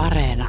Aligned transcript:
Areena. 0.00 0.48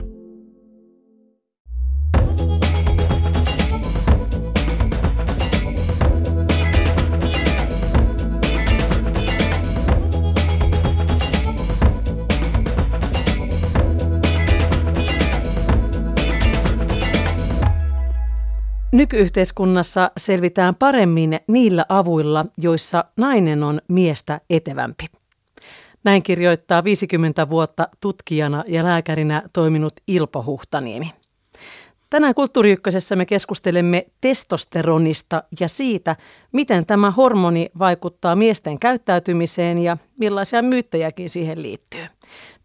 Nykyyhteiskunnassa 18.91 20.11
selvitään 20.17 20.75
paremmin 20.75 21.39
niillä 21.47 21.85
avuilla, 21.89 22.45
joissa 22.57 23.05
nainen 23.17 23.63
on 23.63 23.81
miestä 23.87 24.41
etevämpi. 24.49 25.05
Näin 26.03 26.23
kirjoittaa 26.23 26.83
50 26.83 27.49
vuotta 27.49 27.87
tutkijana 27.99 28.63
ja 28.67 28.83
lääkärinä 28.83 29.43
toiminut 29.53 29.93
Ilpo 30.07 30.43
Huhtaniemi. 30.45 31.11
Tänään 32.09 32.33
Kulttuuri 32.33 32.77
me 33.15 33.25
keskustelemme 33.25 34.05
testosteronista 34.21 35.43
ja 35.59 35.67
siitä, 35.67 36.15
miten 36.51 36.85
tämä 36.85 37.11
hormoni 37.11 37.69
vaikuttaa 37.79 38.35
miesten 38.35 38.79
käyttäytymiseen 38.79 39.77
ja 39.77 39.97
millaisia 40.19 40.61
myyttejäkin 40.61 41.29
siihen 41.29 41.61
liittyy. 41.61 42.07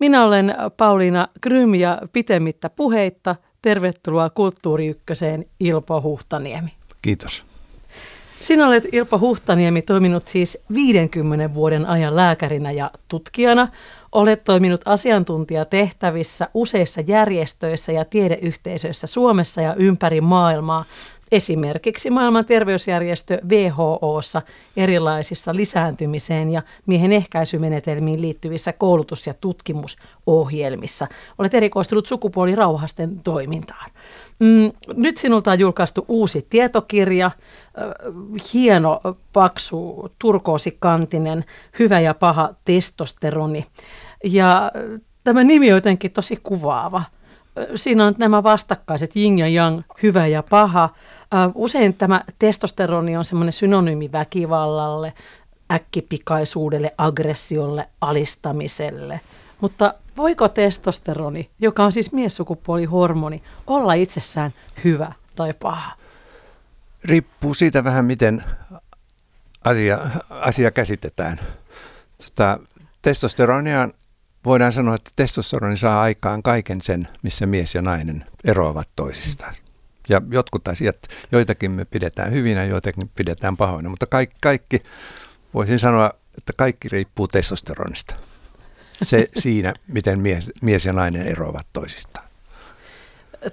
Minä 0.01 0.25
olen 0.25 0.55
Pauliina 0.77 1.29
Grym 1.43 1.75
ja 1.75 2.03
pitemmittä 2.13 2.71
puheitta 2.71 3.37
Tervetuloa 3.63 4.31
Kulttuuri 4.31 4.95
Ilpo 5.61 6.03
Huhtaniemi. 6.03 6.71
Kiitos. 7.03 7.56
Sinä 8.41 8.67
olet 8.67 8.85
Ilpo 8.93 9.19
Huhtaniemi 9.19 9.83
toiminut 9.83 10.27
siis 10.27 10.59
50 10.75 11.55
vuoden 11.55 11.87
ajan 11.87 12.17
lääkärinä 12.17 12.71
ja 12.71 12.91
tutkijana. 13.09 13.69
Olet 14.13 14.45
toiminut 14.45 14.81
asiantuntijatehtävissä 14.85 16.49
useissa 16.55 17.01
järjestöissä 17.07 17.93
ja 17.93 18.05
tiedeyhteisöissä 18.05 19.07
Suomessa 19.07 19.63
ja 19.63 19.75
ympäri 19.75 20.21
maailmaa 20.21 20.85
esimerkiksi 21.33 22.11
maailman 22.11 22.45
terveysjärjestö 22.45 23.39
WHOssa 23.49 24.43
erilaisissa 24.77 25.55
lisääntymiseen 25.55 26.51
ja 26.51 26.63
miehen 26.87 27.13
ehkäisymenetelmiin 27.13 28.23
liittyvissä 28.23 28.73
koulutus- 28.73 29.27
ja 29.27 29.35
tutkimusohjelmissa. 29.35 31.07
Olet 31.39 31.55
erikoistunut 31.55 32.07
sukupuolirauhasten 32.07 33.21
toimintaan. 33.25 33.91
Mm, 34.39 34.73
nyt 34.97 35.17
sinulta 35.17 35.51
on 35.51 35.59
julkaistu 35.59 36.05
uusi 36.09 36.47
tietokirja, 36.51 37.31
hieno, 38.55 39.01
paksu, 39.33 40.11
turkoosikantinen, 40.19 41.45
hyvä 41.79 42.01
ja 42.01 42.15
paha 42.15 42.55
testosteroni. 42.65 43.67
Ja 44.25 44.73
tämä 45.25 45.45
nimi 45.45 45.73
on 45.73 45.77
jotenkin 45.77 46.13
tosi 46.13 46.41
kuvaava– 46.43 47.03
siinä 47.75 48.07
on 48.07 48.15
nämä 48.19 48.43
vastakkaiset 48.43 49.17
yin 49.17 49.39
ja 49.39 49.49
yang, 49.49 49.83
hyvä 50.03 50.27
ja 50.27 50.43
paha. 50.51 50.89
Usein 51.55 51.95
tämä 51.95 52.21
testosteroni 52.39 53.17
on 53.17 53.25
semmoinen 53.25 53.53
synonyymi 53.53 54.13
väkivallalle, 54.13 55.13
äkkipikaisuudelle, 55.73 56.95
aggressiolle, 56.99 57.89
alistamiselle. 58.01 59.21
Mutta 59.61 59.95
voiko 60.17 60.49
testosteroni, 60.49 61.51
joka 61.59 61.85
on 61.85 61.93
siis 61.93 62.13
miessukupuolihormoni, 62.13 63.43
olla 63.67 63.95
itsessään 63.95 64.55
hyvä 64.85 65.13
tai 65.37 65.53
paha? 65.53 65.93
Riippuu 67.05 67.55
siitä 67.55 67.85
vähän, 67.85 68.05
miten 68.05 68.43
asia, 69.65 69.99
asia 70.31 70.71
käsitetään. 70.71 71.41
Tota, 72.25 72.59
testosteronia 73.03 73.89
voidaan 74.45 74.73
sanoa, 74.73 74.95
että 74.95 75.11
testosteroni 75.17 75.77
saa 75.77 76.03
aikaan 76.03 76.43
kaiken 76.43 76.83
sen, 76.83 77.09
missä 77.23 77.47
mies 77.47 77.75
ja 77.75 77.83
nainen 77.83 78.25
eroavat 78.45 78.89
toisistaan. 78.97 79.55
Ja 80.09 80.23
jotkut 80.31 80.69
asiat, 80.69 80.97
joitakin 81.33 81.71
me 81.71 81.85
pidetään 81.85 82.33
hyvinä, 82.33 82.65
joitakin 82.65 83.11
pidetään 83.15 83.57
pahoina, 83.57 83.89
mutta 83.89 84.07
kaikki, 84.07 84.37
kaikki 84.41 84.83
voisin 85.55 85.79
sanoa, 85.79 86.11
että 86.39 86.53
kaikki 86.57 86.89
riippuu 86.89 87.29
testosteronista. 87.29 88.15
Se 89.03 89.27
siinä, 89.37 89.75
miten 89.89 90.19
mies, 90.19 90.53
mies 90.63 90.85
ja 90.85 90.93
nainen 90.93 91.23
eroavat 91.23 91.67
toisistaan. 91.73 92.27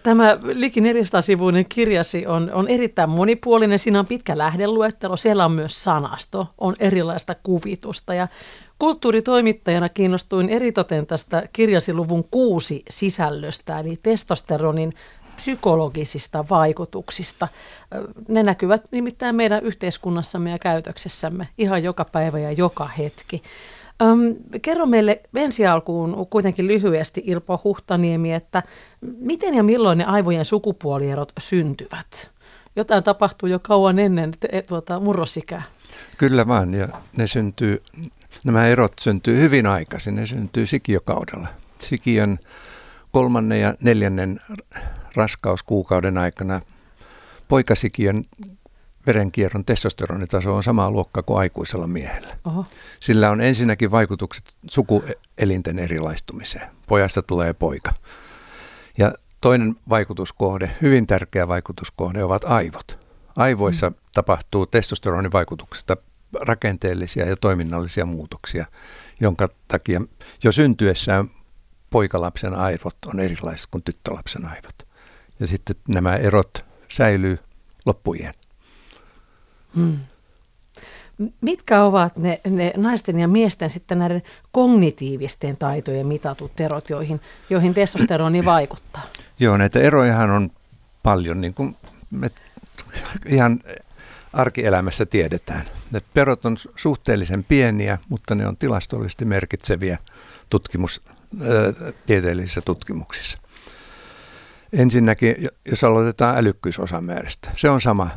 Tämä 0.03 0.37
liki 0.43 0.79
400-sivuinen 0.79 1.65
kirjasi 1.69 2.27
on, 2.27 2.51
on 2.53 2.67
erittäin 2.67 3.09
monipuolinen. 3.09 3.79
Siinä 3.79 3.99
on 3.99 4.05
pitkä 4.05 4.37
lähdeluettelo. 4.37 5.17
Siellä 5.17 5.45
on 5.45 5.51
myös 5.51 5.83
sanasto, 5.83 6.47
on 6.57 6.75
erilaista 6.79 7.35
kuvitusta. 7.43 8.13
Ja 8.13 8.27
kulttuuritoimittajana 8.79 9.89
kiinnostuin 9.89 10.49
eritoten 10.49 11.07
tästä 11.07 11.43
kirjasi 11.53 11.93
luvun 11.93 12.23
kuusi 12.31 12.83
sisällöstä, 12.89 13.79
eli 13.79 13.97
testosteronin 14.03 14.93
psykologisista 15.35 16.45
vaikutuksista. 16.49 17.47
Ne 18.27 18.43
näkyvät 18.43 18.83
nimittäin 18.91 19.35
meidän 19.35 19.63
yhteiskunnassamme 19.63 20.51
ja 20.51 20.59
käytöksessämme 20.59 21.47
ihan 21.57 21.83
joka 21.83 22.05
päivä 22.05 22.39
ja 22.39 22.51
joka 22.51 22.87
hetki. 22.87 23.43
Öm, 24.01 24.35
kerro 24.61 24.85
meille 24.85 25.21
ensi 25.35 25.67
alkuun 25.67 26.27
kuitenkin 26.29 26.67
lyhyesti 26.67 27.21
Ilpo 27.25 27.61
Huhtaniemi, 27.63 28.33
että 28.33 28.63
miten 29.01 29.53
ja 29.53 29.63
milloin 29.63 29.97
ne 29.97 30.05
aivojen 30.05 30.45
sukupuolierot 30.45 31.31
syntyvät? 31.39 32.31
Jotain 32.75 33.03
tapahtuu 33.03 33.49
jo 33.49 33.59
kauan 33.59 33.99
ennen 33.99 34.31
te, 34.39 34.61
tuota, 34.61 34.99
murrosikää. 34.99 35.63
Kyllä 36.17 36.47
vaan, 36.47 36.73
ja 36.73 36.87
ne 37.17 37.27
syntyy, 37.27 37.81
nämä 38.45 38.67
erot 38.67 38.93
syntyy 38.99 39.39
hyvin 39.39 39.67
aikaisin, 39.67 40.15
ne 40.15 40.25
syntyy 40.25 40.65
sikiokaudella. 40.65 41.47
Sikiön 41.79 42.37
kolmannen 43.11 43.61
ja 43.61 43.75
neljännen 43.81 44.39
raskauskuukauden 45.15 46.17
aikana 46.17 46.61
poikasikiön 47.47 48.23
verenkierron 49.07 49.65
testosteronitaso 49.65 50.55
on 50.55 50.63
samaa 50.63 50.91
luokkaa 50.91 51.23
kuin 51.23 51.39
aikuisella 51.39 51.87
miehellä. 51.87 52.37
Oho. 52.45 52.65
Sillä 52.99 53.29
on 53.29 53.41
ensinnäkin 53.41 53.91
vaikutukset 53.91 54.53
sukuelinten 54.69 55.79
erilaistumiseen. 55.79 56.69
Pojasta 56.87 57.21
tulee 57.21 57.53
poika. 57.53 57.91
Ja 58.97 59.13
toinen 59.41 59.75
vaikutuskohde, 59.89 60.71
hyvin 60.81 61.07
tärkeä 61.07 61.47
vaikutuskohde, 61.47 62.23
ovat 62.23 62.43
aivot. 62.43 62.99
Aivoissa 63.37 63.89
mm. 63.89 63.95
tapahtuu 64.13 64.65
testosteronin 64.65 65.31
vaikutuksesta 65.31 65.97
rakenteellisia 66.41 67.25
ja 67.25 67.35
toiminnallisia 67.35 68.05
muutoksia, 68.05 68.65
jonka 69.19 69.49
takia 69.67 70.01
jo 70.43 70.51
syntyessään 70.51 71.29
poikalapsen 71.89 72.55
aivot 72.55 72.97
on 73.05 73.19
erilaiset 73.19 73.67
kuin 73.71 73.83
tyttölapsen 73.83 74.45
aivot. 74.45 74.87
Ja 75.39 75.47
sitten 75.47 75.75
nämä 75.87 76.15
erot 76.15 76.65
säilyy 76.87 77.37
loppujen. 77.85 78.33
Hmm. 79.75 80.00
Mitkä 81.41 81.84
ovat 81.84 82.17
ne, 82.17 82.41
ne 82.50 82.73
naisten 82.78 83.19
ja 83.19 83.28
miesten 83.28 83.69
sitten 83.69 84.00
näiden 84.00 84.23
kognitiivisten 84.51 85.57
taitojen 85.57 86.07
mitatut 86.07 86.61
erot, 86.61 86.89
joihin, 86.89 87.22
joihin 87.50 87.73
testosteroni 87.73 88.45
vaikuttaa? 88.56 89.03
Joo, 89.39 89.57
näitä 89.57 89.79
erojahan 89.79 90.29
on 90.29 90.51
paljon, 91.03 91.41
niin 91.41 91.53
kuin 91.53 91.75
me 92.12 92.31
ihan 93.25 93.59
arkielämässä 94.33 95.06
tiedetään. 95.06 95.66
Ne 95.91 96.01
perot 96.13 96.45
on 96.45 96.57
suhteellisen 96.75 97.44
pieniä, 97.44 97.97
mutta 98.09 98.35
ne 98.35 98.47
on 98.47 98.57
tilastollisesti 98.57 99.25
merkitseviä 99.25 99.97
tutkimus, 100.50 101.01
ää, 101.41 101.91
tieteellisissä 102.06 102.62
tutkimuksissa. 102.62 103.38
Ensinnäkin, 104.73 105.35
jos 105.66 105.83
aloitetaan 105.83 106.38
älykkyysosamäärästä, 106.38 107.51
se 107.56 107.69
on 107.69 107.81
sama 107.81 108.09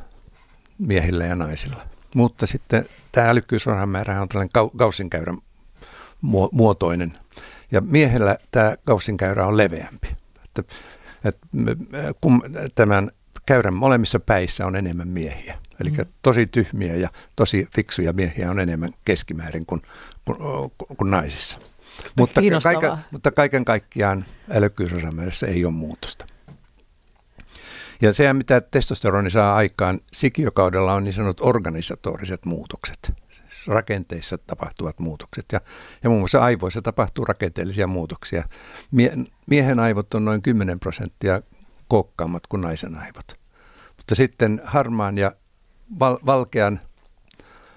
miehillä 0.79 1.25
ja 1.25 1.35
naisilla. 1.35 1.83
Mutta 2.15 2.47
sitten 2.47 2.89
tämä 3.13 3.29
älykkyysosamäärä 3.29 4.23
on 4.23 4.29
tällainen 4.29 4.71
kaussinkäyrän 4.77 5.39
muotoinen. 6.53 7.13
Ja 7.73 7.81
miehellä 7.81 8.37
tämä 8.51 8.77
kaussinkäyrä 8.85 9.47
on 9.47 9.57
leveämpi. 9.57 10.09
Että, 10.45 10.75
että 11.25 11.47
kun 12.21 12.43
tämän 12.75 13.11
käyrän 13.47 13.75
molemmissa 13.75 14.21
päissä 14.21 14.67
on 14.67 14.77
enemmän 14.77 15.09
miehiä. 15.09 15.59
Eli 15.81 15.91
mm. 15.91 16.07
tosi 16.23 16.47
tyhmiä 16.47 16.97
ja 16.97 17.09
tosi 17.37 17.69
fiksuja 17.75 18.13
miehiä 18.13 18.51
on 18.51 18.61
enemmän 18.61 18.91
keskimäärin 19.05 19.67
kuin, 19.67 19.83
kuin, 20.25 20.39
kuin 20.97 21.11
naisissa. 21.11 21.59
Mutta 22.17 22.41
kaiken, 22.63 22.93
mutta 23.11 23.31
kaiken 23.31 23.65
kaikkiaan 23.65 24.25
älykkyysosamäärässä 24.51 25.47
ei 25.47 25.65
ole 25.65 25.73
muutosta. 25.73 26.27
Ja 28.03 28.13
se, 28.13 28.33
mitä 28.33 28.61
testosteroni 28.61 29.31
saa 29.31 29.57
aikaan 29.57 30.01
sikiokaudella, 30.13 30.93
on 30.93 31.05
niin 31.05 31.15
sanotut 31.15 31.47
organisatoriset 31.47 32.45
muutokset, 32.45 33.13
siis 33.29 33.69
rakenteissa 33.69 34.39
tapahtuvat 34.39 34.99
muutokset. 34.99 35.45
Ja, 35.53 35.61
ja 36.03 36.11
muun 36.11 36.21
muassa 36.21 36.45
aivoissa 36.45 36.83
tapahtuu 36.83 37.25
rakenteellisia 37.25 37.87
muutoksia. 37.87 38.45
Mie, 38.91 39.13
miehen 39.51 39.81
aivot 39.81 40.15
on 40.15 40.25
noin 40.25 40.43
10 40.43 40.81
prosenttia 40.81 41.41
kookkaammat 41.89 42.47
kuin 42.47 42.61
naisen 42.61 42.97
aivot. 42.99 43.39
Mutta 43.97 44.15
sitten 44.15 44.61
harmaan 44.65 45.19
ja 45.19 45.33
val, 45.99 46.19
valkean 46.27 46.81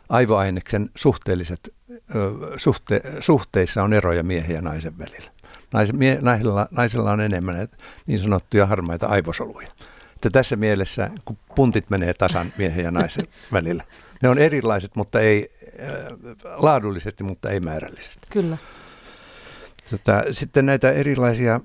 aivoaineksen 0.10 0.90
suhteelliset, 0.96 1.76
suhte, 2.58 3.02
suhteissa 3.20 3.84
on 3.84 3.94
eroja 3.94 4.24
miehen 4.24 4.56
ja 4.56 4.62
naisen 4.62 4.98
välillä. 4.98 5.32
Nais, 5.74 5.94
mie, 5.94 6.18
naisilla, 6.22 6.68
naisilla 6.72 7.12
on 7.12 7.22
enemmän 7.22 7.68
niin 8.08 8.20
sanottuja 8.20 8.66
harmaita 8.66 9.08
aivosoluja. 9.08 9.68
Että 10.20 10.30
tässä 10.30 10.56
mielessä, 10.56 11.10
kun 11.26 11.38
puntit 11.56 11.90
menee 11.90 12.14
tasan 12.14 12.54
miehen 12.58 12.86
ja 12.86 12.92
naisen 12.92 13.28
välillä, 13.54 13.84
ne 14.22 14.30
on 14.30 14.38
erilaiset, 14.38 14.96
mutta 14.96 15.20
ei 15.20 15.50
äh, 15.84 15.90
laadullisesti, 16.56 17.24
mutta 17.24 17.50
ei 17.50 17.60
määrällisesti. 17.60 18.28
Kyllä. 18.30 18.58
Tota, 19.90 20.24
sitten 20.32 20.66
näitä 20.66 20.92
erilaisia 20.92 21.60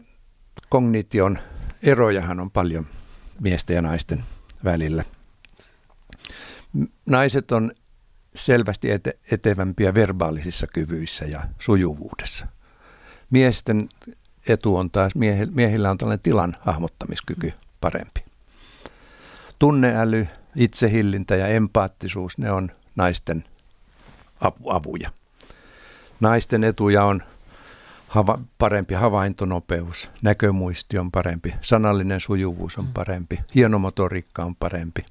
kognition 0.69 1.39
erojahan 1.83 2.41
on 2.41 2.51
paljon 2.51 2.87
miesten 3.41 3.75
ja 3.75 3.83
naisten 3.83 4.25
välillä. 4.65 5.05
Naiset 7.07 7.53
on 7.53 7.73
selvästi 8.35 8.89
ete- 8.89 9.19
etevämpiä 9.33 9.95
verbaalisissa 9.95 10.67
kyvyissä 10.67 11.25
ja 11.25 11.43
sujuvuudessa. 11.59 12.47
Miesten 13.31 13.89
etu 14.49 14.77
on 14.77 14.91
taas, 14.91 15.13
miehillä 15.55 15.91
on 15.91 15.99
tällainen 15.99 16.23
tilan 16.23 16.57
hahmottamiskyky 16.61 17.53
parempi. 17.81 18.24
Tunneäly, 19.65 20.29
itsehillintä 20.57 21.37
ja 21.37 21.47
empaattisuus, 21.47 22.39
ne 22.39 22.51
on 22.51 22.71
naisten 22.97 23.45
avuja. 24.71 25.11
Naisten 26.21 26.65
etuja 26.65 27.05
on 27.05 27.23
hava, 28.09 28.39
parempi 28.59 28.95
havaintonopeus, 28.95 30.11
näkömuisti 30.23 30.99
on 30.99 31.11
parempi, 31.11 31.55
sanallinen 31.61 32.21
sujuvuus 32.21 32.79
on 32.79 32.85
mm. 32.85 32.93
parempi, 32.93 33.39
hienomotoriikka 33.55 34.45
on 34.45 34.57
parempi. 34.57 35.03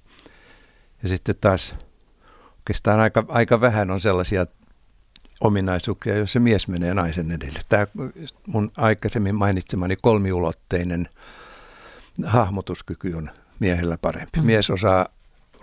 Ja 1.03 1.09
sitten 1.09 1.35
taas 1.41 1.75
oikeastaan 2.57 2.99
aika, 2.99 3.25
aika 3.27 3.61
vähän 3.61 3.91
on 3.91 4.01
sellaisia 4.01 4.45
ominaisuuksia, 5.41 6.17
joissa 6.17 6.39
mies 6.39 6.67
menee 6.67 6.93
naisen 6.93 7.31
edelle. 7.31 7.59
Tämä 7.69 7.87
mun 8.47 8.71
aikaisemmin 8.77 9.35
mainitsemani 9.35 9.95
kolmiulotteinen 10.01 11.09
hahmotuskyky 12.25 13.13
on 13.13 13.29
miehellä 13.59 13.97
parempi. 13.97 14.39
Mm. 14.39 14.45
Mies 14.45 14.69
osaa 14.69 15.05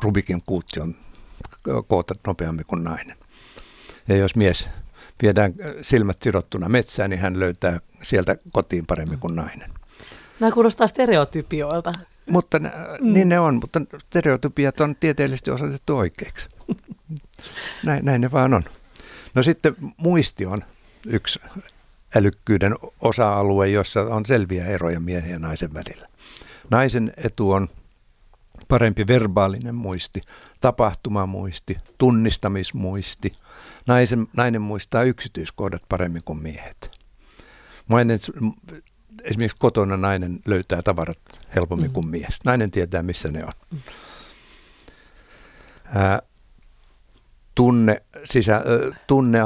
Rubikin 0.03 0.43
kuution 0.47 0.95
koota 1.89 2.15
nopeammin 2.27 2.67
kuin 2.67 2.85
nainen. 2.85 3.17
Ja 4.09 4.17
jos 4.17 4.37
mies 4.37 4.69
viedään 5.23 5.55
silmät 5.83 6.17
sidottuna 6.23 6.69
metsään, 6.69 7.11
niin 7.11 7.21
hän 7.21 7.41
löytää 7.41 7.81
sieltä 8.03 8.37
kotiin 8.53 8.87
paremmin 8.87 9.19
kuin 9.19 9.37
nainen. 9.37 9.71
Nämä 10.41 10.53
kuulostaa 10.53 10.87
stereotypioilta. 10.87 11.95
Mutta 12.27 12.59
mm. 12.59 12.69
niin 13.01 13.29
ne 13.29 13.41
on, 13.41 13.55
mutta 13.55 13.81
stereotypiat 14.09 14.81
on 14.81 14.97
tieteellisesti 15.01 15.51
osoitettu 15.51 15.97
oikeiksi. 15.97 16.49
Näin, 17.85 18.05
näin 18.05 18.21
ne 18.21 18.33
vaan 18.33 18.55
on. 18.55 18.65
No 19.35 19.43
sitten 19.43 19.77
muisti 19.97 20.47
on 20.47 20.65
yksi 21.07 21.41
älykkyyden 22.17 22.75
osa-alue, 23.01 23.69
jossa 23.69 24.01
on 24.01 24.27
selviä 24.27 24.67
eroja 24.67 25.01
miehen 25.01 25.31
ja 25.31 25.39
naisen 25.39 25.75
välillä. 25.75 26.09
Naisen 26.71 27.13
etu 27.17 27.51
on 27.51 27.69
parempi 28.71 29.07
verbaalinen 29.07 29.75
muisti, 29.75 30.21
tapahtumamuisti, 30.61 31.77
tunnistamismuisti. 31.99 33.33
Naisen, 33.87 34.27
nainen 34.37 34.63
muistaa 34.63 35.03
yksityiskohdat 35.03 35.83
paremmin 35.89 36.23
kuin 36.25 36.43
miehet. 36.43 36.99
Nainen, 37.89 38.19
esimerkiksi 39.23 39.57
kotona 39.59 39.97
nainen 39.97 40.41
löytää 40.47 40.83
tavarat 40.83 41.19
helpommin 41.55 41.91
mm. 41.91 41.93
kuin 41.93 42.09
mies. 42.09 42.39
Nainen 42.45 42.71
tietää, 42.71 43.03
missä 43.03 43.31
ne 43.31 43.45
on. 43.45 43.53
Mm. 43.71 43.79
Ää, 45.95 46.23
tunne, 47.55 48.03
sisä, 48.25 48.63
tunne, 49.07 49.39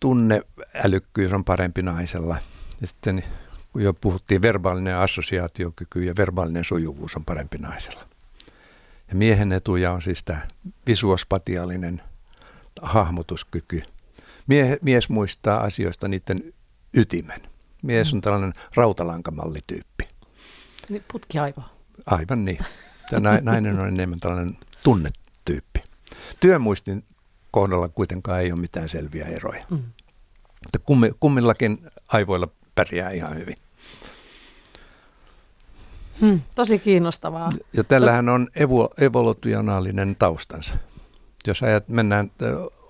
tunneälykkyys 0.00 1.32
on 1.32 1.44
parempi 1.44 1.82
naisella. 1.82 2.36
Ja 2.80 2.86
sitten 2.86 3.24
kun 3.72 3.82
jo 3.82 3.94
puhuttiin, 3.94 4.42
verbaalinen 4.42 4.96
assosiaatiokyky 4.96 6.04
ja 6.04 6.14
verbaalinen 6.16 6.64
sujuvuus 6.64 7.16
on 7.16 7.24
parempi 7.24 7.58
naisella. 7.58 8.07
Ja 9.08 9.14
miehen 9.14 9.52
etuja 9.52 9.92
on 9.92 10.02
siis 10.02 10.24
tämä 10.24 10.48
visuospatiaalinen 10.86 12.02
hahmotuskyky. 12.82 13.82
Mie, 14.46 14.78
mies 14.82 15.08
muistaa 15.08 15.60
asioista 15.60 16.08
niiden 16.08 16.52
ytimen. 16.94 17.40
Mies 17.82 18.14
on 18.14 18.20
tällainen 18.20 18.52
rautalankamallityyppi. 18.74 20.04
Niin 20.88 21.04
putkiaivo. 21.12 21.62
Aivan 22.06 22.44
niin. 22.44 22.58
Tämä 23.10 23.38
nainen 23.42 23.80
on 23.80 23.88
enemmän 23.88 24.20
tällainen 24.20 24.56
tunnetyyppi. 24.82 25.80
Työmuistin 26.40 27.04
kohdalla 27.50 27.88
kuitenkaan 27.88 28.40
ei 28.40 28.52
ole 28.52 28.60
mitään 28.60 28.88
selviä 28.88 29.24
eroja. 29.24 29.64
Mm. 29.70 29.82
kummillakin 31.20 31.78
aivoilla 32.08 32.48
pärjää 32.74 33.10
ihan 33.10 33.36
hyvin. 33.36 33.56
Hmm, 36.20 36.40
tosi 36.54 36.78
kiinnostavaa. 36.78 37.50
Ja 37.72 37.84
tällähän 37.84 38.28
on 38.28 38.48
evo, 38.56 38.90
evolutionaalinen 39.00 40.16
taustansa. 40.18 40.74
Jos 41.46 41.62
ajat, 41.62 41.88
mennään 41.88 42.30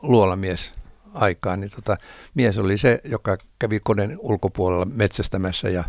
luolamies 0.03 0.73
aikaan, 1.15 1.61
niin 1.61 1.71
tota, 1.71 1.97
mies 2.35 2.59
oli 2.59 2.79
se, 2.79 3.01
joka 3.05 3.39
kävi 3.59 3.81
koneen 3.81 4.17
ulkopuolella 4.19 4.85
metsästämässä 4.85 5.69
ja 5.69 5.85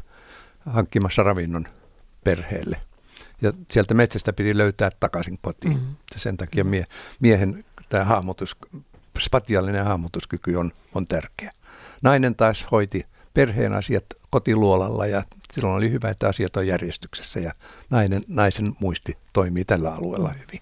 hankkimassa 0.65 1.23
ravinnon 1.23 1.65
perheelle. 2.23 2.77
Ja 3.41 3.53
sieltä 3.71 3.93
metsästä 3.93 4.33
piti 4.33 4.57
löytää 4.57 4.89
takaisin 4.99 5.37
kotiin. 5.41 5.73
Mm-hmm. 5.73 5.95
Sen 6.15 6.37
takia 6.37 6.63
mie, 6.63 6.83
miehen 7.19 7.63
tämä 7.89 8.03
hahmotus, 8.03 8.57
spatiaalinen 9.19 9.85
hahmotuskyky 9.85 10.55
on, 10.55 10.71
on 10.95 11.07
tärkeä. 11.07 11.51
Nainen 12.01 12.35
taas 12.35 12.67
hoiti 12.71 13.03
perheen 13.33 13.73
asiat 13.73 14.05
kotiluolalla 14.29 15.05
ja 15.05 15.23
silloin 15.53 15.75
oli 15.75 15.91
hyvä, 15.91 16.09
että 16.09 16.27
asiat 16.27 16.57
on 16.57 16.67
järjestyksessä 16.67 17.39
ja 17.39 17.51
nainen, 17.89 18.23
naisen 18.27 18.73
muisti 18.79 19.17
toimii 19.33 19.65
tällä 19.65 19.93
alueella 19.95 20.33
hyvin. 20.33 20.59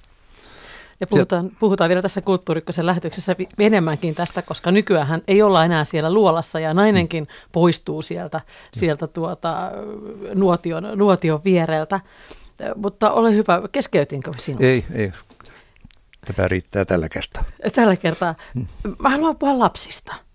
Ja 0.99 1.07
puhutaan, 1.07 1.51
puhutaan 1.59 1.89
vielä 1.89 2.01
tässä 2.01 2.21
kulttuurikkosen 2.21 2.85
lähetyksessä 2.85 3.35
enemmänkin 3.59 4.15
tästä, 4.15 4.41
koska 4.41 4.71
nykyään 4.71 5.21
ei 5.27 5.41
olla 5.41 5.65
enää 5.65 5.83
siellä 5.83 6.13
luolassa 6.13 6.59
ja 6.59 6.73
nainenkin 6.73 7.23
mm. 7.23 7.49
poistuu 7.51 8.01
sieltä, 8.01 8.41
sieltä 8.73 9.07
tuota, 9.07 9.71
nuotion, 10.33 10.83
nuotion 10.95 11.41
viereltä. 11.43 11.99
Mutta 12.75 13.11
ole 13.11 13.33
hyvä, 13.33 13.61
keskeytinkö 13.71 14.31
sinua? 14.37 14.59
Ei, 14.61 14.85
ei. 14.93 15.11
Tämä 16.35 16.47
riittää 16.47 16.85
tällä 16.85 17.09
kertaa. 17.09 17.43
Tällä 17.73 17.95
kertaa. 17.95 18.35
Hmm. 18.53 18.67
Mä 18.99 19.09
haluan 19.09 19.37
puhua 19.37 19.59
lapsista 19.59 20.26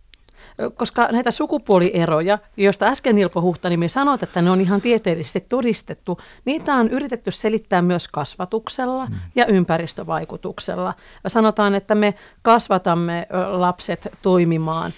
koska 0.70 1.08
näitä 1.12 1.30
sukupuolieroja, 1.30 2.38
joista 2.56 2.86
äsken 2.86 3.18
Ilpo 3.18 3.42
Huhtanimi 3.42 3.88
sanoi, 3.88 4.18
että 4.22 4.42
ne 4.42 4.50
on 4.50 4.60
ihan 4.60 4.80
tieteellisesti 4.80 5.40
todistettu, 5.40 6.18
niitä 6.44 6.74
on 6.74 6.88
yritetty 6.88 7.30
selittää 7.30 7.82
myös 7.82 8.08
kasvatuksella 8.08 9.06
mm. 9.06 9.14
ja 9.34 9.46
ympäristövaikutuksella. 9.46 10.94
Sanotaan, 11.26 11.74
että 11.74 11.94
me 11.94 12.14
kasvatamme 12.42 13.26
lapset 13.50 14.08
toimimaan 14.22 14.92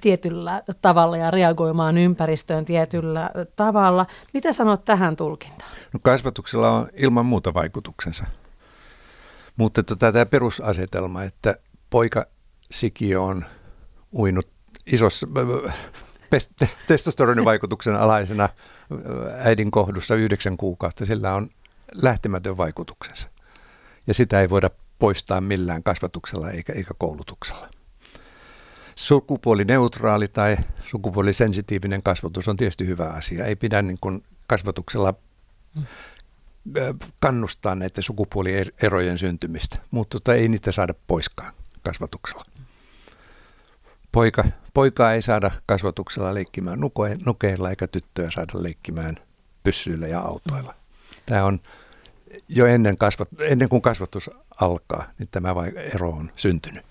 tietyllä 0.00 0.62
tavalla 0.82 1.16
ja 1.16 1.30
reagoimaan 1.30 1.98
ympäristöön 1.98 2.64
tietyllä 2.64 3.30
tavalla. 3.56 4.06
Mitä 4.32 4.52
sanot 4.52 4.84
tähän 4.84 5.16
tulkintaan? 5.16 5.70
No 5.92 6.00
kasvatuksella 6.02 6.70
on 6.70 6.88
ilman 6.96 7.26
muuta 7.26 7.54
vaikutuksensa. 7.54 8.24
Mutta 9.56 9.82
tota, 9.82 10.12
tämä 10.12 10.26
perusasetelma, 10.26 11.22
että 11.22 11.54
poika 11.90 12.26
sikiö 12.70 13.22
on 13.22 13.44
uinut 14.18 14.53
isossa 14.86 15.26
testosteronin 16.86 17.44
vaikutuksen 17.50 17.96
alaisena 17.96 18.48
äidin 19.38 19.70
kohdussa 19.70 20.14
yhdeksän 20.14 20.56
kuukautta, 20.56 21.06
sillä 21.06 21.34
on 21.34 21.50
lähtemätön 21.94 22.56
vaikutuksensa. 22.56 23.28
Ja 24.06 24.14
sitä 24.14 24.40
ei 24.40 24.50
voida 24.50 24.70
poistaa 24.98 25.40
millään 25.40 25.82
kasvatuksella 25.82 26.50
eikä, 26.50 26.72
eikä 26.72 26.94
koulutuksella. 26.98 27.68
Sukupuolineutraali 28.96 30.28
tai 30.28 30.56
sukupuolisensitiivinen 30.86 32.02
kasvatus 32.02 32.48
on 32.48 32.56
tietysti 32.56 32.86
hyvä 32.86 33.04
asia. 33.04 33.44
Ei 33.44 33.56
pidä 33.56 33.82
niin 33.82 33.98
kuin 34.00 34.24
kasvatuksella 34.46 35.14
kannustaa 37.20 37.74
näiden 37.74 38.02
sukupuolierojen 38.02 39.18
syntymistä, 39.18 39.78
mutta 39.90 40.14
tota 40.14 40.34
ei 40.34 40.48
niitä 40.48 40.72
saada 40.72 40.94
poiskaan 41.06 41.52
kasvatuksella 41.82 42.44
poika, 44.14 44.44
poikaa 44.74 45.12
ei 45.12 45.22
saada 45.22 45.50
kasvatuksella 45.66 46.34
leikkimään 46.34 46.80
nukeilla 47.26 47.70
eikä 47.70 47.86
tyttöä 47.86 48.30
saada 48.30 48.52
leikkimään 48.62 49.16
pyssyillä 49.62 50.06
ja 50.06 50.20
autoilla. 50.20 50.74
Tämä 51.26 51.44
on 51.44 51.60
jo 52.48 52.66
ennen, 52.66 52.96
kasvat, 52.96 53.28
ennen 53.40 53.68
kuin 53.68 53.82
kasvatus 53.82 54.30
alkaa, 54.60 55.04
niin 55.18 55.28
tämä 55.30 55.54
ero 55.94 56.10
on 56.10 56.30
syntynyt. 56.36 56.84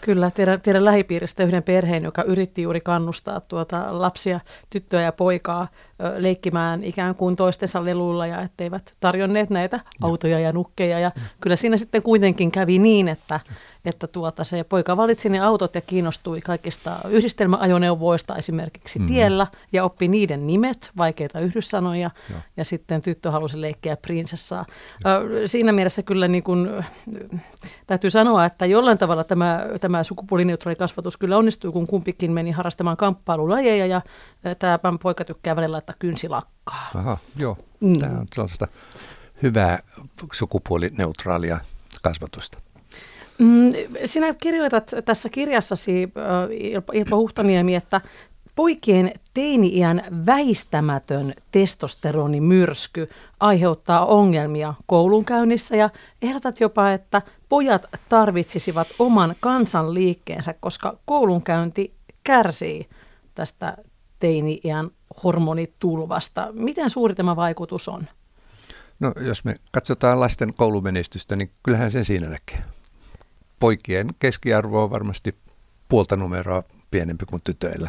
Kyllä, 0.00 0.30
tiedän, 0.30 0.60
tiedän 0.60 0.84
lähipiiristä 0.84 1.44
yhden 1.44 1.62
perheen, 1.62 2.04
joka 2.04 2.22
yritti 2.22 2.62
juuri 2.62 2.80
kannustaa 2.80 3.40
tuota 3.40 3.86
lapsia, 3.88 4.40
tyttöä 4.70 5.02
ja 5.02 5.12
poikaa 5.12 5.68
leikkimään 6.16 6.84
ikään 6.84 7.14
kuin 7.14 7.36
toistensa 7.36 7.84
leluilla 7.84 8.26
ja 8.26 8.40
etteivät 8.40 8.94
tarjonneet 9.00 9.50
näitä 9.50 9.80
autoja 10.02 10.38
ja 10.38 10.52
nukkeja. 10.52 11.00
Ja 11.00 11.08
kyllä 11.40 11.56
siinä 11.56 11.76
sitten 11.76 12.02
kuitenkin 12.02 12.50
kävi 12.50 12.78
niin, 12.78 13.08
että, 13.08 13.40
että 13.88 14.06
tuota, 14.06 14.44
se 14.44 14.64
poika 14.64 14.96
valitsi 14.96 15.28
ne 15.28 15.40
autot 15.40 15.74
ja 15.74 15.80
kiinnostui 15.80 16.40
kaikista 16.40 16.96
yhdistelmäajoneuvoista 17.08 18.36
esimerkiksi 18.36 18.98
mm. 18.98 19.06
tiellä 19.06 19.46
ja 19.72 19.84
oppi 19.84 20.08
niiden 20.08 20.46
nimet, 20.46 20.90
vaikeita 20.96 21.40
yhdyssanoja, 21.40 22.10
Joo. 22.30 22.40
ja 22.56 22.64
sitten 22.64 23.02
tyttö 23.02 23.30
halusi 23.30 23.60
leikkiä 23.60 23.96
prinsessaa. 23.96 24.66
Ö, 25.06 25.48
siinä 25.48 25.72
mielessä 25.72 26.02
kyllä 26.02 26.28
niin 26.28 26.42
kuin, 26.42 26.84
täytyy 27.86 28.10
sanoa, 28.10 28.44
että 28.44 28.66
jollain 28.66 28.98
tavalla 28.98 29.24
tämä, 29.24 29.66
tämä 29.80 30.02
sukupuolineutraali 30.02 30.76
kasvatus 30.76 31.16
kyllä 31.16 31.36
onnistui, 31.36 31.72
kun 31.72 31.86
kumpikin 31.86 32.32
meni 32.32 32.50
harrastamaan 32.50 32.96
kamppailulajeja, 32.96 33.86
ja 33.86 34.00
tämä 34.58 34.78
poika 35.02 35.24
tykkää 35.24 35.56
välillä 35.56 35.74
laittaa 35.74 35.96
kynsilakkaa. 35.98 36.90
Aha, 36.94 37.18
joo. 37.36 37.56
Mm. 37.80 37.98
Tämä 37.98 38.18
on 38.18 38.26
sellaista 38.34 38.68
hyvää 39.42 39.78
sukupuolineutraalia 40.32 41.60
kasvatusta. 42.02 42.58
Mm, 43.38 43.72
sinä 44.04 44.34
kirjoitat 44.34 44.90
tässä 45.04 45.28
kirjassasi, 45.28 46.12
Ilpo 46.92 47.16
Huhtaniemi, 47.16 47.74
että 47.74 48.00
poikien 48.54 49.12
teini-iän 49.34 50.02
väistämätön 50.26 51.34
testosteronimyrsky 51.50 53.10
aiheuttaa 53.40 54.06
ongelmia 54.06 54.74
koulunkäynnissä 54.86 55.76
ja 55.76 55.90
ehdotat 56.22 56.60
jopa, 56.60 56.90
että 56.90 57.22
pojat 57.48 57.86
tarvitsisivat 58.08 58.88
oman 58.98 59.34
kansanliikkeensä, 59.40 60.54
koska 60.60 60.98
koulunkäynti 61.04 61.94
kärsii 62.24 62.88
tästä 63.34 63.76
teini-iän 64.18 64.90
hormonitulvasta. 65.24 66.48
Miten 66.52 66.90
suuri 66.90 67.14
tämä 67.14 67.36
vaikutus 67.36 67.88
on? 67.88 68.06
No 69.00 69.12
jos 69.20 69.44
me 69.44 69.56
katsotaan 69.72 70.20
lasten 70.20 70.54
koulumenestystä, 70.54 71.36
niin 71.36 71.50
kyllähän 71.62 71.92
sen 71.92 72.04
siinä 72.04 72.28
näkee. 72.28 72.62
Poikien 73.58 74.08
keskiarvo 74.18 74.84
on 74.84 74.90
varmasti 74.90 75.34
puolta 75.88 76.16
numeroa 76.16 76.62
pienempi 76.90 77.26
kuin 77.26 77.42
tytöillä. 77.42 77.88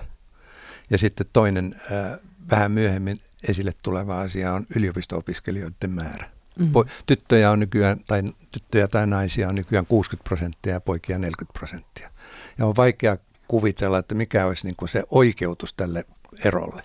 Ja 0.90 0.98
sitten 0.98 1.28
toinen 1.34 1.76
äh, 1.92 2.20
vähän 2.52 2.72
myöhemmin 2.72 3.18
esille 3.50 3.72
tuleva 3.84 4.22
asia 4.22 4.54
on 4.54 4.66
yliopisto-opiskelijoiden 4.76 5.92
määrä. 5.92 6.30
Mm. 6.60 6.72
Po- 6.72 6.90
tyttöjä 7.06 7.52
on 7.52 7.60
nykyään, 7.60 8.00
tai 8.08 8.24
tyttöjä 8.52 8.88
tai 8.88 9.08
naisia 9.08 9.50
on 9.50 9.56
nykyään 9.56 9.86
60 9.86 10.28
prosenttia 10.28 10.74
ja 10.74 10.82
poikia 10.82 11.20
40 11.20 11.60
prosenttia. 11.60 12.10
Ja 12.58 12.66
on 12.66 12.76
vaikea 12.76 13.18
kuvitella, 13.48 14.00
että 14.00 14.16
mikä 14.16 14.46
olisi 14.46 14.68
niin 14.68 14.76
kuin 14.76 14.90
se 14.90 15.04
oikeutus 15.10 15.74
tälle 15.74 16.06
erolle. 16.46 16.82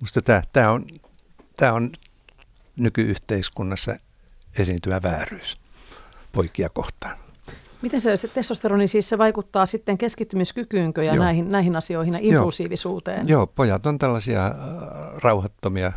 Minusta 0.00 0.20
tämä, 0.20 0.42
tämä, 0.52 0.70
on, 0.70 0.86
tämä 1.56 1.72
on 1.72 1.92
nykyyhteiskunnassa 2.76 3.96
esiintyvä 4.58 5.02
vääryys 5.02 5.59
poikia 6.32 6.68
kohtaan. 6.68 7.16
Miten 7.82 8.00
se, 8.00 8.16
se 8.16 8.28
testosteroni 8.28 8.88
siis 8.88 9.08
se 9.08 9.18
vaikuttaa 9.18 9.66
sitten 9.66 9.98
keskittymiskykyynkö 9.98 11.02
ja 11.02 11.14
näihin, 11.14 11.48
näihin 11.48 11.76
asioihin 11.76 12.14
ja 12.14 12.20
impulsiivisuuteen? 12.22 13.28
Joo. 13.28 13.40
Joo, 13.40 13.46
pojat 13.46 13.86
on 13.86 13.98
tällaisia 13.98 14.46
äh, 14.46 14.52
rauhattomia, 15.22 15.92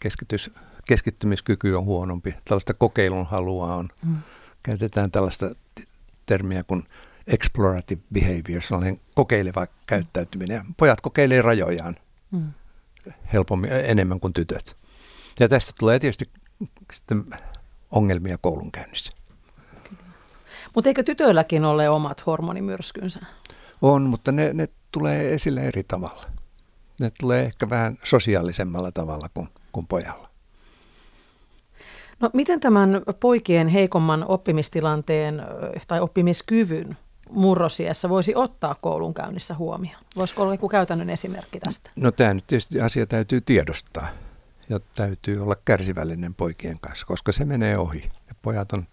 keskitys, 0.00 0.50
keskittymiskyky 0.88 1.74
on 1.74 1.84
huonompi, 1.84 2.34
tällaista 2.44 2.74
kokeilun 2.74 3.26
halua 3.26 3.74
on. 3.74 3.88
Hmm. 4.06 4.16
Käytetään 4.62 5.10
tällaista 5.10 5.50
termiä 6.26 6.64
kuin 6.64 6.84
explorative 7.26 8.02
behavior, 8.12 8.62
sellainen 8.62 9.00
kokeileva 9.14 9.66
käyttäytyminen. 9.86 10.62
Pojat 10.76 11.00
kokeilee 11.00 11.42
rajojaan 11.42 11.96
hmm. 12.32 12.52
helpommin, 13.32 13.70
enemmän 13.72 14.20
kuin 14.20 14.32
tytöt. 14.32 14.76
Ja 15.40 15.48
tästä 15.48 15.72
tulee 15.78 15.98
tietysti 15.98 16.24
sitten 16.92 17.24
ongelmia 17.90 18.38
koulunkäynnissä. 18.38 19.12
Mutta 20.76 20.90
eikö 20.90 21.02
tytöilläkin 21.02 21.64
ole 21.64 21.88
omat 21.88 22.26
hormonimyrskynsä? 22.26 23.20
On, 23.82 24.02
mutta 24.02 24.32
ne, 24.32 24.52
ne 24.52 24.68
tulee 24.90 25.34
esille 25.34 25.60
eri 25.60 25.84
tavalla. 25.84 26.24
Ne 27.00 27.10
tulee 27.20 27.44
ehkä 27.44 27.70
vähän 27.70 27.98
sosiaalisemmalla 28.04 28.92
tavalla 28.92 29.28
kuin, 29.34 29.48
kuin 29.72 29.86
pojalla. 29.86 30.28
No 32.20 32.30
miten 32.32 32.60
tämän 32.60 33.02
poikien 33.20 33.68
heikomman 33.68 34.24
oppimistilanteen 34.28 35.42
tai 35.88 36.00
oppimiskyvyn 36.00 36.96
murrosiessa 37.30 38.08
voisi 38.08 38.34
ottaa 38.34 38.74
koulunkäynnissä 38.74 39.54
huomioon? 39.54 40.00
Voisiko 40.16 40.42
olla 40.42 40.54
joku 40.54 40.68
käytännön 40.68 41.10
esimerkki 41.10 41.60
tästä? 41.60 41.90
No 41.96 42.10
tämä 42.12 42.34
nyt 42.34 42.46
tietysti 42.46 42.80
asia 42.80 43.06
täytyy 43.06 43.40
tiedostaa 43.40 44.08
ja 44.68 44.80
täytyy 44.94 45.42
olla 45.42 45.54
kärsivällinen 45.64 46.34
poikien 46.34 46.80
kanssa, 46.80 47.06
koska 47.06 47.32
se 47.32 47.44
menee 47.44 47.78
ohi. 47.78 48.10
Ja 48.28 48.34
pojat 48.42 48.72
on, 48.72 48.86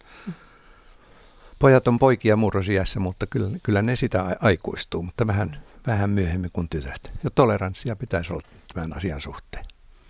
pojat 1.63 1.87
on 1.87 1.99
poikia 1.99 2.35
murrosiässä, 2.35 2.99
mutta 2.99 3.27
kyllä, 3.27 3.49
kyllä 3.63 3.81
ne 3.81 3.95
sitä 3.95 4.37
aikuistuu, 4.39 5.03
mutta 5.03 5.27
vähän, 5.27 5.57
vähän 5.87 6.09
myöhemmin 6.09 6.49
kuin 6.53 6.69
tytöt. 6.69 7.11
Ja 7.23 7.29
toleranssia 7.29 7.95
pitäisi 7.95 8.33
olla 8.33 8.47
tämän 8.73 8.97
asian 8.97 9.21
suhteen. 9.21 9.65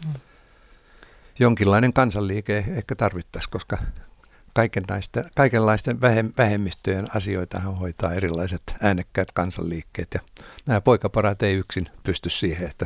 Mm. 0.05 0.13
Jonkinlainen 1.39 1.93
kansanliike 1.93 2.65
ehkä 2.67 2.95
tarvittaisiin, 2.95 3.51
koska 3.51 3.77
kaikenlaisten, 4.53 5.25
kaikenlaisten 5.35 6.01
vähemmistöjen 6.37 7.15
asioita 7.15 7.59
hoitaa 7.59 8.13
erilaiset 8.13 8.63
äänekkäät 8.81 9.31
kansanliikkeet. 9.31 10.07
Ja 10.13 10.19
nämä 10.65 10.81
poikaparat 10.81 11.43
ei 11.43 11.53
yksin 11.53 11.87
pysty 12.03 12.29
siihen, 12.29 12.69
että 12.69 12.85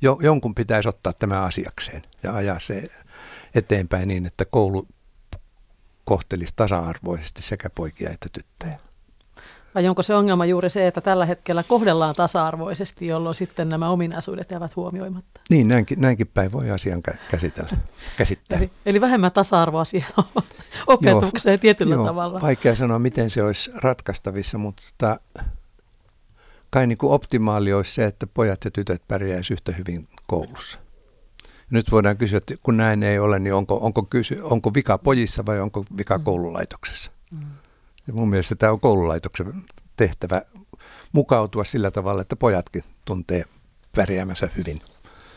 jo, 0.00 0.18
jonkun 0.22 0.54
pitäisi 0.54 0.88
ottaa 0.88 1.12
tämä 1.12 1.42
asiakseen 1.42 2.02
ja 2.22 2.34
ajaa 2.34 2.58
se 2.58 2.88
eteenpäin 3.54 4.08
niin, 4.08 4.26
että 4.26 4.44
koulu 4.44 4.88
kohtelisi 6.06 6.52
tasa-arvoisesti 6.56 7.42
sekä 7.42 7.70
poikia 7.70 8.10
että 8.10 8.28
tyttöjä. 8.32 8.78
Vai 9.74 9.88
onko 9.88 10.02
se 10.02 10.14
ongelma 10.14 10.46
juuri 10.46 10.70
se, 10.70 10.86
että 10.86 11.00
tällä 11.00 11.26
hetkellä 11.26 11.62
kohdellaan 11.62 12.14
tasa-arvoisesti, 12.14 13.06
jolloin 13.06 13.34
sitten 13.34 13.68
nämä 13.68 13.90
ominaisuudet 13.90 14.50
jäävät 14.50 14.76
huomioimatta? 14.76 15.40
Niin, 15.50 15.68
näinkin, 15.68 16.00
näinkin 16.00 16.26
päin 16.26 16.52
voi 16.52 16.70
asian 16.70 17.02
käsitellä, 17.30 17.70
käsittää. 18.16 18.58
Eli, 18.58 18.70
eli 18.86 19.00
vähemmän 19.00 19.32
tasa-arvoa 19.32 19.84
siihen 19.84 20.08
opetukseen 20.86 21.54
joo, 21.54 21.58
tietyllä 21.58 21.94
joo, 21.94 22.06
tavalla. 22.06 22.40
Vaikea 22.40 22.74
sanoa, 22.74 22.98
miten 22.98 23.30
se 23.30 23.42
olisi 23.42 23.70
ratkaistavissa, 23.74 24.58
mutta 24.58 25.20
kai 26.70 26.86
niin 26.86 26.98
kuin 26.98 27.12
optimaali 27.12 27.72
olisi 27.72 27.94
se, 27.94 28.04
että 28.04 28.26
pojat 28.26 28.64
ja 28.64 28.70
tytöt 28.70 29.02
pärjäisivät 29.08 29.58
yhtä 29.58 29.72
hyvin 29.72 30.08
koulussa. 30.26 30.78
Nyt 31.70 31.92
voidaan 31.92 32.16
kysyä, 32.16 32.36
että 32.36 32.54
kun 32.62 32.76
näin 32.76 33.02
ei 33.02 33.18
ole, 33.18 33.38
niin 33.38 33.54
onko, 33.54 33.78
onko, 33.82 34.02
kysy, 34.02 34.40
onko 34.42 34.74
vika 34.74 34.98
pojissa 34.98 35.46
vai 35.46 35.60
onko 35.60 35.84
vika 35.96 36.18
mm. 36.18 36.24
koululaitoksessa? 36.24 37.10
Mm. 37.34 37.40
Ja 38.06 38.12
mun 38.12 38.28
mielestä 38.28 38.54
tämä 38.54 38.72
on 38.72 38.80
koululaitoksen 38.80 39.52
tehtävä 39.96 40.42
mukautua 41.12 41.64
sillä 41.64 41.90
tavalla, 41.90 42.22
että 42.22 42.36
pojatkin 42.36 42.84
tuntee 43.04 43.44
pärjäämänsä 43.96 44.48
hyvin 44.56 44.80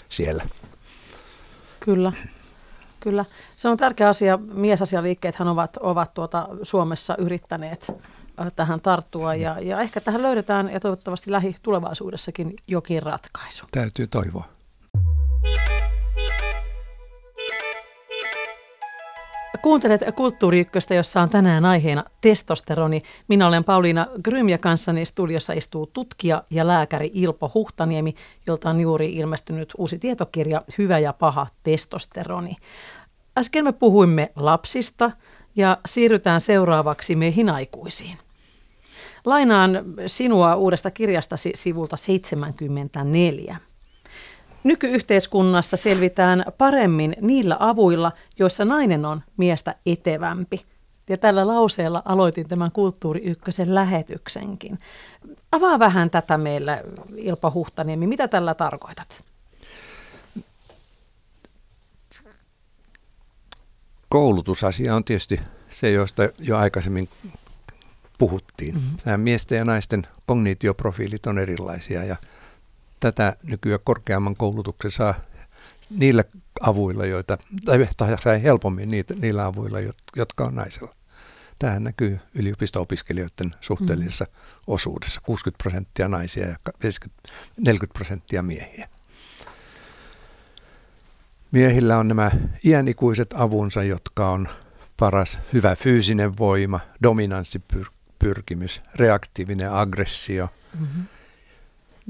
siellä. 0.09 0.45
Kyllä. 1.79 2.12
Kyllä. 3.00 3.25
Se 3.55 3.69
on 3.69 3.77
tärkeä 3.77 4.09
asia. 4.09 4.39
Miesasialiikkeethän 4.53 5.48
ovat, 5.48 5.77
ovat 5.77 6.13
tuota 6.13 6.48
Suomessa 6.63 7.15
yrittäneet 7.17 7.91
tähän 8.55 8.81
tarttua 8.81 9.36
ja, 9.36 9.59
ja 9.59 9.81
ehkä 9.81 10.01
tähän 10.01 10.21
löydetään 10.21 10.69
ja 10.69 10.79
toivottavasti 10.79 11.31
lähitulevaisuudessakin 11.31 12.53
jokin 12.67 13.03
ratkaisu. 13.03 13.65
Täytyy 13.71 14.07
toivoa. 14.07 14.48
Kuuntelet 19.62 20.01
Kulttuuri 20.15 20.68
jossa 20.96 21.22
on 21.22 21.29
tänään 21.29 21.65
aiheena 21.65 22.03
testosteroni. 22.22 23.03
Minä 23.27 23.48
olen 23.48 23.63
Pauliina 23.63 24.08
Grym 24.24 24.50
ja 24.50 24.58
kanssani 24.58 25.06
studiossa 25.06 25.53
istuu 25.53 25.88
tutkija 25.88 26.44
ja 26.50 26.68
lääkäri 26.68 27.12
Ilpo 27.13 27.51
Huhtaniemi, 27.53 28.15
jolta 28.48 28.70
on 28.70 28.79
juuri 28.79 29.13
ilmestynyt 29.13 29.74
uusi 29.77 30.00
tietokirja 30.00 30.62
Hyvä 30.77 31.00
ja 31.00 31.13
paha 31.13 31.48
testosteroni. 31.63 32.56
Äsken 33.38 33.63
me 33.63 33.72
puhuimme 33.72 34.32
lapsista 34.36 35.12
ja 35.56 35.77
siirrytään 35.86 36.41
seuraavaksi 36.41 37.15
meihin 37.15 37.50
aikuisiin. 37.50 38.18
Lainaan 39.25 39.72
sinua 40.08 40.56
uudesta 40.56 40.91
kirjastasi 40.91 41.51
sivulta 41.56 41.98
74. 41.98 43.58
Nykyyhteiskunnassa 44.63 45.77
selvitään 45.77 46.45
paremmin 46.57 47.15
niillä 47.21 47.57
avuilla, 47.59 48.11
joissa 48.39 48.65
nainen 48.65 49.05
on 49.05 49.21
miestä 49.37 49.75
etevämpi. 49.85 50.65
Ja 51.09 51.17
tällä 51.17 51.47
lauseella 51.47 52.01
aloitin 52.05 52.47
tämän 52.47 52.71
Kulttuuri 52.71 53.21
Ykkösen 53.23 53.75
lähetyksenkin. 53.75 54.79
Avaa 55.51 55.79
vähän 55.79 56.09
tätä 56.09 56.37
meille, 56.37 56.83
Ilpa 57.15 57.51
Huhtaniemi. 57.51 58.07
Mitä 58.07 58.27
tällä 58.27 58.53
tarkoitat? 58.53 59.25
Koulutusasia 64.09 64.95
on 64.95 65.03
tietysti 65.03 65.39
se, 65.69 65.91
josta 65.91 66.29
jo 66.39 66.57
aikaisemmin 66.57 67.09
puhuttiin. 68.17 68.75
Mm-hmm. 68.75 68.97
Nämä 69.05 69.17
miesten 69.17 69.57
ja 69.57 69.65
naisten 69.65 70.07
kognitioprofiilit 70.25 71.25
on 71.25 71.39
erilaisia 71.39 72.03
ja 72.03 72.15
tätä 73.00 73.36
nykyään 73.44 73.79
korkeamman 73.84 74.36
koulutuksen 74.36 74.91
saa 74.91 75.13
niillä 75.89 76.24
avuilla, 76.62 77.06
joita, 77.06 77.38
tai 77.98 78.18
sai 78.24 78.44
helpommin 78.44 78.89
niitä, 78.89 79.13
niillä 79.13 79.46
avuilla, 79.46 79.77
jotka 80.15 80.46
on 80.46 80.56
naisella. 80.56 80.96
Tähän 81.60 81.84
näkyy 81.84 82.20
yliopisto-opiskelijoiden 82.34 83.51
suhteellisessa 83.62 84.25
mm. 84.25 84.32
osuudessa. 84.68 85.22
60 85.24 85.63
prosenttia 85.63 86.08
naisia 86.08 86.48
ja 86.48 86.56
50, 86.84 87.29
40 87.58 87.94
prosenttia 87.94 88.44
miehiä. 88.44 88.89
Miehillä 91.51 91.98
on 91.98 92.08
nämä 92.08 92.32
iänikuiset 92.65 93.34
avunsa, 93.38 93.84
jotka 93.84 94.29
on 94.29 94.48
paras 95.00 95.39
hyvä 95.53 95.75
fyysinen 95.75 96.38
voima, 96.38 96.79
dominanssipyrkimys, 97.03 98.82
reaktiivinen 98.96 99.72
aggressio. 99.72 100.50
Mm-hmm. 100.79 101.03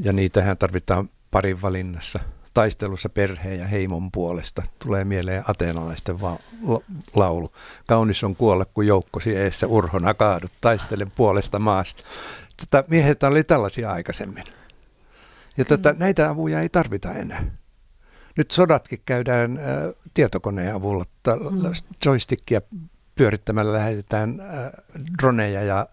Ja 0.03 0.13
niitähän 0.13 0.57
tarvitaan 0.57 1.09
parin 1.31 1.61
valinnassa– 1.61 2.19
taistelussa 2.53 3.09
perheen 3.09 3.59
ja 3.59 3.67
heimon 3.67 4.11
puolesta. 4.11 4.63
Tulee 4.79 5.05
mieleen 5.05 5.43
ateenalaisten 5.47 6.21
va- 6.21 6.39
laulu. 7.15 7.51
Kaunis 7.87 8.23
on 8.23 8.35
kuolla, 8.35 8.65
kun 8.65 8.87
joukkosi 8.87 9.35
eessä 9.35 9.67
urhona 9.67 10.13
kaadut, 10.13 10.51
taistelen 10.61 11.11
puolesta 11.11 11.59
maasta. 11.59 12.03
Tätä 12.57 12.87
miehet 12.89 13.23
oli 13.23 13.43
tällaisia 13.43 13.91
aikaisemmin. 13.91 14.43
Ja 15.57 15.65
tätä, 15.65 15.95
näitä 15.97 16.29
avuja 16.29 16.61
ei 16.61 16.69
tarvita 16.69 17.13
enää. 17.13 17.43
Nyt 18.37 18.51
sodatkin 18.51 19.01
käydään 19.05 19.57
äh, 19.57 19.65
tietokoneen 20.13 20.75
avulla. 20.75 21.05
Mm. 21.27 21.71
Joystickia 22.05 22.61
pyörittämällä 23.15 23.73
lähetetään 23.73 24.39
äh, 24.39 24.71
droneja 25.21 25.63
ja 25.63 25.87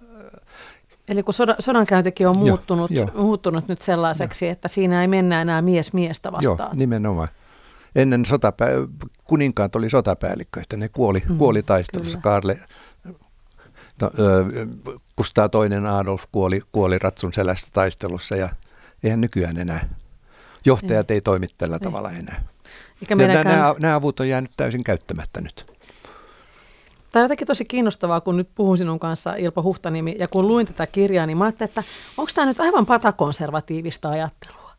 Eli 1.08 1.22
kun 1.22 1.34
soda, 1.34 1.56
sodankäyntikin 1.58 2.28
on 2.28 2.38
muuttunut, 2.38 2.90
jo, 2.90 3.02
jo. 3.02 3.22
muuttunut 3.22 3.68
nyt 3.68 3.82
sellaiseksi, 3.82 4.46
jo. 4.46 4.52
että 4.52 4.68
siinä 4.68 5.02
ei 5.02 5.08
mennä 5.08 5.42
enää 5.42 5.62
mies 5.62 5.92
miestä 5.92 6.32
vastaan. 6.32 6.58
Joo, 6.58 6.70
nimenomaan. 6.72 7.28
Ennen 7.94 8.24
sotapää, 8.24 8.68
kuninkaat 9.24 9.76
oli 9.76 9.90
sotapäällikkö, 9.90 10.60
että 10.60 10.76
ne 10.76 10.88
kuoli, 10.88 11.22
mm, 11.28 11.38
kuoli 11.38 11.62
taistelussa. 11.62 12.18
Karle, 12.18 12.58
no, 14.00 14.10
Kustaa 15.16 15.48
toinen 15.48 15.86
Adolf 15.86 16.24
kuoli, 16.32 16.62
kuoli 16.72 16.98
ratsun 16.98 17.32
selästä 17.32 17.70
taistelussa 17.72 18.36
ja 18.36 18.48
eihän 19.02 19.20
nykyään 19.20 19.58
enää. 19.58 19.88
Johtajat 20.64 21.10
ei, 21.10 21.14
ei 21.14 21.20
toimi 21.20 21.46
tällä 21.58 21.76
ei. 21.76 21.80
tavalla 21.80 22.10
enää. 22.10 22.44
Eikä 23.02 23.14
ja 23.24 23.44
nämä, 23.44 23.74
nämä 23.78 23.94
avut 23.94 24.20
on 24.20 24.28
jäänyt 24.28 24.50
täysin 24.56 24.84
käyttämättä 24.84 25.40
nyt. 25.40 25.75
Tämä 27.16 27.22
on 27.22 27.24
jotenkin 27.24 27.46
tosi 27.46 27.64
kiinnostavaa, 27.64 28.20
kun 28.20 28.36
nyt 28.36 28.48
puhun 28.54 28.78
sinun 28.78 28.98
kanssa 28.98 29.34
Ilpo 29.34 29.62
Huhtanimi, 29.62 30.16
ja 30.18 30.28
kun 30.28 30.48
luin 30.48 30.66
tätä 30.66 30.86
kirjaa, 30.86 31.26
niin 31.26 31.38
mä 31.38 31.44
ajattelin, 31.44 31.68
että 31.68 31.82
onko 32.16 32.32
tämä 32.34 32.46
nyt 32.46 32.60
aivan 32.60 32.86
patakonservatiivista 32.86 34.10
ajattelua? 34.10 34.72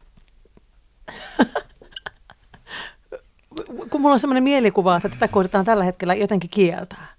kun 3.89 4.01
mulla 4.01 4.13
on 4.13 4.19
sellainen 4.19 4.43
mielikuva, 4.43 4.97
että 4.97 5.09
tätä 5.09 5.27
koitetaan 5.27 5.65
tällä 5.65 5.83
hetkellä 5.83 6.15
jotenkin 6.15 6.49
kieltää. 6.49 7.15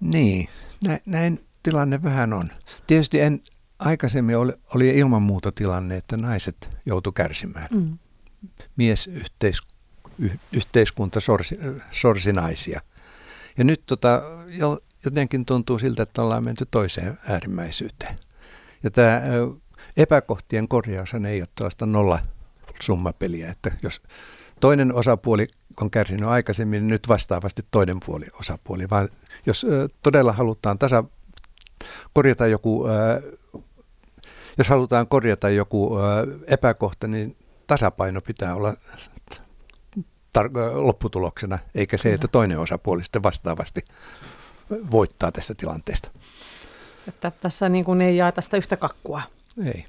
Niin, 0.00 0.48
näin, 0.84 1.00
näin 1.06 1.44
tilanne 1.62 2.02
vähän 2.02 2.32
on. 2.32 2.50
Tietysti 2.86 3.20
en, 3.20 3.40
aikaisemmin 3.78 4.36
oli, 4.36 4.52
oli 4.74 4.88
ilman 4.88 5.22
muuta 5.22 5.52
tilanne, 5.52 5.96
että 5.96 6.16
naiset 6.16 6.70
joutu 6.86 7.12
kärsimään. 7.12 7.68
Mm. 7.70 7.98
Mies 8.76 9.06
yhteis, 9.06 9.62
yhteiskunta 10.52 11.20
sorsi, 11.20 11.58
sorsi 11.90 12.32
naisia– 12.32 12.80
ja 13.58 13.64
nyt 13.64 13.82
tota, 13.86 14.22
jotenkin 15.04 15.44
tuntuu 15.44 15.78
siltä, 15.78 16.02
että 16.02 16.22
ollaan 16.22 16.44
menty 16.44 16.66
toiseen 16.70 17.18
äärimmäisyyteen. 17.28 18.18
Ja 18.82 18.90
tämä 18.90 19.22
epäkohtien 19.96 20.68
korjaus 20.68 21.14
ei 21.28 21.40
ole 21.40 21.48
tällaista 21.54 21.86
nolla 21.86 22.18
summapeliä, 22.82 23.50
että 23.50 23.70
jos 23.82 24.02
toinen 24.60 24.94
osapuoli 24.94 25.46
on 25.80 25.90
kärsinyt 25.90 26.28
aikaisemmin, 26.28 26.80
niin 26.80 26.88
nyt 26.88 27.08
vastaavasti 27.08 27.62
toinen 27.70 27.96
puoli 28.06 28.26
osapuoli, 28.40 28.90
vaan 28.90 29.08
jos 29.46 29.66
todella 30.02 30.32
halutaan 30.32 30.78
tasa, 30.78 31.04
korjata 32.14 32.46
joku, 32.46 32.84
jos 34.58 34.68
halutaan 34.68 35.08
korjata 35.08 35.50
joku 35.50 35.96
epäkohta, 36.46 37.08
niin 37.08 37.36
tasapaino 37.66 38.20
pitää 38.20 38.54
olla 38.54 38.76
tar- 40.38 40.50
lopputuloksena, 40.74 41.58
eikä 41.74 41.96
se, 41.96 42.12
että 42.12 42.28
toinen 42.28 42.58
osapuoli 42.58 43.02
sitten 43.02 43.22
vastaavasti 43.22 43.80
voittaa 44.90 45.32
tässä 45.32 45.54
tilanteesta. 45.54 46.10
Että 47.08 47.32
tässä 47.40 47.68
niin 47.68 47.84
kuin 47.84 48.00
ei 48.00 48.16
jaeta 48.16 48.40
sitä 48.40 48.56
yhtä 48.56 48.76
kakkua. 48.76 49.22
Ei. 49.66 49.84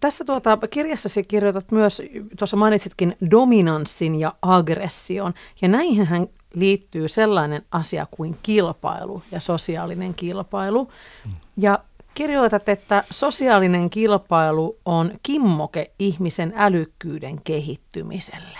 Tässä 0.00 0.24
tuota, 0.24 0.58
kirjassasi 0.70 1.24
kirjoitat 1.24 1.70
myös, 1.70 2.02
tuossa 2.38 2.56
mainitsitkin 2.56 3.16
dominanssin 3.30 4.14
ja 4.14 4.34
aggression, 4.42 5.34
ja 5.62 5.68
näihin 5.68 6.30
liittyy 6.54 7.08
sellainen 7.08 7.62
asia 7.70 8.06
kuin 8.10 8.38
kilpailu 8.42 9.22
ja 9.30 9.40
sosiaalinen 9.40 10.14
kilpailu. 10.14 10.92
Hmm. 11.24 11.32
Ja 11.56 11.78
kirjoitat, 12.14 12.68
että 12.68 13.04
sosiaalinen 13.10 13.90
kilpailu 13.90 14.78
on 14.84 15.12
kimmoke 15.22 15.90
ihmisen 15.98 16.52
älykkyyden 16.56 17.40
kehittymiselle. 17.44 18.58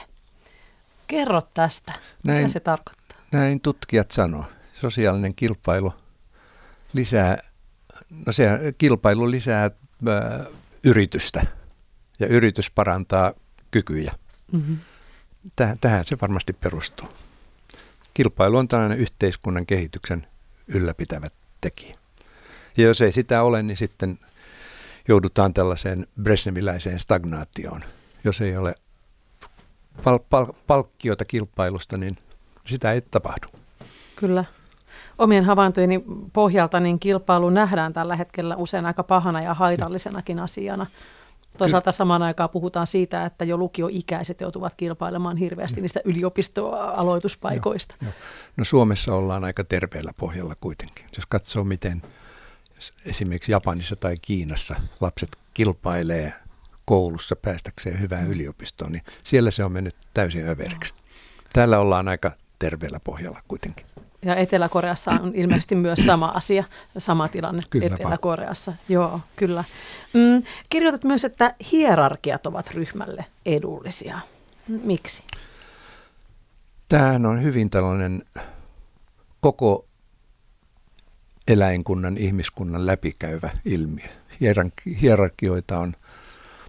Kerro 1.07 1.43
tästä, 1.55 1.93
näin, 2.25 2.39
mitä 2.39 2.53
se 2.53 2.61
tarkoittaa. 2.61 3.19
Näin 3.33 3.61
tutkijat 3.61 4.11
sanoo. 4.11 4.45
Sosiaalinen 4.73 5.35
kilpailu 5.35 5.95
lisää, 6.93 7.39
no 8.27 8.33
se 8.33 8.49
kilpailu 8.79 9.31
lisää 9.31 9.63
ää, 9.63 10.45
yritystä 10.85 11.47
ja 12.21 12.27
yritys 12.27 12.71
parantaa 12.71 13.33
kykyjä. 13.71 14.13
Mm-hmm. 14.53 14.79
Tähän, 15.57 15.79
tähän 15.81 16.07
se 16.07 16.17
varmasti 16.21 16.53
perustuu. 16.53 17.09
Kilpailu 18.15 18.57
on 18.57 18.69
tällainen 18.69 18.99
yhteiskunnan 18.99 19.67
kehityksen 19.67 20.27
ylläpitävä 20.69 21.29
tekijä. 21.61 21.97
Ja 22.77 22.85
jos 22.85 23.01
ei 23.01 23.13
sitä 23.13 23.43
ole, 23.43 23.63
niin 23.63 23.77
sitten 23.77 24.19
joudutaan 25.09 25.55
tällaiseen 25.55 26.07
Brezhneviläiseen 26.23 26.99
stagnaatioon, 26.99 27.85
jos 28.25 28.41
ei 28.41 28.57
ole 28.57 28.75
pal- 30.05 30.19
pal- 30.31 30.53
palkkiota 30.67 31.25
kilpailusta, 31.25 31.97
niin 31.97 32.19
sitä 32.67 32.93
ei 32.93 33.01
tapahdu. 33.01 33.47
Kyllä. 34.17 34.45
Omien 35.19 35.45
havaintojeni 35.45 36.05
pohjalta 36.33 36.81
niin 36.81 36.99
kilpailu 36.99 37.51
nähdään 37.51 37.93
tällä 37.93 38.17
hetkellä 38.17 38.57
usein 38.57 38.87
aika 38.87 39.03
pahana 39.03 39.41
ja 39.41 39.55
haitallisenakin 39.55 40.39
asiana. 40.39 40.87
Toisaalta 41.59 41.93
samaan 41.93 42.23
aikaan 42.23 42.51
puhutaan 42.51 42.87
siitä, 42.87 43.25
että 43.25 43.45
jo 43.45 43.57
lukioikäiset 43.57 44.41
joutuvat 44.41 44.75
kilpailemaan 44.75 45.37
hirveästi 45.37 45.81
niistä 45.81 46.01
yliopistoaloituspaikoista. 46.05 47.95
Joo, 48.03 48.13
No 48.57 48.65
Suomessa 48.65 49.15
ollaan 49.15 49.45
aika 49.45 49.65
terveellä 49.65 50.13
pohjalla 50.17 50.55
kuitenkin. 50.61 51.07
Jos 51.17 51.27
katsoo, 51.27 51.65
miten 51.65 52.03
esimerkiksi 53.07 53.53
Japanissa 53.53 53.97
tai 53.97 54.15
Kiinassa 54.23 54.77
lapset 55.01 55.39
kilpailee 55.55 56.33
koulussa 56.85 57.37
päästäkseen 57.37 58.01
hyvään 58.01 58.31
yliopistoon, 58.31 58.93
niin 58.93 59.03
siellä 59.25 59.51
se 59.51 59.65
on 59.65 59.73
mennyt 59.73 59.97
täysin 60.15 60.49
överiksi. 60.49 60.95
Täällä 61.53 61.79
ollaan 61.79 62.09
aika 62.09 62.33
terveellä 62.59 63.01
pohjalla 63.01 63.43
kuitenkin. 63.49 63.87
Ja 64.23 64.37
Etelä-Koreassa 64.37 65.11
on 65.11 65.33
ilmeisesti 65.35 65.75
myös 65.75 65.99
sama 66.07 66.27
asia, 66.27 66.65
sama 66.99 67.29
tilanne 67.29 67.63
kyllä 67.71 67.87
Etelä-Koreassa. 67.87 68.73
Joo, 68.89 69.21
kyllä. 69.37 69.65
Mm, 70.13 70.43
kirjoitat 70.69 71.05
myös, 71.05 71.25
että 71.25 71.55
hierarkiat 71.73 72.47
ovat 72.47 72.71
ryhmälle 72.71 73.25
edullisia. 73.47 74.19
Miksi? 74.69 75.23
Tämähän 76.89 77.27
on 77.27 77.43
hyvin 77.43 77.71
tällainen 77.71 78.23
koko 79.41 79.87
eläinkunnan, 81.49 82.17
ihmiskunnan 82.17 82.87
läpikäyvä 82.87 83.51
ilmiö. 83.65 84.09
Hierarkioita 85.01 85.79
on 85.79 85.95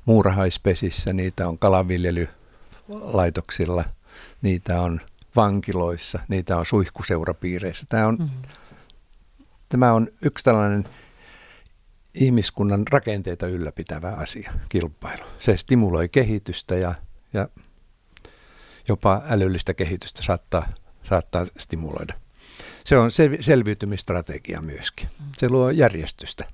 muurahaispesissä, 0.06 1.14
niitä 1.14 1.48
on 1.48 1.58
kalanviljelylaitoksilla, 1.58 3.84
niitä 4.42 4.82
on 4.82 5.02
vankiloissa, 5.36 6.20
niitä 6.28 6.58
on 6.58 6.66
suihkuseurapiireissä. 6.66 7.86
Tämä 7.90 8.08
on, 8.08 8.16
mm-hmm. 8.16 8.42
tämä 9.70 9.94
on 9.94 10.08
yksi 10.22 10.46
tällainen 10.46 10.86
ihmiskunnan 12.14 12.84
rakenteita 12.92 13.48
ylläpitävä 13.48 14.10
asia, 14.10 14.54
kilpailu. 14.70 15.24
Se 15.40 15.58
stimuloi 15.58 16.10
kehitystä 16.10 16.76
ja, 16.76 16.96
ja 17.34 17.50
jopa 18.88 19.22
älyllistä 19.30 19.74
kehitystä 19.74 20.24
saattaa, 20.24 20.70
saattaa 21.04 21.46
stimuloida. 21.58 22.14
Se 22.86 22.98
on 22.98 23.12
selviytymistrategia 23.40 24.62
myöskin. 24.62 25.10
Se 25.38 25.50
luo 25.50 25.70
järjestystä 25.70 26.46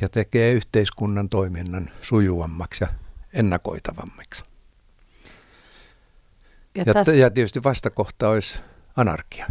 ja 0.00 0.08
tekee 0.08 0.52
yhteiskunnan 0.52 1.28
toiminnan 1.28 1.90
sujuvammaksi 2.02 2.84
ja 2.84 2.88
ennakoitavammaksi. 3.32 4.44
Ja, 6.74 6.84
ja, 6.86 6.94
tässä... 6.94 7.12
ja 7.12 7.30
tietysti 7.30 7.62
vastakohta 7.62 8.28
olisi 8.28 8.58
anarkia, 8.96 9.46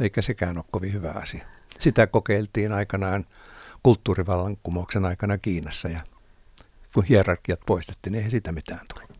eikä 0.00 0.22
sekään 0.22 0.56
ole 0.56 0.64
kovin 0.70 0.92
hyvä 0.92 1.10
asia. 1.10 1.46
Sitä 1.78 2.06
kokeiltiin 2.06 2.72
aikanaan 2.72 3.26
kulttuurivallankumouksen 3.82 5.04
aikana 5.04 5.38
Kiinassa 5.38 5.88
ja 5.88 6.00
kun 6.94 7.04
hierarkiat 7.04 7.60
poistettiin, 7.66 8.12
niin 8.12 8.24
ei 8.24 8.30
sitä 8.30 8.52
mitään 8.52 8.86
tullut. 8.94 9.18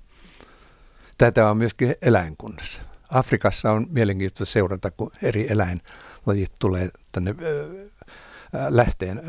Tätä 1.19 1.51
on 1.51 1.57
myöskin 1.57 1.95
eläinkunnassa. 2.03 2.83
Afrikassa 3.11 3.73
on 3.73 3.87
mielenkiintoista 3.91 4.53
seurata, 4.53 4.91
kun 4.91 5.11
eri 5.23 5.47
eläinlajit 5.51 6.53
tulee 6.59 6.89
tänne 7.13 7.35
lähteen, 8.69 9.23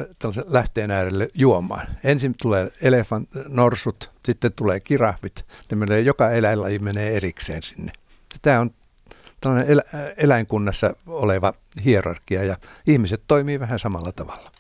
lähteen 0.47 0.91
äärelle 0.91 1.29
juomaan. 1.33 1.87
Ensin 2.03 2.35
tulee 2.41 2.71
elefant, 2.81 3.29
norsut, 3.47 4.09
sitten 4.25 4.53
tulee 4.53 4.79
kirahvit. 4.79 5.45
Ne 5.71 5.77
menee, 5.77 5.99
joka 5.99 6.31
eläinlaji 6.31 6.79
menee 6.79 7.17
erikseen 7.17 7.63
sinne. 7.63 7.91
Tämä 8.41 8.59
on 8.59 8.71
tällainen 9.41 9.71
elä, 9.71 9.83
eläinkunnassa 10.17 10.95
oleva 11.07 11.53
hierarkia 11.85 12.43
ja 12.43 12.57
ihmiset 12.87 13.23
toimii 13.27 13.59
vähän 13.59 13.79
samalla 13.79 14.11
tavalla. 14.11 14.51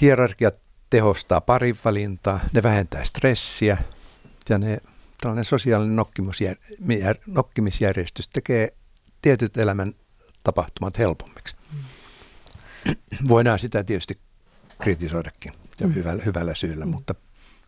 Hierarkiat 0.00 0.54
tehostaa 0.90 1.40
parinvalintaa, 1.40 2.40
ne 2.52 2.62
vähentää 2.62 3.04
stressiä 3.04 3.78
ja 4.48 4.58
ne, 4.58 4.78
tällainen 5.20 5.44
sosiaalinen 5.44 6.04
nokkimisjärjestys 7.26 8.28
tekee 8.28 8.72
tietyt 9.22 9.56
elämän 9.56 9.94
tapahtumat 10.52 10.98
helpommiksi. 10.98 11.56
Mm. 11.72 12.94
Voidaan 13.28 13.58
sitä 13.58 13.84
tietysti 13.84 14.18
kritisoidakin 14.78 15.52
ja 15.80 15.86
mm. 15.86 15.94
hyvällä, 15.94 16.22
hyvällä 16.22 16.54
syyllä, 16.54 16.84
mm. 16.84 16.90
mutta 16.90 17.14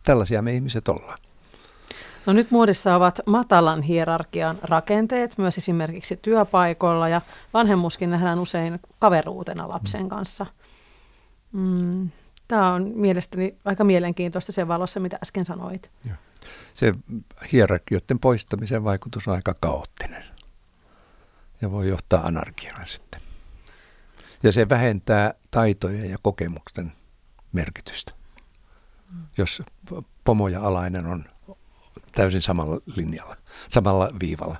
tällaisia 0.03 0.41
me 0.41 0.53
ihmiset 0.53 0.87
ollaan. 0.87 1.17
No 2.25 2.33
nyt 2.33 2.51
muodissa 2.51 2.95
ovat 2.95 3.19
matalan 3.25 3.81
hierarkian 3.81 4.57
rakenteet 4.61 5.37
myös 5.37 5.57
esimerkiksi 5.57 6.19
työpaikoilla 6.21 7.09
ja 7.09 7.21
vanhemmuskin 7.53 8.09
nähdään 8.09 8.39
usein 8.39 8.79
kaveruutena 8.99 9.69
lapsen 9.69 10.03
mm. 10.03 10.09
kanssa. 10.09 10.45
Mm, 11.51 12.09
Tämä 12.51 12.73
on 12.73 12.91
mielestäni 12.95 13.57
aika 13.65 13.83
mielenkiintoista 13.83 14.51
sen 14.51 14.67
valossa, 14.67 14.99
mitä 14.99 15.17
äsken 15.23 15.45
sanoit. 15.45 15.91
Se 16.73 16.93
hierarkioiden 17.51 18.19
poistamisen 18.19 18.83
vaikutus 18.83 19.27
on 19.27 19.33
aika 19.33 19.53
kaoottinen 19.59 20.23
ja 21.61 21.71
voi 21.71 21.87
johtaa 21.87 22.21
anarkiaan 22.23 22.87
sitten. 22.87 23.21
Ja 24.43 24.51
se 24.51 24.69
vähentää 24.69 25.33
taitojen 25.51 26.09
ja 26.09 26.17
kokemuksen 26.21 26.91
merkitystä. 27.51 28.11
Jos 29.37 29.61
pomo 30.23 30.47
ja 30.47 30.61
alainen 30.61 31.05
on 31.05 31.25
täysin 32.11 32.41
samalla 32.41 32.81
linjalla, 32.95 33.35
samalla 33.69 34.09
viivalla. 34.19 34.57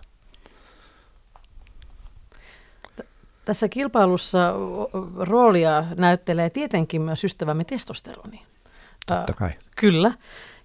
Tässä 3.46 3.70
kilpailussa 3.70 4.54
roolia 5.20 5.86
näyttelee 5.98 6.50
tietenkin 6.50 7.02
myös 7.02 7.24
ystävämme 7.24 7.64
testosteroni. 7.64 8.42
Totta 9.06 9.34
kai. 9.34 9.50
Kyllä. 9.76 10.14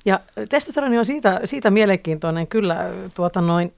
Ja 0.05 0.21
testosteroni 0.49 0.99
on 0.99 1.07
siitä, 1.07 1.41
siitä 1.45 1.71
mielenkiintoinen 1.71 2.47
kyllä 2.47 2.77
tuota 3.15 3.41
noin, 3.41 3.75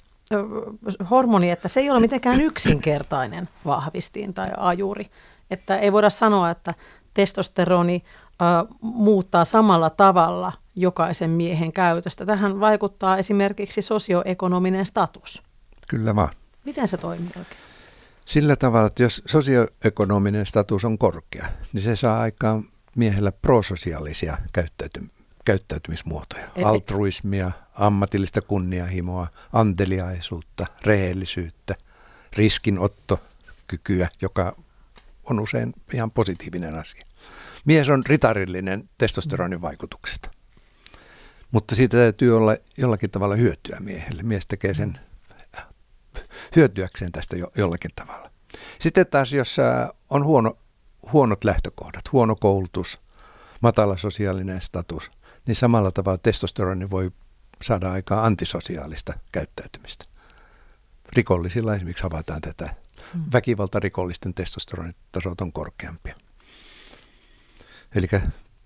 hormoni, 1.10 1.50
että 1.50 1.68
se 1.68 1.80
ei 1.80 1.90
ole 1.90 2.00
mitenkään 2.00 2.40
yksinkertainen 2.40 3.48
vahvistin 3.64 4.34
tai 4.34 4.50
ajuri. 4.56 5.06
Että 5.50 5.76
ei 5.76 5.92
voida 5.92 6.10
sanoa, 6.10 6.50
että 6.50 6.74
testosteroni 7.14 8.04
äh, 8.42 8.76
muuttaa 8.80 9.44
samalla 9.44 9.90
tavalla 9.90 10.52
jokaisen 10.74 11.30
miehen 11.30 11.72
käytöstä. 11.72 12.26
Tähän 12.26 12.60
vaikuttaa 12.60 13.16
esimerkiksi 13.16 13.82
sosioekonominen 13.82 14.86
status. 14.86 15.42
Kyllä 15.88 16.14
vaan. 16.14 16.34
Miten 16.64 16.88
se 16.88 16.96
toimii 16.96 17.28
oikein? 17.28 17.60
Sillä 18.26 18.56
tavalla, 18.56 18.86
että 18.86 19.02
jos 19.02 19.22
sosioekonominen 19.26 20.46
status 20.46 20.84
on 20.84 20.98
korkea, 20.98 21.46
niin 21.72 21.82
se 21.82 21.96
saa 21.96 22.20
aikaan 22.20 22.64
miehellä 22.96 23.32
prososiaalisia 23.32 24.38
käyttäytym- 24.52 25.17
käyttäytymismuotoja. 25.48 26.44
Eli... 26.56 26.64
Altruismia, 26.64 27.50
ammatillista 27.74 28.42
kunnianhimoa, 28.42 29.26
anteliaisuutta, 29.52 30.66
rehellisyyttä, 30.82 31.74
riskinottokykyä, 32.36 34.08
joka 34.22 34.56
on 35.24 35.40
usein 35.40 35.74
ihan 35.94 36.10
positiivinen 36.10 36.74
asia. 36.74 37.04
Mies 37.64 37.88
on 37.88 38.02
ritarillinen 38.06 38.88
testosteronin 38.98 39.62
vaikutuksesta. 39.62 40.30
Mutta 41.50 41.74
siitä 41.74 41.96
täytyy 41.96 42.36
olla 42.36 42.56
jollakin 42.78 43.10
tavalla 43.10 43.36
hyötyä 43.36 43.76
miehelle. 43.80 44.22
Mies 44.22 44.46
tekee 44.46 44.74
sen 44.74 45.00
hyötyäkseen 46.56 47.12
tästä 47.12 47.36
jo, 47.36 47.52
jollakin 47.56 47.90
tavalla. 47.96 48.30
Sitten 48.78 49.06
taas, 49.06 49.32
jos 49.32 49.56
on 50.10 50.24
huono, 50.24 50.58
huonot 51.12 51.44
lähtökohdat, 51.44 52.12
huono 52.12 52.36
koulutus, 52.40 53.00
matala 53.60 53.96
sosiaalinen 53.96 54.60
status, 54.60 55.10
niin 55.48 55.56
samalla 55.56 55.92
tavalla 55.92 56.18
testosteroni 56.18 56.90
voi 56.90 57.10
saada 57.62 57.92
aikaan 57.92 58.24
antisosiaalista 58.24 59.12
käyttäytymistä. 59.32 60.04
Rikollisilla 61.12 61.74
esimerkiksi 61.74 62.02
havaitaan 62.02 62.40
tätä. 62.40 62.74
Hmm. 63.12 63.24
Väkivaltarikollisten 63.32 64.34
testosteronitasot 64.34 65.40
on 65.40 65.52
korkeampia. 65.52 66.14
Eli 67.94 68.06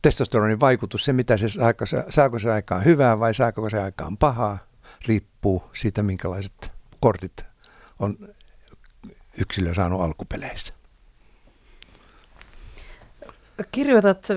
testosteronin 0.03 0.61
vaikutus, 0.61 1.05
se 1.05 1.12
mitä 1.12 1.37
se 1.37 1.49
saako, 1.49 1.85
saako 2.09 2.38
se 2.38 2.53
aikaan 2.53 2.85
hyvää 2.85 3.18
vai 3.18 3.35
saako 3.35 3.71
se 3.71 3.83
aikaan 3.83 4.16
pahaa, 4.16 4.59
riippuu 5.07 5.71
siitä, 5.73 6.03
minkälaiset 6.03 6.73
kortit 7.01 7.45
on 7.99 8.16
yksilö 9.38 9.75
saanut 9.75 10.01
alkupeleissä. 10.01 10.75
Kirjoitat 13.70 14.29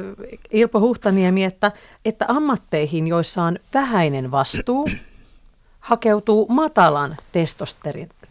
Ilpo 0.51 0.79
Huhtaniemi, 0.79 1.43
että, 1.43 1.71
että 2.05 2.25
ammatteihin, 2.27 3.07
joissa 3.07 3.43
on 3.43 3.59
vähäinen 3.73 4.31
vastuu, 4.31 4.89
hakeutuu 5.79 6.47
matalan 6.49 7.17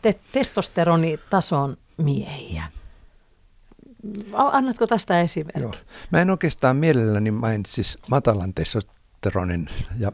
te, 0.02 0.14
testosteronitason 0.32 1.76
miehiä. 1.96 2.64
Annatko 4.32 4.86
tästä 4.86 5.20
esimerkki? 5.20 5.60
Joo. 5.60 5.74
Mä 6.10 6.20
en 6.20 6.30
oikeastaan 6.30 6.76
mielelläni 6.76 7.30
mainitsisi 7.30 7.98
matalan 8.10 8.54
testosteronin 8.54 9.68
ja, 9.98 10.12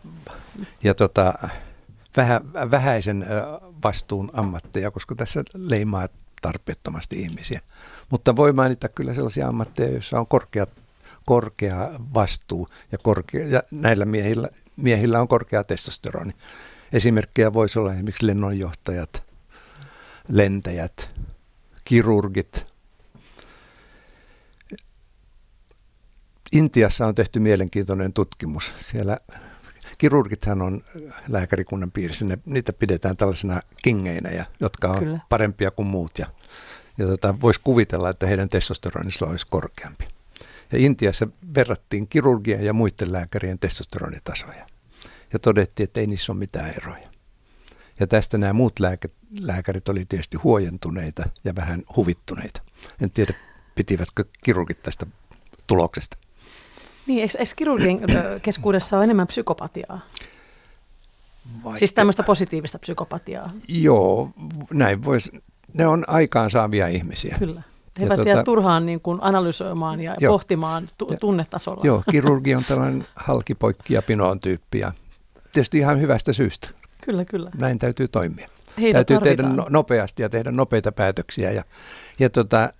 ja 0.82 0.94
tota, 0.94 1.34
vähä, 2.16 2.40
vähäisen 2.70 3.26
vastuun 3.84 4.30
ammatteja, 4.32 4.90
koska 4.90 5.14
tässä 5.14 5.44
leimaa 5.54 6.08
tarpeettomasti 6.40 7.20
ihmisiä. 7.20 7.60
Mutta 8.10 8.36
voi 8.36 8.52
mainita 8.52 8.88
kyllä 8.88 9.14
sellaisia 9.14 9.48
ammatteja, 9.48 9.92
joissa 9.92 10.20
on 10.20 10.26
korkea, 10.26 10.66
korkea 11.26 11.90
vastuu 12.14 12.68
ja, 12.92 12.98
korkea, 12.98 13.46
ja 13.46 13.62
näillä 13.70 14.04
miehillä, 14.04 14.48
miehillä 14.76 15.20
on 15.20 15.28
korkea 15.28 15.64
testosteroni. 15.64 16.32
Esimerkkejä 16.92 17.52
voisi 17.52 17.78
olla 17.78 17.92
esimerkiksi 17.92 18.26
lennonjohtajat, 18.26 19.22
lentäjät, 20.28 21.10
kirurgit. 21.84 22.66
Intiassa 26.52 27.06
on 27.06 27.14
tehty 27.14 27.40
mielenkiintoinen 27.40 28.12
tutkimus. 28.12 28.72
Siellä 28.78 29.18
kirurgithan 30.00 30.62
on 30.62 30.82
lääkärikunnan 31.28 31.90
piirissä, 31.90 32.24
ne, 32.24 32.38
niitä 32.46 32.72
pidetään 32.72 33.16
tällaisena 33.16 33.60
kingeinä, 33.82 34.30
ja, 34.30 34.44
jotka 34.60 34.88
on 34.88 34.98
Kyllä. 34.98 35.18
parempia 35.28 35.70
kuin 35.70 35.88
muut. 35.88 36.18
Ja, 36.18 36.26
ja 36.98 37.06
tota, 37.06 37.40
voisi 37.40 37.60
kuvitella, 37.64 38.10
että 38.10 38.26
heidän 38.26 38.48
testosteronissa 38.48 39.26
olisi 39.26 39.46
korkeampi. 39.50 40.04
Ja 40.72 40.78
Intiassa 40.78 41.28
verrattiin 41.54 42.08
kirurgia 42.08 42.62
ja 42.62 42.72
muiden 42.72 43.12
lääkärien 43.12 43.58
testosteronitasoja. 43.58 44.66
Ja 45.32 45.38
todettiin, 45.38 45.84
että 45.84 46.00
ei 46.00 46.06
niissä 46.06 46.32
ole 46.32 46.38
mitään 46.38 46.70
eroja. 46.70 47.10
Ja 48.00 48.06
tästä 48.06 48.38
nämä 48.38 48.52
muut 48.52 48.78
lääke, 48.78 49.08
lääkärit 49.40 49.88
oli 49.88 50.04
tietysti 50.04 50.36
huojentuneita 50.36 51.22
ja 51.44 51.54
vähän 51.54 51.82
huvittuneita. 51.96 52.62
En 53.02 53.10
tiedä, 53.10 53.34
pitivätkö 53.74 54.24
kirurgit 54.44 54.82
tästä 54.82 55.06
tuloksesta. 55.66 56.16
Niin, 57.06 57.22
eikö, 57.22 57.38
eikö 57.38 57.52
kirurgin 57.56 58.00
keskuudessa 58.42 58.96
ole 58.96 59.04
enemmän 59.04 59.26
psykopatiaa? 59.26 60.00
Vaikka... 61.64 61.78
Siis 61.78 61.92
tämmöistä 61.92 62.22
positiivista 62.22 62.78
psykopatiaa. 62.78 63.50
Joo, 63.68 64.30
näin 64.70 65.04
voisi. 65.04 65.42
Ne 65.74 65.86
on 65.86 66.04
aikaansaavia 66.06 66.86
ihmisiä. 66.86 67.36
Kyllä. 67.38 67.62
He 68.00 68.04
eivät 68.04 68.16
tuota, 68.16 68.44
turhaan 68.44 68.86
niin 68.86 69.00
kuin 69.00 69.18
analysoimaan 69.22 70.00
ja 70.00 70.16
joo, 70.20 70.32
pohtimaan 70.32 70.88
tu- 70.98 71.16
tunnetasolla. 71.20 71.80
Joo, 71.84 72.02
kirurgi 72.10 72.54
on 72.54 72.64
tällainen 72.68 73.06
halkipoikki 73.16 73.94
ja 73.94 74.02
pinoon 74.02 74.40
tyyppi 74.40 74.78
ja 74.78 74.92
tietysti 75.52 75.78
ihan 75.78 76.00
hyvästä 76.00 76.32
syystä. 76.32 76.68
Kyllä, 77.04 77.24
kyllä. 77.24 77.50
Näin 77.58 77.78
täytyy 77.78 78.08
toimia. 78.08 78.46
Heitä 78.80 78.96
täytyy 78.96 79.16
tarvitaan. 79.16 79.50
tehdä 79.50 79.62
no, 79.62 79.66
nopeasti 79.70 80.22
ja 80.22 80.28
tehdä 80.28 80.50
nopeita 80.50 80.92
päätöksiä 80.92 81.50
ja, 81.50 81.64
ja 82.18 82.30
tota, 82.30 82.72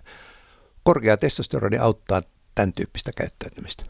korkea 0.83 1.17
testosteroni 1.17 1.77
auttaa 1.77 2.21
tämän 2.55 2.73
tyyppistä 2.73 3.11
käyttäytymistä. 3.17 3.83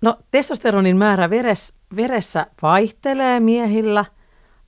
No 0.00 0.18
testosteronin 0.30 0.96
määrä 0.96 1.30
veres, 1.30 1.74
veressä 1.96 2.46
vaihtelee 2.62 3.40
miehillä 3.40 4.04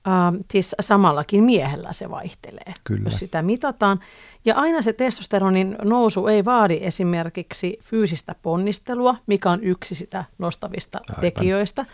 Uh, 0.07 0.45
siis 0.51 0.75
samallakin 0.81 1.43
miehellä 1.43 1.93
se 1.93 2.09
vaihtelee, 2.09 2.73
Kyllä. 2.83 3.01
jos 3.05 3.19
sitä 3.19 3.41
mitataan. 3.41 3.99
Ja 4.45 4.55
aina 4.55 4.81
se 4.81 4.93
testosteronin 4.93 5.75
nousu 5.83 6.27
ei 6.27 6.45
vaadi 6.45 6.79
esimerkiksi 6.81 7.79
fyysistä 7.83 8.35
ponnistelua, 8.41 9.15
mikä 9.27 9.51
on 9.51 9.63
yksi 9.63 9.95
sitä 9.95 10.25
nostavista 10.37 10.99
Aivan. 11.09 11.21
tekijöistä. 11.21 11.85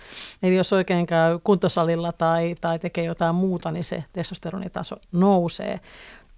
Eli 0.44 0.56
jos 0.56 0.74
oikein 0.74 1.06
käy 1.06 1.40
kuntosalilla 1.44 2.12
tai, 2.12 2.56
tai 2.62 2.80
tekee 2.80 3.04
jotain 3.04 3.36
muuta, 3.36 3.72
niin 3.72 3.84
se 3.84 4.04
testosteronitaso 4.14 4.96
nousee. 5.12 5.80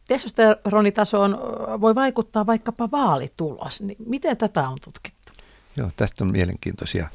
Testosteronitasoon 0.08 1.40
voi 1.82 1.96
vaikuttaa 1.96 2.46
vaikkapa 2.46 2.92
vaalitulos. 2.92 3.82
Niin 3.82 3.98
miten 4.06 4.38
tätä 4.38 4.70
on 4.70 4.78
tutkittu? 4.84 5.19
Joo, 5.78 5.92
tästä 5.96 6.24
on 6.24 6.32
mielenkiintoisia 6.32 7.10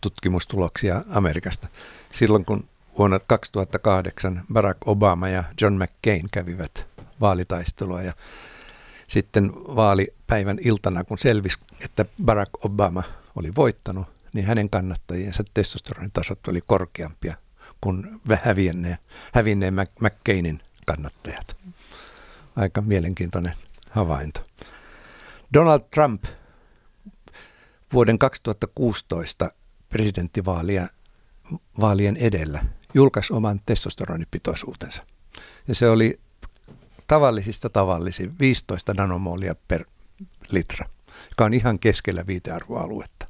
tutkimustuloksia 0.00 1.02
Amerikasta. 1.10 1.68
Silloin 2.10 2.44
kun 2.44 2.68
vuonna 2.98 3.18
2008 3.26 4.44
Barack 4.52 4.88
Obama 4.88 5.28
ja 5.28 5.44
John 5.60 5.74
McCain 5.74 6.28
kävivät 6.32 6.88
vaalitaistelua 7.20 8.02
ja 8.02 8.12
sitten 9.08 9.52
vaalipäivän 9.54 10.58
iltana, 10.60 11.04
kun 11.04 11.18
selvisi, 11.18 11.58
että 11.84 12.04
Barack 12.24 12.64
Obama 12.64 13.02
oli 13.36 13.54
voittanut, 13.56 14.06
niin 14.32 14.46
hänen 14.46 14.70
kannattajiensa 14.70 15.44
testosteronitasot 15.54 16.48
oli 16.48 16.60
korkeampia 16.60 17.34
kuin 17.80 18.20
hävinneen, 18.42 18.98
hävinneen 19.34 19.74
McCainin 20.00 20.60
kannattajat. 20.86 21.56
Aika 22.56 22.80
mielenkiintoinen 22.80 23.52
havainto. 23.90 24.40
Donald 25.54 25.80
Trump 25.94 26.24
vuoden 27.94 28.18
2016 28.18 29.50
presidenttivaalia 29.88 30.88
vaalien 31.80 32.16
edellä 32.16 32.64
julkaisi 32.94 33.32
oman 33.32 33.60
testosteronipitoisuutensa. 33.66 35.02
Ja 35.68 35.74
se 35.74 35.88
oli 35.88 36.20
tavallisista 37.06 37.70
tavallisin 37.70 38.38
15 38.38 38.94
nanomolia 38.94 39.54
per 39.68 39.84
litra, 40.50 40.88
joka 41.30 41.44
on 41.44 41.54
ihan 41.54 41.78
keskellä 41.78 42.26
viitearvoaluetta. 42.26 43.26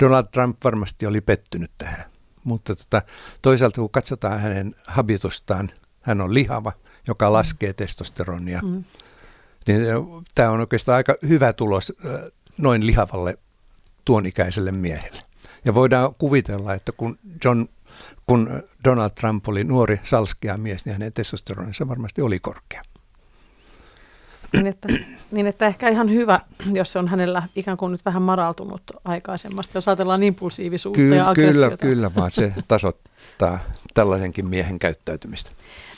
Donald 0.00 0.26
Trump 0.32 0.64
varmasti 0.64 1.06
oli 1.06 1.20
pettynyt 1.20 1.70
tähän, 1.78 2.04
mutta 2.44 2.76
tota, 2.76 3.02
toisaalta 3.42 3.80
kun 3.80 3.90
katsotaan 3.90 4.40
hänen 4.40 4.74
habitustaan, 4.86 5.70
hän 6.00 6.20
on 6.20 6.34
lihava, 6.34 6.72
joka 7.08 7.32
laskee 7.32 7.72
testosteronia, 7.72 8.60
mm. 8.62 8.84
niin 9.66 9.80
tämä 10.34 10.50
on 10.50 10.60
oikeastaan 10.60 10.96
aika 10.96 11.14
hyvä 11.28 11.52
tulos 11.52 11.92
noin 12.58 12.86
lihavalle 12.86 13.38
tuonikäiselle 14.06 14.72
miehelle. 14.72 15.22
Ja 15.64 15.74
voidaan 15.74 16.14
kuvitella, 16.18 16.74
että 16.74 16.92
kun, 16.92 17.18
John, 17.44 17.64
kun 18.26 18.62
Donald 18.84 19.10
Trump 19.10 19.48
oli 19.48 19.64
nuori 19.64 20.00
salskea 20.04 20.56
mies, 20.56 20.84
niin 20.84 20.92
hänen 20.92 21.12
testosteroninsa 21.12 21.88
varmasti 21.88 22.22
oli 22.22 22.40
korkea. 22.40 22.82
Niin 24.52 24.66
että, 24.66 24.88
niin 25.30 25.46
että 25.46 25.66
ehkä 25.66 25.88
ihan 25.88 26.10
hyvä, 26.10 26.40
jos 26.72 26.92
se 26.92 26.98
on 26.98 27.08
hänellä 27.08 27.42
ikään 27.56 27.76
kuin 27.76 27.92
nyt 27.92 28.04
vähän 28.04 28.22
maraltunut 28.22 28.82
aikaisemmasta, 29.04 29.76
jos 29.76 29.88
ajatellaan 29.88 30.22
impulsiivisuutta 30.22 30.98
Ky- 30.98 31.14
ja 31.14 31.28
aggressiota. 31.28 31.76
Kyllä, 31.76 31.94
kyllä, 31.94 32.14
vaan 32.14 32.30
se 32.30 32.52
tasoittaa 32.68 33.58
tällaisenkin 33.94 34.48
miehen 34.48 34.78
käyttäytymistä. 34.78 35.50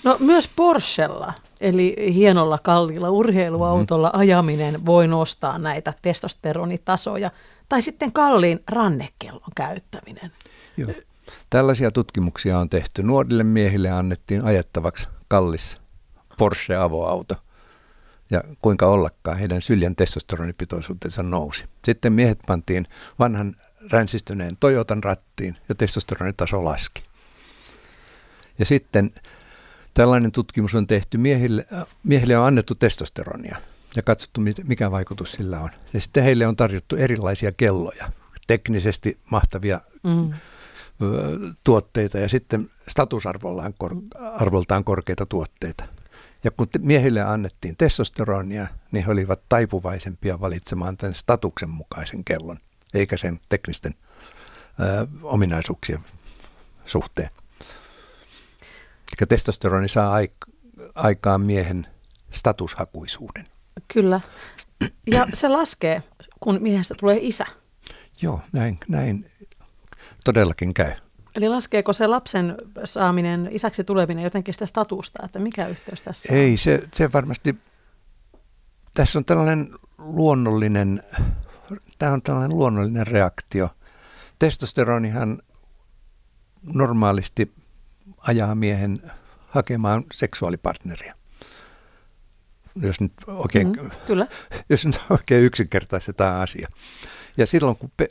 No 0.05 0.17
myös 0.19 0.51
Porschella, 0.57 1.33
eli 1.61 1.97
hienolla 2.15 2.59
kalliilla 2.59 3.11
urheiluautolla 3.11 4.09
mm-hmm. 4.09 4.21
ajaminen 4.21 4.87
voi 4.87 5.09
nostaa 5.09 5.59
näitä 5.59 5.95
testosteronitasoja 6.03 7.31
tai 7.69 7.83
sitten 7.83 8.13
kalliin 8.13 8.61
rannekellon 8.71 9.51
käyttäminen. 9.57 10.31
Joo. 10.77 10.93
Tällaisia 11.51 11.91
tutkimuksia 11.91 12.59
on 12.59 12.69
tehty. 12.69 13.03
Nuorille 13.03 13.45
miehille 13.45 13.91
annettiin 13.91 14.45
ajettavaksi 14.45 15.09
kallis 15.29 15.77
Porsche-avoauto. 16.39 17.35
Ja 18.31 18.45
kuinka 18.63 18.87
ollakaan, 18.87 19.39
heidän 19.39 19.63
syljen 19.63 19.97
testosteronipitoisuutensa 19.97 21.23
nousi. 21.23 21.65
Sitten 21.85 22.13
miehet 22.13 22.39
pantiin 22.47 22.87
vanhan 23.19 23.55
ränsistyneen 23.91 24.57
Toyotan 24.61 25.05
rattiin 25.05 25.57
ja 25.69 25.75
testosteronitaso 25.75 26.65
laski. 26.65 27.03
Ja 28.59 28.65
sitten 28.65 29.11
tällainen 29.95 30.33
tutkimus 30.33 30.75
on 30.75 30.87
tehty, 30.87 31.19
miehille, 31.19 31.65
miehille 32.03 32.39
on 32.39 32.47
annettu 32.47 32.75
testosteronia 32.75 33.57
ja 33.97 34.03
katsottu, 34.03 34.41
mikä 34.67 34.91
vaikutus 34.91 35.33
sillä 35.33 35.61
on. 35.61 35.71
Ja 35.93 36.01
sitten 36.01 36.25
heille 36.25 36.47
on 36.47 36.57
tarjottu 36.57 36.97
erilaisia 36.97 37.53
kelloja, 37.53 38.13
teknisesti 38.47 39.19
mahtavia 39.31 39.81
mm. 40.03 40.33
tuotteita 41.65 42.19
ja 42.19 42.29
sitten 42.29 42.71
statusarvoltaan 42.89 43.75
kor- 43.79 43.97
arvoltaan 44.15 44.85
korkeita 44.85 45.27
tuotteita. 45.27 45.85
Ja 46.45 46.51
kun 46.51 46.67
miehille 46.79 47.23
annettiin 47.23 47.77
testosteronia, 47.77 48.67
niin 48.93 49.05
he 49.05 49.13
olivat 49.13 49.41
taipuvaisempia 49.49 50.41
valitsemaan 50.41 50.97
tämän 50.97 51.15
statuksen 51.15 51.71
mukaisen 51.71 52.25
kellon, 52.25 52.57
eikä 52.95 53.17
sen 53.17 53.41
teknisten 53.49 53.95
ö, 54.81 55.07
ominaisuuksien 55.23 56.01
suhteen. 56.87 57.29
Eli 59.09 59.27
testosteroni 59.29 59.89
saa 59.89 60.19
aikaan 60.95 61.41
miehen 61.41 61.87
statushakuisuuden. 62.31 63.45
Kyllä. 63.93 64.21
Ja 65.07 65.27
se 65.35 65.49
laskee, 65.49 66.03
kun 66.41 66.59
miehestä 66.61 66.95
tulee 66.95 67.19
isä. 67.21 67.47
Joo, 68.23 68.41
näin, 68.53 68.79
näin 68.89 69.31
todellakin 70.25 70.75
käy. 70.75 70.93
Eli 71.35 71.49
laskeeko 71.49 71.93
se 71.93 72.07
lapsen 72.07 72.57
saaminen, 72.85 73.49
isäksi 73.53 73.85
tuleminen 73.85 74.25
jotenkin 74.25 74.55
sitä 74.55 74.67
statusta, 74.67 75.23
että 75.25 75.39
mikä 75.39 75.67
yhteys 75.67 76.03
tässä 76.03 76.35
Ei, 76.35 76.51
on? 76.51 76.59
se, 76.59 76.89
se 76.95 77.13
varmasti, 77.13 77.57
tässä 78.95 79.19
on 79.19 79.25
tällainen 79.25 79.71
luonnollinen, 79.99 81.03
tämä 81.99 82.13
on 82.13 82.23
tällainen 82.23 82.57
luonnollinen 82.57 83.07
reaktio. 83.07 83.71
Testosteronihan 84.39 85.43
normaalisti 86.75 87.53
ajaa 88.19 88.55
miehen 88.55 89.03
hakemaan 89.49 90.05
seksuaalipartneria 90.13 91.18
jos 92.83 93.01
nyt 93.01 93.13
oikein, 93.27 93.69
mm, 93.69 93.91
kyllä. 94.07 94.27
jos 94.71 94.87
nyt 94.87 95.01
oikein 95.11 95.45
yksinkertaistetaan 95.45 96.43
asia. 96.43 96.69
Ja 97.37 97.47
silloin 97.47 97.77
kun 97.77 97.93
pe- 97.97 98.11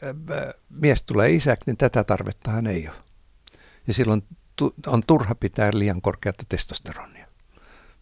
mies 0.70 1.04
tulee 1.04 1.32
isäksi, 1.32 1.70
niin 1.70 1.78
tätä 1.78 2.04
tarvetta 2.04 2.52
hän 2.52 2.68
ei 2.68 2.88
ole. 2.88 2.98
Ja 3.88 3.94
silloin 3.94 4.24
tu- 4.56 4.74
on 4.88 5.04
turha 5.08 5.36
pitää 5.36 5.70
liian 5.74 6.02
korkeata 6.02 6.44
testosteronia. 6.50 7.28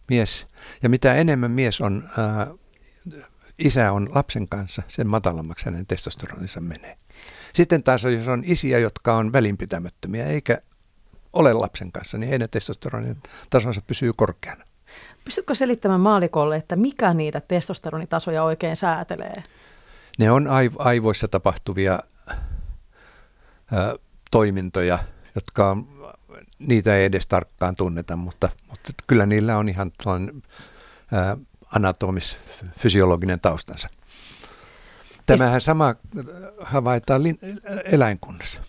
Mies, 0.10 0.46
ja 0.84 0.90
mitä 0.90 1.16
enemmän 1.16 1.52
mies 1.52 1.82
on, 1.82 2.10
ää, 2.18 2.48
isä 3.60 3.92
on 3.92 4.10
lapsen 4.16 4.50
kanssa, 4.50 4.82
sen 4.88 5.08
matalammaksi 5.08 5.66
hänen 5.66 5.88
testosteroninsa 5.88 6.62
menee. 6.62 6.98
Sitten 7.54 7.84
taas 7.84 8.04
jos 8.04 8.28
on 8.28 8.44
isiä, 8.46 8.80
jotka 8.80 9.18
on 9.18 9.34
välinpitämättömiä 9.34 10.26
eikä 10.26 10.58
ole 11.34 11.54
lapsen 11.54 11.92
kanssa, 11.92 12.18
niin 12.18 12.30
heidän 12.30 12.50
testosteronin 12.50 13.18
tasonsa 13.50 13.82
pysyy 13.82 14.14
korkeana. 14.16 14.66
Pystytkö 15.26 15.56
selittämään 15.56 16.00
maalikolle, 16.02 16.56
että 16.56 16.76
mikä 16.76 17.14
niitä 17.14 17.42
testosteronitasoja 17.42 18.44
oikein 18.44 18.76
säätelee? 18.76 19.44
Ne 20.18 20.32
on 20.32 20.48
aivoissa 20.80 21.28
tapahtuvia 21.28 22.00
toimintoja, 24.32 25.00
jotka 25.36 25.72
on, 25.72 25.88
niitä 26.60 26.96
ei 26.96 27.06
edes 27.06 27.28
tarkkaan 27.28 27.76
tunneta, 27.76 28.16
mutta, 28.16 28.50
mutta 28.70 28.92
kyllä 29.08 29.26
niillä 29.26 29.58
on 29.58 29.70
ihan 29.70 29.92
anatomis-fysiologinen 31.76 33.40
taustansa. 33.42 33.90
Tämähän 35.26 35.62
sama 35.62 35.96
havaitaan 36.62 37.24
lin, 37.24 37.40
eläinkunnassa. 37.84 38.62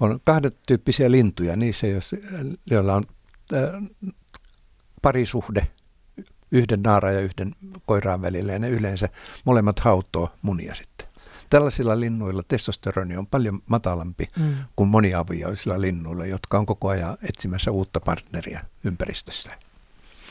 On 0.00 0.20
kahden 0.24 0.52
tyyppisiä 0.66 1.10
lintuja, 1.10 1.56
niissä, 1.56 1.86
joilla 2.70 2.94
on 2.94 3.04
parisuhde 5.02 5.66
yhden 6.52 6.82
naara 6.82 7.12
ja 7.12 7.20
yhden 7.20 7.54
koiraan 7.86 8.22
välillä 8.22 8.52
ja 8.52 8.58
ne 8.58 8.68
yleensä 8.68 9.08
molemmat 9.44 9.80
hautoo 9.80 10.32
munia 10.42 10.74
sitten. 10.74 11.08
Tällaisilla 11.50 12.00
linnuilla 12.00 12.42
testosteroni 12.48 13.16
on 13.16 13.26
paljon 13.26 13.62
matalampi 13.66 14.28
mm. 14.38 14.54
kuin 14.76 14.88
moniavioisilla 14.88 15.80
linnuilla, 15.80 16.26
jotka 16.26 16.58
on 16.58 16.66
koko 16.66 16.88
ajan 16.88 17.16
etsimässä 17.28 17.70
uutta 17.70 18.00
partneria 18.00 18.60
ympäristössä. 18.84 19.50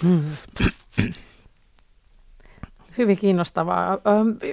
Mm. 0.04 0.24
Hyvin 2.98 3.18
kiinnostavaa. 3.18 3.98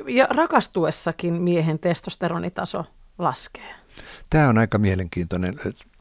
Ja 0.06 0.26
rakastuessakin 0.30 1.34
miehen 1.34 1.78
testosteronitaso 1.78 2.84
laskee. 3.18 3.74
Tämä 4.30 4.48
on 4.48 4.58
aika 4.58 4.78
mielenkiintoinen. 4.78 5.54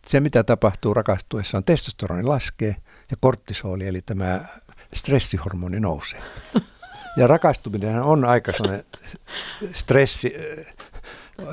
Se, 0.07 0.19
mitä 0.19 0.43
tapahtuu 0.43 0.93
rakastuessa, 0.93 1.57
on 1.57 1.63
testosteroni 1.63 2.23
laskee 2.23 2.75
ja 3.11 3.17
korttisooli, 3.21 3.87
eli 3.87 4.01
tämä 4.01 4.39
stressihormoni 4.93 5.79
nousee. 5.79 6.21
Ja 7.17 7.27
rakastuminen 7.27 8.01
on 8.01 8.25
aika 8.25 8.51
sellainen 8.53 8.85
stressi, 9.71 10.33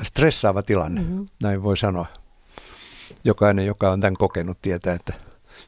stressaava 0.03 0.63
tilanne, 0.63 1.01
mm-hmm. 1.01 1.27
näin 1.43 1.63
voi 1.63 1.77
sanoa. 1.77 2.05
Jokainen, 3.23 3.65
joka 3.65 3.91
on 3.91 3.99
tämän 3.99 4.13
kokenut, 4.13 4.61
tietää, 4.61 4.93
että 4.93 5.13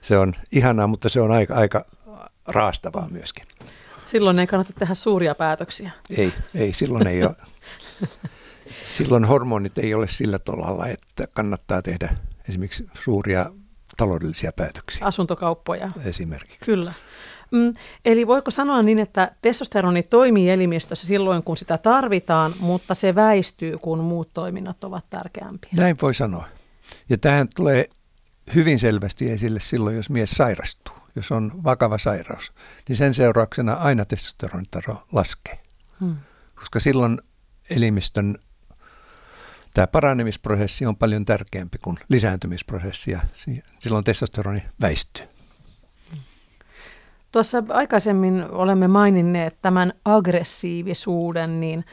se 0.01 0.17
on 0.17 0.33
ihanaa, 0.51 0.87
mutta 0.87 1.09
se 1.09 1.21
on 1.21 1.31
aika, 1.31 1.55
aika 1.55 1.85
raastavaa 2.47 3.07
myöskin. 3.11 3.47
Silloin 4.05 4.39
ei 4.39 4.47
kannata 4.47 4.73
tehdä 4.79 4.93
suuria 4.93 5.35
päätöksiä. 5.35 5.91
Ei, 6.17 6.33
ei 6.55 6.73
silloin 6.73 7.07
ei 7.07 7.23
ole. 7.23 7.35
Silloin 8.89 9.25
hormonit 9.25 9.77
ei 9.77 9.93
ole 9.93 10.07
sillä 10.07 10.39
tolalla, 10.39 10.87
että 10.87 11.27
kannattaa 11.27 11.81
tehdä 11.81 12.15
esimerkiksi 12.49 12.89
suuria 13.03 13.45
taloudellisia 13.97 14.51
päätöksiä. 14.51 15.05
Asuntokauppoja. 15.05 15.89
Esimerkiksi. 16.05 16.65
Kyllä. 16.65 16.93
Mm, 17.51 17.73
eli 18.05 18.27
voiko 18.27 18.51
sanoa 18.51 18.81
niin, 18.81 18.99
että 18.99 19.31
testosteroni 19.41 20.03
toimii 20.03 20.49
elimistössä 20.49 21.07
silloin, 21.07 21.43
kun 21.43 21.57
sitä 21.57 21.77
tarvitaan, 21.77 22.53
mutta 22.59 22.95
se 22.95 23.15
väistyy, 23.15 23.77
kun 23.77 23.99
muut 23.99 24.33
toiminnot 24.33 24.83
ovat 24.83 25.05
tärkeämpiä? 25.09 25.69
Näin 25.73 25.97
voi 26.01 26.13
sanoa. 26.13 26.47
Ja 27.09 27.17
tähän 27.17 27.47
tulee 27.55 27.89
hyvin 28.55 28.79
selvästi 28.79 29.31
esille 29.31 29.59
silloin, 29.59 29.95
jos 29.95 30.09
mies 30.09 30.31
sairastuu, 30.31 30.95
jos 31.15 31.31
on 31.31 31.51
vakava 31.63 31.97
sairaus, 31.97 32.53
niin 32.89 32.95
sen 32.95 33.13
seurauksena 33.13 33.73
aina 33.73 34.05
testosteronitaso 34.05 35.03
laskee. 35.11 35.59
Hmm. 35.99 36.15
Koska 36.55 36.79
silloin 36.79 37.21
elimistön 37.69 38.37
tämä 39.73 39.87
paranemisprosessi 39.87 40.85
on 40.85 40.95
paljon 40.95 41.25
tärkeämpi 41.25 41.77
kuin 41.77 41.97
lisääntymisprosessi 42.09 43.11
ja 43.11 43.19
silloin 43.79 44.03
testosteroni 44.03 44.63
väistyy. 44.81 45.25
Tuossa 47.31 47.63
aikaisemmin 47.69 48.45
olemme 48.51 48.87
maininneet 48.87 49.61
tämän 49.61 49.93
aggressiivisuuden, 50.05 51.59
niin 51.59 51.85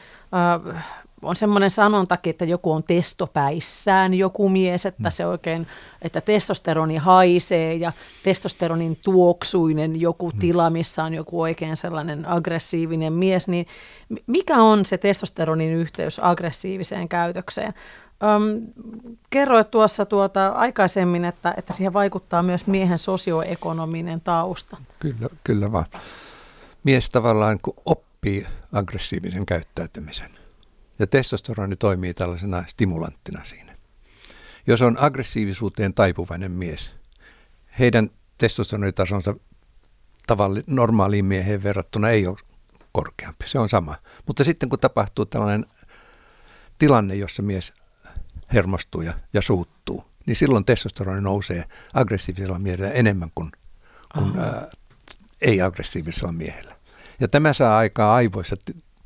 äh, 0.75 0.85
on 1.21 1.35
semmoinen 1.35 1.71
sanontakin, 1.71 2.31
että 2.31 2.45
joku 2.45 2.71
on 2.71 2.83
testopäissään, 2.83 4.13
joku 4.13 4.49
mies, 4.49 4.85
että 4.85 5.09
mm. 5.09 5.11
se 5.11 5.25
oikein, 5.25 5.67
että 6.01 6.21
testosteroni 6.21 6.97
haisee 6.97 7.73
ja 7.73 7.91
testosteronin 8.23 8.97
tuoksuinen 9.03 10.01
joku 10.01 10.29
mm. 10.29 10.39
tila, 10.39 10.69
missä 10.69 11.03
on 11.03 11.13
joku 11.13 11.41
oikein 11.41 11.75
sellainen 11.75 12.27
aggressiivinen 12.27 13.13
mies, 13.13 13.47
niin 13.47 13.65
mikä 14.27 14.55
on 14.55 14.85
se 14.85 14.97
testosteronin 14.97 15.73
yhteys 15.73 16.19
aggressiiviseen 16.23 17.09
käytökseen? 17.09 17.73
Öm, 18.23 18.67
kerroit 19.29 19.71
tuossa 19.71 20.05
tuota 20.05 20.47
aikaisemmin, 20.47 21.25
että, 21.25 21.53
että 21.57 21.73
siihen 21.73 21.93
vaikuttaa 21.93 22.43
myös 22.43 22.67
miehen 22.67 22.97
sosioekonominen 22.97 24.21
tausta. 24.21 24.77
Kyllä, 24.99 25.29
kyllä 25.43 25.71
vaan. 25.71 25.85
Mies 26.83 27.09
tavallaan 27.09 27.59
kun 27.61 27.73
oppii 27.85 28.47
aggressiivisen 28.73 29.45
käyttäytymisen 29.45 30.38
ja 30.99 31.07
testosteroni 31.07 31.75
toimii 31.75 32.13
tällaisena 32.13 32.63
stimulanttina 32.67 33.43
siinä. 33.43 33.77
Jos 34.67 34.81
on 34.81 34.97
aggressiivisuuteen 34.99 35.93
taipuvainen 35.93 36.51
mies, 36.51 36.93
heidän 37.79 38.09
testosteronitasonsa 38.37 39.35
tavalli, 40.27 40.63
normaaliin 40.67 41.25
mieheen 41.25 41.63
verrattuna 41.63 42.09
ei 42.09 42.27
ole 42.27 42.37
korkeampi. 42.91 43.47
Se 43.47 43.59
on 43.59 43.69
sama. 43.69 43.95
Mutta 44.27 44.43
sitten 44.43 44.69
kun 44.69 44.79
tapahtuu 44.79 45.25
tällainen 45.25 45.65
tilanne, 46.77 47.15
jossa 47.15 47.43
mies 47.43 47.73
hermostuu 48.53 49.01
ja, 49.01 49.13
ja 49.33 49.41
suuttuu, 49.41 50.03
niin 50.25 50.35
silloin 50.35 50.65
testosteroni 50.65 51.21
nousee 51.21 51.63
aggressiivisella 51.93 52.59
miehellä 52.59 52.91
enemmän 52.91 53.29
kuin, 53.35 53.51
kuin 54.13 54.39
ää, 54.39 54.67
ei-aggressiivisella 55.41 56.31
miehellä. 56.31 56.75
Ja 57.19 57.27
tämä 57.27 57.53
saa 57.53 57.77
aikaa 57.77 58.15
aivoissa 58.15 58.55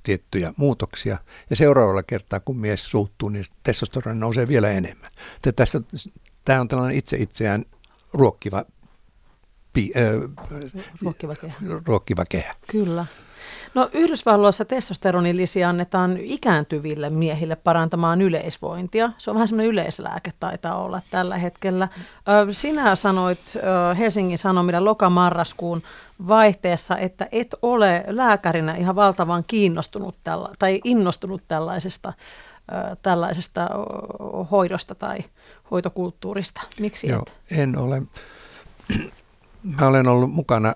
tiettyjä 0.03 0.53
muutoksia. 0.57 1.17
Ja 1.49 1.55
seuraavalla 1.55 2.03
kertaa, 2.03 2.39
kun 2.39 2.57
mies 2.57 2.91
suuttuu, 2.91 3.29
niin 3.29 3.45
testosteroni 3.63 4.19
nousee 4.19 4.47
vielä 4.47 4.71
enemmän. 4.71 5.11
Tässä, 5.55 5.81
tämä 6.45 6.61
on 6.61 6.67
tällainen 6.67 6.97
itse 6.97 7.17
itseään 7.17 7.65
ruokkiva, 8.13 8.65
pi, 9.73 9.91
äh, 9.97 10.03
ruokkiva, 11.01 11.35
kehä. 11.35 11.53
ruokkiva 11.85 12.25
kehä. 12.29 12.53
Kyllä. 12.67 13.05
No 13.73 13.89
Yhdysvalloissa 13.93 14.65
testosteronilisiä 14.65 15.69
annetaan 15.69 16.17
ikääntyville 16.17 17.09
miehille 17.09 17.55
parantamaan 17.55 18.21
yleisvointia. 18.21 19.11
Se 19.17 19.31
on 19.31 19.35
vähän 19.35 19.47
semmoinen 19.47 19.71
yleislääke 19.71 20.31
taitaa 20.39 20.83
olla 20.83 21.01
tällä 21.11 21.37
hetkellä. 21.37 21.87
Sinä 22.51 22.95
sanoit 22.95 23.39
Helsingin 23.97 24.37
Sanomilla 24.37 24.85
lokamarraskuun 24.85 25.83
vaihteessa, 26.27 26.97
että 26.97 27.27
et 27.31 27.55
ole 27.61 28.03
lääkärinä 28.07 28.75
ihan 28.75 28.95
valtavan 28.95 29.43
kiinnostunut 29.47 30.15
tälla, 30.23 30.51
tai 30.59 30.81
innostunut 30.83 31.41
tällaisesta 31.47 32.13
tällaisesta 33.01 33.69
hoidosta 34.51 34.95
tai 34.95 35.17
hoitokulttuurista. 35.71 36.61
Miksi 36.79 37.07
Joo, 37.07 37.23
et? 37.27 37.57
en 37.57 37.77
ole. 37.77 38.01
Mä 39.79 39.87
olen 39.87 40.07
ollut 40.07 40.31
mukana 40.31 40.75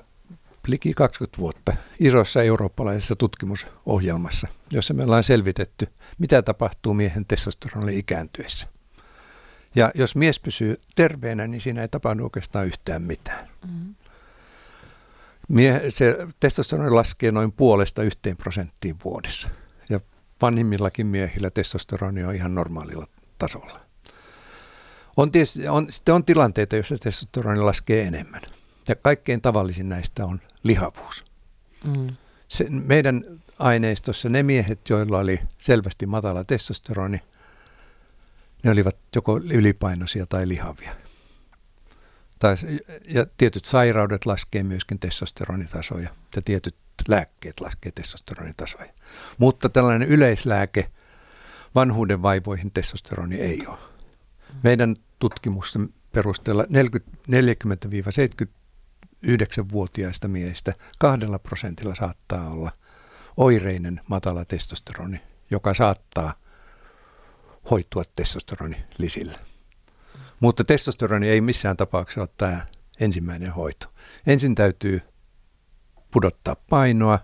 liki 0.68 0.94
20 0.94 1.38
vuotta 1.38 1.74
isossa 2.00 2.44
eurooppalaisessa 2.44 3.16
tutkimusohjelmassa, 3.16 4.48
jossa 4.72 4.94
me 4.94 5.04
ollaan 5.04 5.24
selvitetty, 5.24 5.88
mitä 6.18 6.42
tapahtuu 6.42 6.94
miehen 6.94 7.26
testosteronille 7.26 7.94
ikääntyessä. 7.94 8.68
Ja 9.76 9.92
jos 9.96 10.16
mies 10.16 10.40
pysyy 10.40 10.82
terveenä, 10.96 11.48
niin 11.48 11.62
siinä 11.62 11.82
ei 11.82 11.88
tapahdu 11.88 12.24
oikeastaan 12.24 12.68
yhtään 12.68 13.02
mitään. 13.02 13.48
Mm-hmm. 13.68 13.96
Mie, 15.48 15.82
se 15.90 16.28
testosteroni 16.40 16.90
laskee 16.90 17.32
noin 17.32 17.52
puolesta 17.52 18.04
yhteen 18.04 18.38
prosenttiin 18.38 18.96
vuodessa. 19.04 19.50
Ja 19.90 20.00
vanhimmillakin 20.42 21.08
miehillä 21.08 21.50
testosteroni 21.50 22.24
on 22.24 22.36
ihan 22.36 22.56
normaalilla 22.56 23.08
tasolla. 23.40 23.80
On 25.18 25.32
tietysti, 25.32 25.68
on, 25.68 25.92
sitten 25.92 26.16
on 26.16 26.26
tilanteita, 26.26 26.76
joissa 26.76 26.98
testosteroni 26.98 27.60
laskee 27.60 28.02
enemmän. 28.02 28.42
Ja 28.88 28.96
kaikkein 28.96 29.42
tavallisin 29.42 29.90
näistä 29.90 30.26
on 30.26 30.42
lihavuus. 30.68 31.26
Mm. 31.84 32.08
Se, 32.48 32.66
meidän 32.70 33.24
aineistossa 33.60 34.30
ne 34.30 34.44
miehet, 34.44 34.90
joilla 34.90 35.20
oli 35.20 35.40
selvästi 35.60 36.06
matala 36.06 36.44
testosteroni, 36.44 37.22
ne 38.64 38.72
olivat 38.72 38.96
joko 39.16 39.38
ylipainoisia 39.38 40.26
tai 40.26 40.48
lihavia. 40.48 40.96
Tai, 42.40 42.56
ja 43.08 43.26
tietyt 43.38 43.66
sairaudet 43.66 44.26
laskee 44.26 44.64
myöskin 44.64 45.00
testosteronitasoja 45.00 46.10
ja 46.36 46.42
tietyt 46.42 46.76
lääkkeet 47.08 47.60
laskee 47.60 47.92
testosteronitasoja. 47.92 48.94
Mutta 49.38 49.70
tällainen 49.70 50.08
yleislääke 50.08 50.92
vanhuuden 51.76 52.22
vaivoihin 52.22 52.72
testosteroni 52.72 53.36
ei 53.36 53.68
ole. 53.68 53.78
Meidän 54.64 54.96
tutkimusten 55.20 55.90
perusteella 56.12 56.64
40-70 56.64 56.68
yhdeksänvuotiaista 59.22 60.28
miehistä 60.28 60.74
kahdella 61.00 61.40
prosentilla 61.40 61.96
saattaa 61.96 62.50
olla 62.50 62.72
oireinen 63.38 64.02
matala 64.08 64.46
testosteroni, 64.46 65.22
joka 65.52 65.74
saattaa 65.74 66.34
hoitua 67.72 68.04
testosteroni 68.16 68.84
lisillä. 68.98 69.40
Mutta 70.40 70.64
testosteroni 70.64 71.30
ei 71.30 71.42
missään 71.42 71.78
tapauksessa 71.78 72.22
ole 72.22 72.30
tämä 72.38 72.66
ensimmäinen 73.00 73.52
hoito. 73.52 73.88
Ensin 74.28 74.56
täytyy 74.56 75.02
pudottaa 76.12 76.56
painoa, 76.70 77.20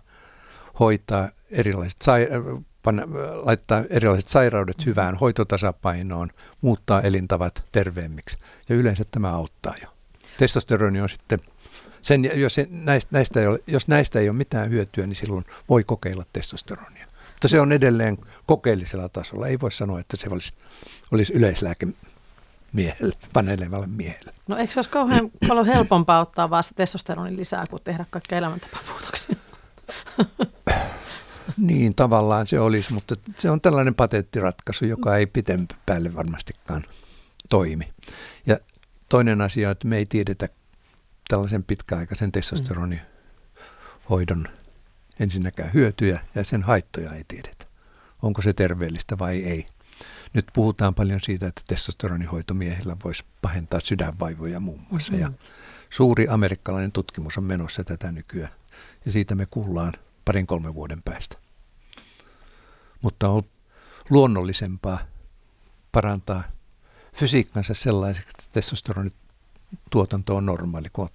hoitaa 0.80 1.30
erilaiset 1.52 2.02
sai- 2.02 2.28
panna, 2.84 3.04
laittaa 3.34 3.84
erilaiset 3.90 4.30
sairaudet 4.30 4.86
hyvään 4.86 5.16
hoitotasapainoon, 5.16 6.30
muuttaa 6.62 7.02
elintavat 7.02 7.64
terveemmiksi. 7.72 8.38
Ja 8.70 8.76
yleensä 8.76 9.04
tämä 9.12 9.34
auttaa 9.34 9.76
jo. 9.82 9.88
Testosteroni 10.38 11.02
on 11.02 11.10
sitten 11.10 11.40
sen, 12.04 12.40
jos, 12.40 12.56
näistä, 12.70 13.10
näistä 13.12 13.42
ei 13.42 13.48
ole, 13.48 13.60
jos 13.68 13.88
näistä 13.88 14.20
ei 14.20 14.30
ole 14.30 14.38
mitään 14.38 14.70
hyötyä, 14.70 15.08
niin 15.08 15.16
silloin 15.16 15.46
voi 15.70 15.84
kokeilla 15.84 16.26
testosteronia. 16.34 17.08
Mutta 17.32 17.48
se 17.48 17.60
on 17.60 17.72
edelleen 17.72 18.18
kokeellisella 18.46 19.10
tasolla. 19.10 19.48
Ei 19.48 19.60
voi 19.60 19.72
sanoa, 19.72 20.00
että 20.00 20.18
se 20.18 20.30
olisi, 20.32 20.54
olisi 21.12 21.34
yleislääke 21.34 21.88
miehelle, 22.74 23.16
panelevalle 23.34 23.88
miehelle. 23.88 24.34
No 24.48 24.58
eikö 24.58 24.74
se 24.74 24.80
olisi 24.80 24.90
kauhean 24.90 25.32
paljon 25.48 25.66
helpompaa 25.66 26.20
ottaa 26.20 26.50
vaan 26.50 26.64
sitä 26.64 26.76
testosteronin 26.76 27.38
lisää 27.38 27.66
kuin 27.70 27.84
tehdä 27.84 28.06
kaikkia 28.10 28.38
elämäntapamuutoksia? 28.38 29.36
niin, 31.58 31.96
tavallaan 31.96 32.48
se 32.48 32.60
olisi, 32.60 32.94
mutta 32.94 33.16
se 33.36 33.50
on 33.50 33.62
tällainen 33.62 33.96
patenttiratkaisu, 33.96 34.86
joka 34.86 35.18
ei 35.18 35.26
pitempi 35.26 35.76
päälle 35.86 36.16
varmastikaan 36.16 36.84
toimi. 37.50 37.90
Ja 38.46 38.58
toinen 39.10 39.42
asia, 39.42 39.72
että 39.72 39.88
me 39.88 39.98
ei 39.98 40.06
tiedetä 40.06 40.48
tällaisen 41.28 41.64
pitkäaikaisen 41.64 42.32
testosteronihoidon 42.32 44.48
ensinnäkään 45.20 45.74
hyötyjä 45.74 46.20
ja 46.36 46.44
sen 46.44 46.64
haittoja 46.64 47.14
ei 47.14 47.24
tiedetä. 47.28 47.66
Onko 48.22 48.42
se 48.42 48.54
terveellistä 48.54 49.20
vai 49.20 49.44
ei. 49.44 49.66
Nyt 50.34 50.46
puhutaan 50.54 50.96
paljon 50.96 51.22
siitä, 51.22 51.48
että 51.48 51.62
testosteronihoito 51.68 52.54
miehillä 52.54 52.98
voisi 53.04 53.24
pahentaa 53.42 53.80
sydänvaivoja 53.80 54.60
muun 54.60 54.82
muassa. 54.90 55.14
Mm-hmm. 55.14 55.34
Ja 55.34 55.40
suuri 55.90 56.28
amerikkalainen 56.30 56.92
tutkimus 56.92 57.38
on 57.38 57.44
menossa 57.44 57.84
tätä 57.84 58.12
nykyään. 58.12 58.54
Ja 59.06 59.12
siitä 59.12 59.36
me 59.36 59.46
kuullaan 59.46 59.94
parin 60.26 60.48
kolmen 60.48 60.74
vuoden 60.74 61.02
päästä. 61.02 61.38
Mutta 63.02 63.30
on 63.30 63.44
luonnollisempaa 64.10 65.00
parantaa 65.92 66.44
fysiikkansa 67.16 67.74
sellaiseksi, 67.74 68.30
että 68.30 68.44
testosteronit 68.52 69.16
tuotanto 69.90 70.36
on 70.36 70.46
normaali, 70.46 70.88
kun 70.94 71.10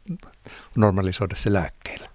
normalisoida 0.76 1.36
se 1.36 1.52
lääkkeillä. 1.52 2.08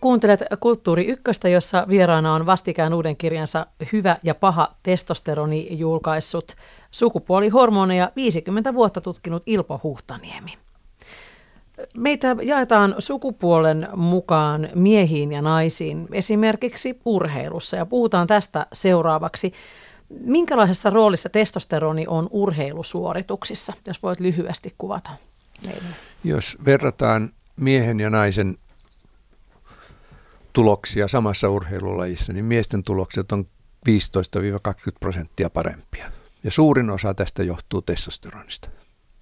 Kuuntelet 0.00 0.40
Kulttuuri 0.60 1.06
Ykköstä, 1.06 1.48
jossa 1.48 1.86
vieraana 1.88 2.34
on 2.34 2.46
vastikään 2.46 2.94
uuden 2.94 3.16
kirjansa 3.16 3.66
Hyvä 3.92 4.16
ja 4.24 4.34
paha 4.34 4.74
testosteroni 4.82 5.68
julkaissut 5.70 6.56
sukupuolihormoneja 6.90 8.12
50 8.16 8.74
vuotta 8.74 9.00
tutkinut 9.00 9.42
Ilpo 9.46 9.80
Huhtaniemi. 9.82 10.58
Meitä 11.96 12.36
jaetaan 12.42 12.94
sukupuolen 12.98 13.88
mukaan 13.96 14.68
miehiin 14.74 15.32
ja 15.32 15.42
naisiin, 15.42 16.08
esimerkiksi 16.12 17.00
urheilussa, 17.04 17.76
ja 17.76 17.86
puhutaan 17.86 18.26
tästä 18.26 18.66
seuraavaksi. 18.72 19.52
Minkälaisessa 20.08 20.90
roolissa 20.90 21.28
testosteroni 21.28 22.04
on 22.08 22.28
urheilusuorituksissa, 22.30 23.72
jos 23.86 24.02
voit 24.02 24.20
lyhyesti 24.20 24.74
kuvata 24.78 25.10
meille? 25.66 25.88
Jos 26.24 26.58
verrataan 26.64 27.30
miehen 27.56 28.00
ja 28.00 28.10
naisen 28.10 28.56
tuloksia 30.52 31.08
samassa 31.08 31.48
urheilulajissa, 31.48 32.32
niin 32.32 32.44
miesten 32.44 32.82
tulokset 32.82 33.32
on 33.32 33.44
15-20 33.88 33.92
prosenttia 35.00 35.50
parempia. 35.50 36.10
Ja 36.44 36.50
suurin 36.50 36.90
osa 36.90 37.14
tästä 37.14 37.42
johtuu 37.42 37.82
testosteronista. 37.82 38.70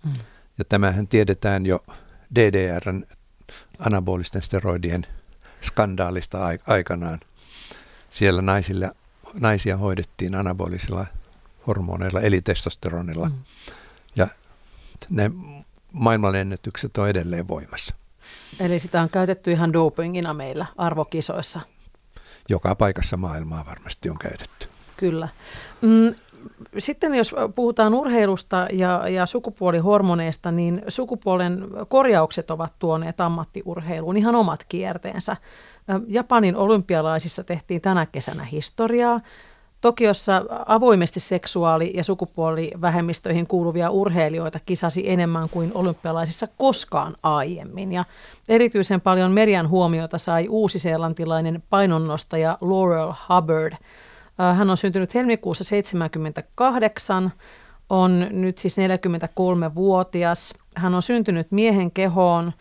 Mm. 0.05 0.13
Ja 0.59 0.65
tämähän 0.65 1.09
tiedetään 1.09 1.67
jo 1.67 1.81
DDRn 2.35 3.05
anabolisten 3.79 4.43
steroidien 4.43 5.07
skandaalista 5.63 6.39
aikanaan. 6.67 7.21
Siellä 8.11 8.43
naisilla, 8.43 8.93
naisia 9.41 9.77
hoidettiin 9.77 10.35
anabolisilla 10.35 11.07
hormoneilla 11.67 12.21
eli 12.21 12.41
testosteronilla. 12.41 13.29
Mm. 13.29 13.35
Ja 14.17 14.29
ne 15.11 15.31
maailmanennätykset 15.93 16.99
on 16.99 17.09
edelleen 17.09 17.49
voimassa. 17.49 17.95
Eli 18.61 18.79
sitä 18.79 19.03
on 19.03 19.11
käytetty 19.11 19.53
ihan 19.53 19.73
dopingina 19.73 20.35
meillä 20.35 20.67
arvokisoissa. 20.77 21.61
Joka 22.49 22.75
paikassa 22.75 23.17
maailmaa 23.17 23.67
varmasti 23.67 24.11
on 24.11 24.19
käytetty. 24.19 24.69
Kyllä. 24.97 25.29
Mm, 25.81 26.15
sitten 26.79 27.15
jos 27.15 27.35
puhutaan 27.55 27.95
urheilusta 27.95 28.69
ja, 28.73 29.09
ja 29.09 29.27
sukupuolihormoneista, 29.27 30.51
niin 30.51 30.83
sukupuolen 30.89 31.65
korjaukset 31.89 32.51
ovat 32.51 32.73
tuoneet 32.79 33.21
ammattiurheiluun 33.21 34.17
ihan 34.17 34.35
omat 34.35 34.65
kierteensä. 34.69 35.37
Japanin 36.09 36.57
olympialaisissa 36.57 37.45
tehtiin 37.45 37.81
tänä 37.81 38.07
kesänä 38.07 38.45
historiaa. 38.45 39.21
Tokiossa 39.81 40.43
avoimesti 40.67 41.21
seksuaali- 41.21 41.93
ja 41.95 42.05
sukupuolivähemmistöihin 42.05 43.47
kuuluvia 43.47 43.91
urheilijoita 43.91 44.61
kisasi 44.67 45.11
enemmän 45.11 45.49
kuin 45.49 45.71
olympialaisissa 45.75 46.49
koskaan 46.57 47.17
aiemmin. 47.23 47.93
Ja 47.93 48.05
erityisen 48.49 49.01
paljon 49.01 49.33
median 49.33 49.69
huomiota 49.69 50.19
sai 50.19 50.49
uusiseelantilainen 50.49 51.63
painonnostaja 51.71 52.59
Laurel 52.61 53.13
Hubbard. 53.29 53.73
Äh, 54.41 54.57
hän 54.57 54.71
on 54.71 54.77
syntynyt 54.77 55.15
helmikuussa 55.15 55.65
78, 55.65 57.33
on 57.91 58.27
nyt 58.31 58.59
siis 58.59 58.77
43-vuotias. 58.79 60.55
Hän 60.75 60.95
on 60.95 61.03
syntynyt 61.03 61.47
miehen 61.51 61.91
kehoon, 61.91 62.53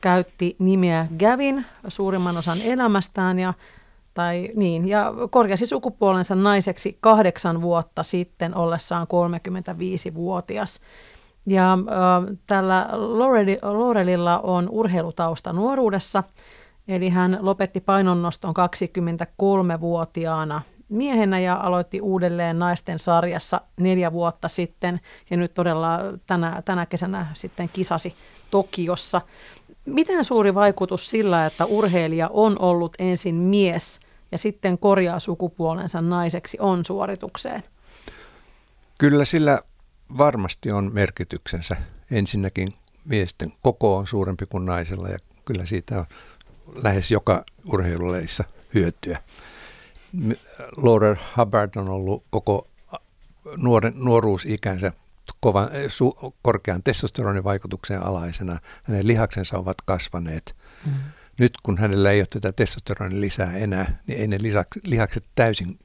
käytti 0.00 0.56
nimeä 0.58 1.06
Gavin 1.18 1.66
suurimman 1.88 2.36
osan 2.36 2.58
elämästään 2.64 3.38
ja 3.38 3.54
tai 4.14 4.50
niin, 4.54 4.88
ja 4.88 5.12
korjasi 5.30 5.66
sukupuolensa 5.66 6.34
naiseksi 6.34 6.98
kahdeksan 7.00 7.62
vuotta 7.62 8.02
sitten 8.02 8.56
ollessaan 8.56 9.06
35-vuotias. 9.06 10.80
Ja 11.46 11.72
äh, 11.72 11.78
tällä 12.46 12.88
Laurelilla 13.62 14.38
on 14.38 14.68
urheilutausta 14.70 15.52
nuoruudessa, 15.52 16.22
eli 16.88 17.08
hän 17.08 17.38
lopetti 17.40 17.80
painonnoston 17.80 18.54
23-vuotiaana 18.56 20.62
miehenä 20.92 21.40
ja 21.40 21.54
aloitti 21.54 22.00
uudelleen 22.00 22.58
naisten 22.58 22.98
sarjassa 22.98 23.60
neljä 23.80 24.12
vuotta 24.12 24.48
sitten 24.48 25.00
ja 25.30 25.36
nyt 25.36 25.54
todella 25.54 25.98
tänä, 26.26 26.62
tänä 26.64 26.86
kesänä 26.86 27.26
sitten 27.34 27.70
kisasi 27.72 28.14
Tokiossa. 28.50 29.20
Miten 29.86 30.24
suuri 30.24 30.54
vaikutus 30.54 31.10
sillä, 31.10 31.46
että 31.46 31.64
urheilija 31.64 32.30
on 32.32 32.56
ollut 32.58 32.92
ensin 32.98 33.34
mies 33.34 34.00
ja 34.32 34.38
sitten 34.38 34.78
korjaa 34.78 35.18
sukupuolensa 35.18 36.00
naiseksi 36.00 36.56
on 36.60 36.84
suoritukseen? 36.84 37.62
Kyllä 38.98 39.24
sillä 39.24 39.60
varmasti 40.18 40.72
on 40.72 40.90
merkityksensä. 40.92 41.76
Ensinnäkin 42.10 42.68
miesten 43.04 43.52
koko 43.62 43.96
on 43.96 44.06
suurempi 44.06 44.46
kuin 44.46 44.64
naisella 44.64 45.08
ja 45.08 45.18
kyllä 45.44 45.66
siitä 45.66 45.98
on 45.98 46.06
lähes 46.82 47.10
joka 47.10 47.44
urheiluleissa 47.72 48.44
hyötyä. 48.74 49.18
Laura 50.76 51.16
Hubbard 51.36 51.70
on 51.76 51.88
ollut 51.88 52.24
koko 52.30 52.66
nuoren, 53.56 53.92
nuoruusikänsä 53.96 54.92
kovan, 55.40 55.68
su, 55.88 56.34
korkean 56.42 56.82
testosteronin 56.82 57.44
vaikutuksen 57.44 58.02
alaisena. 58.02 58.58
Hänen 58.82 59.06
lihaksensa 59.06 59.58
ovat 59.58 59.76
kasvaneet. 59.86 60.56
Mm. 60.86 60.92
Nyt 61.38 61.52
kun 61.62 61.78
hänellä 61.78 62.10
ei 62.10 62.20
ole 62.20 62.26
tätä 62.26 62.52
testosteronin 62.52 63.20
lisää 63.20 63.56
enää, 63.56 64.00
niin 64.06 64.20
ei 64.20 64.28
ne 64.28 64.38
lihakset 64.84 65.24
täysin 65.34 65.78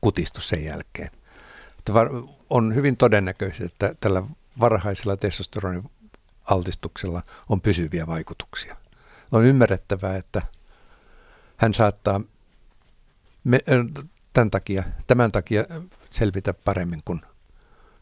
kutistu 0.00 0.40
sen 0.40 0.64
jälkeen. 0.64 1.10
On 2.50 2.74
hyvin 2.74 2.96
todennäköistä, 2.96 3.64
että 3.64 3.94
tällä 4.00 4.22
varhaisella 4.60 5.16
testosteronin 5.16 5.90
altistuksella 6.44 7.22
on 7.48 7.60
pysyviä 7.60 8.06
vaikutuksia. 8.06 8.76
On 9.32 9.44
ymmärrettävää, 9.44 10.16
että 10.16 10.42
hän 11.56 11.74
saattaa 11.74 12.20
me, 13.44 13.60
tämän, 14.32 14.50
takia, 14.50 14.82
tämän 15.06 15.32
takia 15.32 15.64
selvitä 16.10 16.54
paremmin 16.54 17.00
kuin 17.04 17.20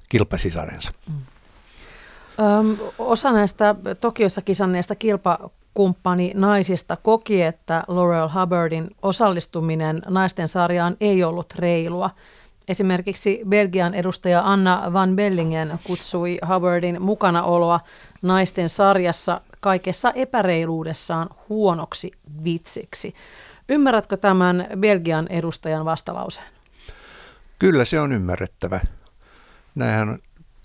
kilpasisarensa. 0.08 0.92
Mm. 1.08 1.14
Öm, 2.40 2.76
osa 2.98 3.32
näistä 3.32 3.74
Tokiossa 4.00 4.42
kisanneista 4.42 4.94
kilpakumppani 4.94 6.32
naisista 6.34 6.96
koki, 6.96 7.42
että 7.42 7.82
Laurel 7.88 8.28
Hubbardin 8.40 8.90
osallistuminen 9.02 10.02
naisten 10.08 10.48
sarjaan 10.48 10.96
ei 11.00 11.24
ollut 11.24 11.54
reilua. 11.58 12.10
Esimerkiksi 12.68 13.40
Belgian 13.48 13.94
edustaja 13.94 14.42
Anna 14.44 14.92
van 14.92 15.16
Bellingen 15.16 15.78
kutsui 15.84 16.38
Hubbardin 16.48 17.02
mukanaoloa 17.02 17.80
naisten 18.22 18.68
sarjassa 18.68 19.40
kaikessa 19.60 20.10
epäreiluudessaan 20.10 21.28
huonoksi 21.48 22.12
vitsiksi. 22.44 23.14
Ymmärrätkö 23.68 24.16
tämän 24.16 24.66
Belgian 24.76 25.28
edustajan 25.28 25.84
vastalauseen? 25.84 26.46
Kyllä 27.58 27.84
se 27.84 28.00
on 28.00 28.12
ymmärrettävä. 28.12 28.80
Näinhän 29.74 30.18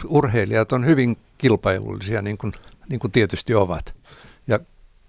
urheilijat 0.07 0.71
on 0.71 0.85
hyvin 0.85 1.17
kilpailullisia, 1.37 2.21
niin 2.21 2.37
kuin, 2.37 2.53
niin 2.89 2.99
kuin 2.99 3.11
tietysti 3.11 3.55
ovat. 3.55 3.95
Ja 4.47 4.59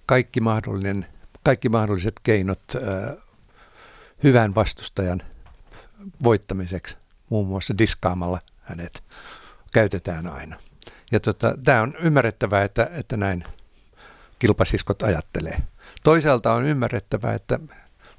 kaikki, 0.07 0.41
mahdollinen, 0.41 1.07
kaikki 1.43 1.69
mahdolliset 1.69 2.21
keinot 2.23 2.63
äh, 2.77 3.17
hyvän 4.23 4.55
vastustajan 4.55 5.23
voittamiseksi, 6.25 6.97
muun 7.31 7.47
muassa 7.47 7.79
diskaamalla 7.79 8.41
hänet, 8.63 9.03
käytetään 9.73 10.27
aina. 10.27 10.57
Ja 11.13 11.21
tota, 11.21 11.55
tämä 11.65 11.83
on 11.83 11.95
ymmärrettävää, 11.99 12.65
että, 12.65 12.91
että 12.93 13.17
näin 13.17 13.45
kilpasiskot 14.39 15.03
ajattelee. 15.03 15.59
Toisaalta 16.03 16.53
on 16.53 16.65
ymmärrettävää, 16.65 17.35
että 17.35 17.59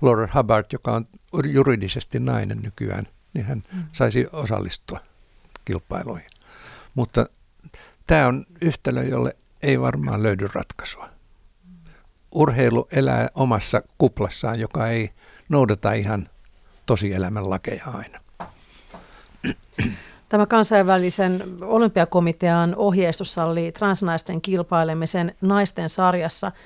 Laura 0.06 0.28
Hubbard, 0.36 0.66
joka 0.74 0.94
on 0.94 1.08
juridisesti 1.44 2.20
nainen 2.20 2.62
nykyään, 2.62 3.08
niin 3.34 3.46
hän 3.46 3.64
mm. 3.74 3.84
saisi 3.92 4.28
osallistua 4.32 5.00
kilpailuihin. 5.66 6.30
Mutta 6.96 7.26
tämä 8.06 8.28
on 8.28 8.46
yhtälö, 8.62 9.04
jolle 9.04 9.36
ei 9.64 9.82
varmaan 9.82 10.24
löydy 10.24 10.48
ratkaisua. 10.54 11.10
Urheilu 12.32 12.88
elää 12.92 13.30
omassa 13.36 13.82
kuplassaan, 13.98 14.60
joka 14.60 14.88
ei 14.88 15.10
noudata 15.50 15.94
ihan 15.94 16.30
tosielämän 16.86 17.50
lakeja 17.50 17.86
aina. 17.86 18.20
Tämä 20.30 20.46
kansainvälisen 20.46 21.44
olympiakomitean 21.62 22.76
ohjeistus 22.76 23.34
sallii 23.34 23.72
transnaisten 23.72 24.42
kilpailemisen 24.42 25.36
naisten 25.42 25.90
sarjassa– 25.90 26.52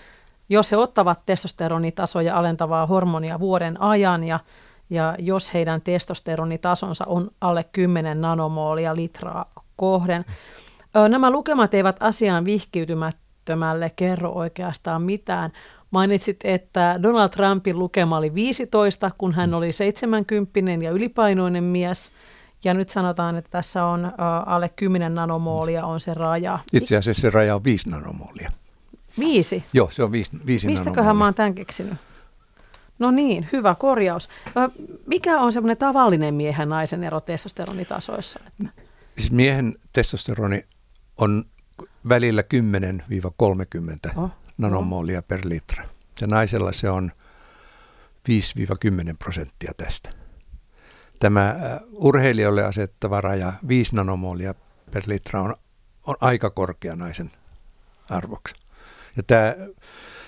jos 0.49 0.71
he 0.71 0.77
ottavat 0.77 1.25
testosteronitasoja 1.25 2.37
alentavaa 2.37 2.85
hormonia 2.85 3.39
vuoden 3.39 3.81
ajan 3.81 4.23
ja, 4.23 4.39
ja 4.89 5.15
jos 5.19 5.53
heidän 5.53 5.81
testosteronitasonsa 5.81 7.05
on 7.07 7.31
alle 7.41 7.63
10 7.63 8.21
nanomoolia 8.21 8.95
litraa 8.95 9.51
kohden. 9.75 10.25
Nämä 11.09 11.31
lukemat 11.31 11.73
eivät 11.73 11.95
asiaan 11.99 12.45
vihkiytymättömälle 12.45 13.91
kerro 13.95 14.31
oikeastaan 14.31 15.01
mitään. 15.01 15.51
Mainitsit, 15.91 16.39
että 16.43 16.99
Donald 17.03 17.29
Trumpin 17.29 17.79
lukema 17.79 18.17
oli 18.17 18.33
15, 18.33 19.11
kun 19.17 19.33
hän 19.33 19.53
oli 19.53 19.71
70 19.71 20.85
ja 20.85 20.91
ylipainoinen 20.91 21.63
mies, 21.63 22.11
Ja 22.63 22.73
nyt 22.73 22.89
sanotaan, 22.89 23.35
että 23.35 23.51
tässä 23.51 23.85
on 23.85 24.11
alle 24.45 24.69
10 24.69 25.15
nanomoolia 25.15 25.85
on 25.85 25.99
se 25.99 26.13
raja. 26.13 26.59
Itse 26.73 26.97
asiassa 26.97 27.21
se 27.21 27.29
raja 27.29 27.55
on 27.55 27.63
5 27.63 27.89
nanomoolia. 27.89 28.51
Viisi? 29.19 29.63
Joo, 29.73 29.89
se 29.91 30.03
on 30.03 30.11
5 30.11 30.31
viisi 30.45 30.67
Mistäköhän 30.67 31.17
mä 31.17 31.23
oon 31.23 31.33
tämän 31.33 31.55
keksinyt? 31.55 31.93
No 32.99 33.11
niin, 33.11 33.49
hyvä 33.51 33.75
korjaus. 33.75 34.29
Mikä 35.05 35.39
on 35.39 35.53
semmoinen 35.53 35.77
tavallinen 35.77 36.35
miehen 36.35 36.69
naisen 36.69 37.03
ero 37.03 37.19
testosteronitasoissa? 37.19 38.39
Siis 39.17 39.31
miehen 39.31 39.75
testosteroni 39.93 40.63
on 41.17 41.45
välillä 42.09 42.43
10-30 44.09 44.11
oh, 44.15 44.31
nanomoolia 44.57 45.19
oh. 45.19 45.27
per 45.27 45.41
litra. 45.43 45.83
Ja 46.21 46.27
naisella 46.27 46.71
se 46.71 46.89
on 46.89 47.11
5-10 48.29 49.15
prosenttia 49.19 49.71
tästä. 49.77 50.09
Tämä 51.19 51.55
urheilijoille 51.91 52.63
asettava 52.63 53.21
raja 53.21 53.53
5 53.67 53.95
nanomoolia 53.95 54.53
per 54.91 55.03
litra 55.07 55.41
on, 55.41 55.55
on 56.07 56.15
aika 56.21 56.49
korkea 56.49 56.95
naisen 56.95 57.31
arvoksi. 58.09 58.55
Ja 59.17 59.23
tämä 59.23 59.55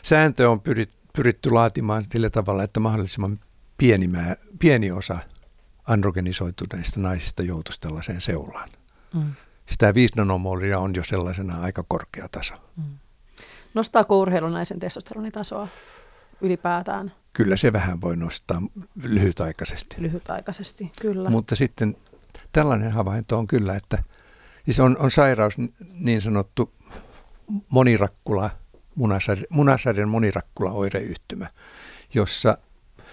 sääntö 0.03 0.49
on 0.49 0.61
pyritty 0.61 1.01
pyritty 1.13 1.51
laatimaan 1.51 2.05
sillä 2.11 2.29
tavalla, 2.29 2.63
että 2.63 2.79
mahdollisimman 2.79 3.39
pieni, 3.77 4.07
mä, 4.07 4.35
pieni 4.59 4.91
osa 4.91 5.19
androgenisoituneista 5.87 6.99
naisista 6.99 7.43
joutuisi 7.43 7.81
tällaiseen 7.81 8.21
seulaan. 8.21 8.69
Mm. 9.13 9.33
Siis 9.65 9.77
tämä 9.77 9.93
5 9.93 10.13
nanomolia 10.17 10.79
on 10.79 10.95
jo 10.95 11.03
sellaisena 11.03 11.61
aika 11.61 11.83
korkea 11.87 12.27
taso. 12.31 12.53
Mm. 12.77 12.83
Nostaako 13.73 14.19
urheilunaisen 14.19 14.79
testosteronitasoa 14.79 15.67
ylipäätään? 16.41 17.11
Kyllä 17.33 17.57
se 17.57 17.73
vähän 17.73 18.01
voi 18.01 18.17
nostaa 18.17 18.61
lyhytaikaisesti. 19.03 19.95
Lyhytaikaisesti, 19.99 20.91
kyllä. 21.01 21.29
Mutta 21.29 21.55
sitten 21.55 21.97
tällainen 22.51 22.91
havainto 22.91 23.37
on 23.37 23.47
kyllä, 23.47 23.75
että 23.75 24.03
siis 24.65 24.79
on, 24.79 24.97
on 24.99 25.11
sairaus 25.11 25.53
niin 25.93 26.21
sanottu 26.21 26.73
monirakkula 27.69 28.49
munasarjan 29.49 30.09
monirakkula-oireyhtymä, 30.09 31.47
jossa 32.13 32.57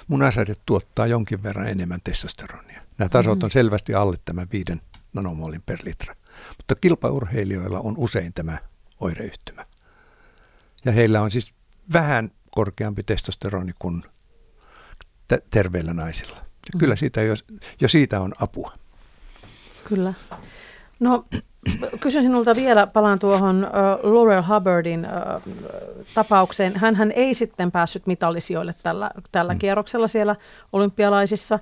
munasarjat 0.08 0.60
tuottaa 0.66 1.06
jonkin 1.06 1.42
verran 1.42 1.68
enemmän 1.68 2.00
testosteronia. 2.04 2.82
Nämä 2.98 3.08
tasot 3.08 3.38
mm-hmm. 3.38 3.44
on 3.44 3.50
selvästi 3.50 3.94
alle 3.94 4.16
tämän 4.24 4.48
viiden 4.52 4.80
nanomolin 5.12 5.62
per 5.66 5.78
litra. 5.84 6.14
Mutta 6.56 6.74
kilpaurheilijoilla 6.74 7.80
on 7.80 7.94
usein 7.96 8.32
tämä 8.32 8.58
oireyhtymä. 9.00 9.64
Ja 10.84 10.92
heillä 10.92 11.22
on 11.22 11.30
siis 11.30 11.52
vähän 11.92 12.30
korkeampi 12.50 13.02
testosteroni 13.02 13.72
kuin 13.78 14.02
terveillä 15.50 15.94
naisilla. 15.94 16.36
Ja. 16.36 16.78
Kyllä 16.78 16.96
siitä 16.96 17.22
jo, 17.22 17.34
jo 17.80 17.88
siitä 17.88 18.20
on 18.20 18.32
apua. 18.40 18.72
Kyllä. 19.84 20.14
No 21.00 21.24
kysyn 22.00 22.22
sinulta 22.22 22.56
vielä, 22.56 22.86
palaan 22.86 23.18
tuohon 23.18 23.66
uh, 24.04 24.12
Laurel 24.12 24.42
Hubbardin 24.42 25.06
uh, 25.06 25.54
tapaukseen. 26.14 26.76
hän 26.76 27.12
ei 27.12 27.34
sitten 27.34 27.70
päässyt 27.70 28.06
mitallisijoille 28.06 28.74
tällä, 28.82 29.10
tällä 29.32 29.52
mm. 29.52 29.58
kierroksella 29.58 30.06
siellä 30.06 30.36
olympialaisissa, 30.72 31.58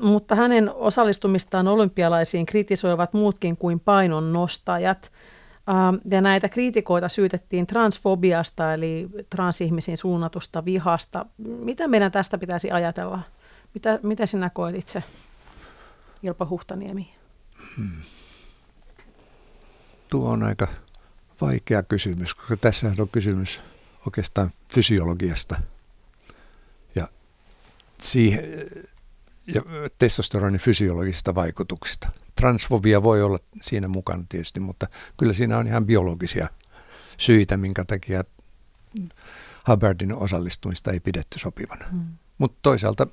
mutta 0.00 0.34
hänen 0.34 0.74
osallistumistaan 0.74 1.68
olympialaisiin 1.68 2.46
kritisoivat 2.46 3.12
muutkin 3.12 3.56
kuin 3.56 3.80
painon 3.80 4.32
nostajat. 4.32 5.12
Uh, 5.60 6.00
ja 6.10 6.20
näitä 6.20 6.48
kriitikoita 6.48 7.08
syytettiin 7.08 7.66
transfobiasta, 7.66 8.74
eli 8.74 9.08
transihmisiin 9.30 9.98
suunnatusta 9.98 10.64
vihasta. 10.64 11.26
Mitä 11.38 11.88
meidän 11.88 12.12
tästä 12.12 12.38
pitäisi 12.38 12.70
ajatella? 12.70 13.20
Mitä, 13.74 13.98
mitä 14.02 14.26
sinä 14.26 14.50
koet 14.50 14.76
itse, 14.76 15.02
Ilpa 16.22 16.46
Huhtaniemi? 16.50 17.14
Hmm 17.76 18.02
tuo 20.10 20.30
on 20.30 20.42
aika 20.42 20.68
vaikea 21.40 21.82
kysymys, 21.82 22.34
koska 22.34 22.56
tässä 22.56 22.92
on 22.98 23.08
kysymys 23.08 23.60
oikeastaan 24.06 24.50
fysiologiasta 24.74 25.60
ja, 26.94 27.08
siihen, 27.98 28.44
ja 29.46 29.62
testosteronin 29.98 30.60
fysiologisista 30.60 31.34
vaikutuksista. 31.34 32.08
Transfobia 32.36 33.02
voi 33.02 33.22
olla 33.22 33.38
siinä 33.60 33.88
mukana 33.88 34.24
tietysti, 34.28 34.60
mutta 34.60 34.86
kyllä 35.16 35.32
siinä 35.32 35.58
on 35.58 35.66
ihan 35.66 35.86
biologisia 35.86 36.48
syitä, 37.16 37.56
minkä 37.56 37.84
takia 37.84 38.24
Hubbardin 39.68 40.12
osallistumista 40.12 40.90
ei 40.90 41.00
pidetty 41.00 41.38
sopivana. 41.38 41.86
Hmm. 41.90 42.06
Mutta 42.38 42.58
toisaalta 42.62 43.06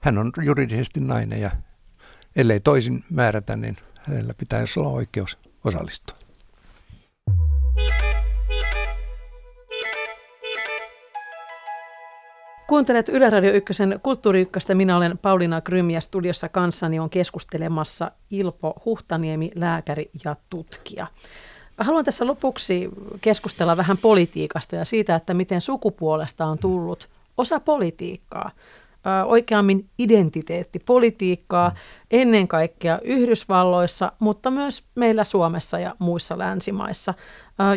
hän 0.00 0.18
on 0.18 0.32
juridisesti 0.42 1.00
nainen 1.00 1.40
ja 1.40 1.50
ellei 2.36 2.60
toisin 2.60 3.04
määrätä, 3.10 3.56
niin 3.56 3.76
hänellä 3.96 4.34
pitäisi 4.34 4.80
olla 4.80 4.88
oikeus 4.88 5.38
osallistua. 5.64 6.16
Kuuntelet 12.66 13.08
Yle 13.08 13.30
Radio 13.30 13.52
1 13.52 13.72
Kulttuuri 14.02 14.40
Ykköstä. 14.40 14.74
Minä 14.74 14.96
olen 14.96 15.18
Pauliina 15.18 15.60
Grym 15.60 15.90
ja 15.90 16.00
studiossa 16.00 16.48
kanssani 16.48 16.98
on 16.98 17.10
keskustelemassa 17.10 18.10
Ilpo 18.30 18.74
Huhtaniemi, 18.84 19.50
lääkäri 19.54 20.10
ja 20.24 20.36
tutkija. 20.48 21.06
Haluan 21.78 22.04
tässä 22.04 22.26
lopuksi 22.26 22.88
keskustella 23.20 23.76
vähän 23.76 23.98
politiikasta 23.98 24.76
ja 24.76 24.84
siitä, 24.84 25.14
että 25.14 25.34
miten 25.34 25.60
sukupuolesta 25.60 26.46
on 26.46 26.58
tullut 26.58 27.08
osa 27.36 27.60
politiikkaa 27.60 28.50
oikeammin 29.26 29.88
identiteettipolitiikkaa 29.98 31.74
ennen 32.10 32.48
kaikkea 32.48 32.98
Yhdysvalloissa, 33.04 34.12
mutta 34.18 34.50
myös 34.50 34.84
meillä 34.94 35.24
Suomessa 35.24 35.78
ja 35.78 35.94
muissa 35.98 36.38
länsimaissa. 36.38 37.14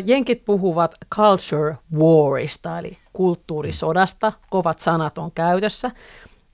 Jenkit 0.04 0.44
puhuvat 0.44 0.94
culture 1.14 1.76
warista, 1.98 2.78
eli 2.78 2.98
kulttuurisodasta, 3.12 4.32
kovat 4.50 4.78
sanat 4.78 5.18
on 5.18 5.32
käytössä. 5.32 5.90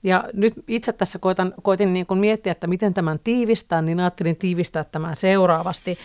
Ja 0.03 0.23
nyt 0.33 0.53
itse 0.67 0.93
tässä 0.93 1.19
koitan, 1.19 1.53
koitin 1.61 1.93
niin 1.93 2.05
kuin 2.05 2.19
miettiä, 2.19 2.51
että 2.51 2.67
miten 2.67 2.93
tämän 2.93 3.19
tiivistää, 3.23 3.81
niin 3.81 3.99
ajattelin 3.99 4.35
tiivistää 4.35 4.83
tämän 4.83 5.15
seuraavasti. 5.15 5.97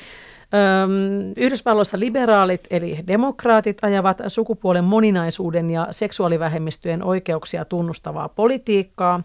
Yhdysvalloissa 1.37 1.99
liberaalit 1.99 2.67
eli 2.71 2.99
demokraatit 3.07 3.79
ajavat 3.83 4.19
sukupuolen 4.27 4.85
moninaisuuden 4.85 5.71
ja 5.71 5.87
seksuaalivähemmistöjen 5.91 7.05
oikeuksia 7.05 7.65
tunnustavaa 7.65 8.29
politiikkaa 8.29 9.23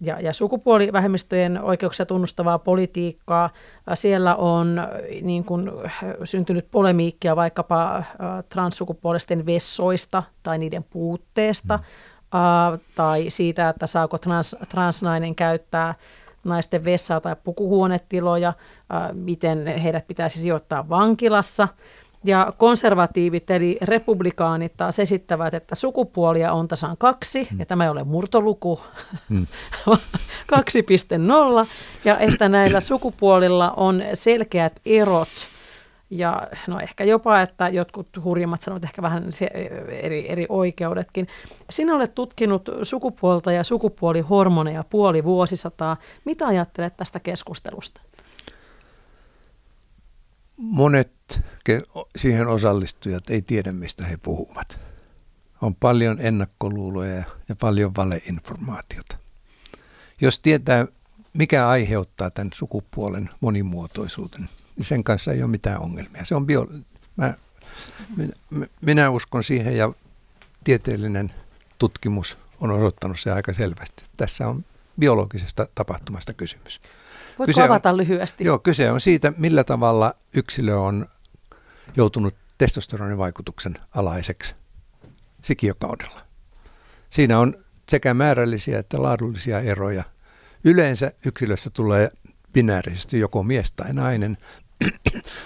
ja, 0.00 0.20
ja 0.20 0.32
sukupuolivähemmistöjen 0.32 1.62
oikeuksia 1.62 2.06
tunnustavaa 2.06 2.58
politiikkaa. 2.58 3.50
Siellä 3.94 4.34
on 4.34 4.80
niin 5.22 5.44
kuin, 5.44 5.70
syntynyt 6.24 6.66
polemiikkia 6.70 7.36
vaikkapa 7.36 8.04
transsukupuolisten 8.48 9.46
vessoista 9.46 10.22
tai 10.42 10.58
niiden 10.58 10.84
puutteesta 10.90 11.76
mm. 11.76 11.82
tai 12.94 13.26
siitä, 13.28 13.68
että 13.68 13.86
saako 13.86 14.18
trans, 14.18 14.56
transnainen 14.68 15.34
käyttää 15.34 15.94
naisten 16.44 16.84
vessaa 16.84 17.20
tai 17.20 17.36
pukuhuonetiloja, 17.44 18.52
miten 19.12 19.66
heidät 19.66 20.06
pitäisi 20.06 20.38
sijoittaa 20.38 20.88
vankilassa. 20.88 21.68
Ja 22.24 22.52
konservatiivit 22.56 23.50
eli 23.50 23.78
republikaanit 23.82 24.76
taas 24.76 24.98
esittävät, 24.98 25.54
että 25.54 25.74
sukupuolia 25.74 26.52
on 26.52 26.68
tasan 26.68 26.96
kaksi, 26.96 27.48
mm. 27.50 27.58
ja 27.58 27.66
tämä 27.66 27.84
ei 27.84 27.90
ole 27.90 28.04
murtoluku, 28.04 28.80
mm. 29.28 29.46
2.0, 31.62 31.66
ja 32.04 32.18
että 32.18 32.48
näillä 32.48 32.80
sukupuolilla 32.80 33.70
on 33.76 34.02
selkeät 34.14 34.80
erot– 34.84 35.28
ja 36.10 36.48
no 36.66 36.80
ehkä 36.80 37.04
jopa, 37.04 37.40
että 37.40 37.68
jotkut 37.68 38.08
hurjimmat 38.24 38.62
sanovat 38.62 38.84
ehkä 38.84 39.02
vähän 39.02 39.24
eri, 39.88 40.30
eri 40.30 40.46
oikeudetkin. 40.48 41.28
Sinä 41.70 41.94
olet 41.94 42.14
tutkinut 42.14 42.68
sukupuolta 42.82 43.52
ja 43.52 43.64
sukupuolihormoneja 43.64 44.84
puoli 44.84 45.24
vuosisataa. 45.24 45.96
Mitä 46.24 46.46
ajattelet 46.46 46.96
tästä 46.96 47.20
keskustelusta? 47.20 48.00
Monet 50.56 51.42
siihen 52.16 52.48
osallistujat 52.48 53.30
ei 53.30 53.42
tiedä, 53.42 53.72
mistä 53.72 54.04
he 54.04 54.16
puhuvat. 54.16 54.78
On 55.62 55.74
paljon 55.74 56.16
ennakkoluuloja 56.20 57.24
ja 57.48 57.56
paljon 57.60 57.92
valeinformaatiota. 57.96 59.16
Jos 60.20 60.38
tietää, 60.38 60.86
mikä 61.32 61.68
aiheuttaa 61.68 62.30
tämän 62.30 62.50
sukupuolen 62.54 63.30
monimuotoisuuden, 63.40 64.48
niin 64.80 64.86
sen 64.86 65.04
kanssa 65.04 65.32
ei 65.32 65.42
ole 65.42 65.50
mitään 65.50 65.80
ongelmia. 65.80 66.24
Se 66.24 66.34
on 66.34 66.46
bio, 66.46 66.68
mä, 67.16 67.34
minä, 68.16 68.32
minä 68.80 69.10
uskon 69.10 69.44
siihen 69.44 69.76
ja 69.76 69.92
tieteellinen 70.64 71.30
tutkimus 71.78 72.38
on 72.60 72.70
osoittanut 72.70 73.20
se 73.20 73.32
aika 73.32 73.52
selvästi. 73.52 74.02
Tässä 74.16 74.48
on 74.48 74.64
biologisesta 74.98 75.66
tapahtumasta 75.74 76.32
kysymys. 76.32 76.80
Voitko 77.38 77.46
kyse 77.46 77.62
avata 77.62 77.90
on, 77.90 77.96
lyhyesti? 77.96 78.44
Joo, 78.44 78.58
kyse 78.58 78.90
on 78.90 79.00
siitä, 79.00 79.32
millä 79.36 79.64
tavalla 79.64 80.14
yksilö 80.36 80.76
on 80.76 81.06
joutunut 81.96 82.34
testosteronin 82.58 83.18
vaikutuksen 83.18 83.78
alaiseksi 83.94 84.54
sikiokaudella. 85.42 86.20
Siinä 87.10 87.38
on 87.38 87.54
sekä 87.88 88.14
määrällisiä 88.14 88.78
että 88.78 89.02
laadullisia 89.02 89.60
eroja 89.60 90.04
Yleensä 90.64 91.12
yksilössä 91.26 91.70
tulee 91.70 92.10
binäärisesti 92.52 93.18
joko 93.18 93.42
mies 93.42 93.72
tai 93.72 93.92
nainen. 93.92 94.38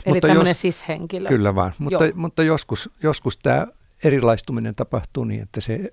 Eli 0.06 0.20
tämmöinen 0.20 0.50
jos, 0.50 0.60
sishenkilö. 0.60 1.28
Kyllä 1.28 1.54
vaan, 1.54 1.72
mutta, 1.78 2.04
mutta 2.14 2.42
joskus, 2.42 2.90
joskus 3.02 3.36
tämä 3.36 3.66
erilaistuminen 4.04 4.74
tapahtuu 4.74 5.24
niin, 5.24 5.42
että 5.42 5.60
se, 5.60 5.90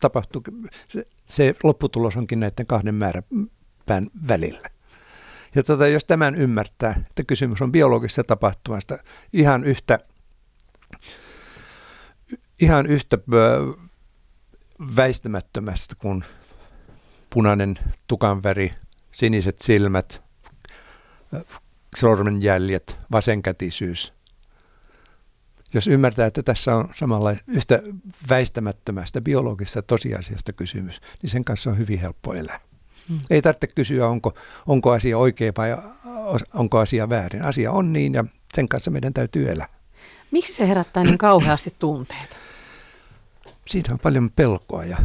tapahtuu, 0.00 0.42
se, 0.88 1.02
se 1.24 1.54
lopputulos 1.62 2.16
onkin 2.16 2.40
näiden 2.40 2.66
kahden 2.66 2.94
määräpään 2.94 4.06
välillä. 4.28 4.68
Ja 5.54 5.62
tota, 5.62 5.88
jos 5.88 6.04
tämän 6.04 6.34
ymmärtää, 6.34 7.04
että 7.10 7.24
kysymys 7.24 7.62
on 7.62 7.72
biologisesta 7.72 8.24
tapahtumasta 8.24 8.98
ihan 9.32 9.64
yhtä, 9.64 9.98
ihan 12.60 12.86
yhtä 12.86 13.18
väistämättömästä 14.96 15.94
kuin 15.98 16.24
punainen 17.30 17.78
tukanväri, 18.06 18.72
siniset 19.12 19.58
silmät, 19.58 20.22
sormenjäljet, 21.96 22.98
vasenkätisyys. 23.12 24.12
Jos 25.74 25.86
ymmärtää, 25.88 26.26
että 26.26 26.42
tässä 26.42 26.76
on 26.76 26.88
samalla 26.94 27.34
yhtä 27.48 27.82
väistämättömästä 28.28 29.20
biologisesta 29.20 29.82
tosiasiasta 29.82 30.52
kysymys, 30.52 31.00
niin 31.22 31.30
sen 31.30 31.44
kanssa 31.44 31.70
on 31.70 31.78
hyvin 31.78 31.98
helppo 31.98 32.34
elää. 32.34 32.60
Hmm. 33.08 33.18
Ei 33.30 33.42
tarvitse 33.42 33.66
kysyä, 33.66 34.08
onko, 34.08 34.32
onko 34.66 34.90
asia 34.92 35.18
oikea 35.18 35.52
vai 35.56 35.76
onko 36.54 36.78
asia 36.78 37.08
väärin. 37.08 37.42
Asia 37.42 37.72
on 37.72 37.92
niin 37.92 38.14
ja 38.14 38.24
sen 38.54 38.68
kanssa 38.68 38.90
meidän 38.90 39.14
täytyy 39.14 39.50
elää. 39.50 39.68
Miksi 40.30 40.52
se 40.52 40.68
herättää 40.68 41.02
niin 41.02 41.18
kauheasti 41.18 41.74
tunteita? 41.78 42.36
Siinä 43.66 43.92
on 43.92 43.98
paljon 43.98 44.30
pelkoa 44.36 44.84
ja, 44.84 44.96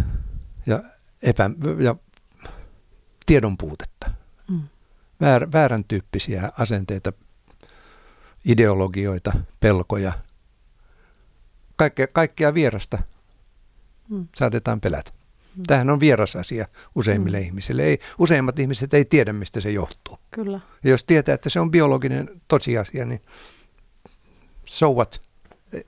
ja, 0.65 0.79
epä, 1.23 1.49
ja 1.79 1.95
tiedon 3.25 3.57
puutetta. 3.57 4.11
Väär, 5.21 5.47
väärän 5.53 5.83
tyyppisiä 5.83 6.51
asenteita, 6.57 7.13
ideologioita, 8.45 9.31
pelkoja. 9.59 10.11
Kaikkea, 11.75 12.07
kaikkea 12.07 12.53
vierasta 12.53 12.97
mm. 14.09 14.27
saatetaan 14.35 14.81
pelätä. 14.81 15.11
Mm. 15.55 15.63
Tämähän 15.67 15.89
on 15.89 15.99
vieras 15.99 16.35
asia 16.35 16.67
useimmille 16.95 17.39
mm. 17.39 17.45
ihmisille. 17.45 17.83
Ei, 17.83 17.99
useimmat 18.19 18.59
ihmiset 18.59 18.93
ei 18.93 19.05
tiedä, 19.05 19.33
mistä 19.33 19.61
se 19.61 19.71
johtuu. 19.71 20.17
Kyllä. 20.31 20.59
Ja 20.83 20.89
jos 20.89 21.03
tietää, 21.03 21.35
että 21.35 21.49
se 21.49 21.59
on 21.59 21.71
biologinen 21.71 22.29
tosiasia, 22.47 23.05
niin 23.05 23.21
so 24.65 24.93
what? 24.93 25.21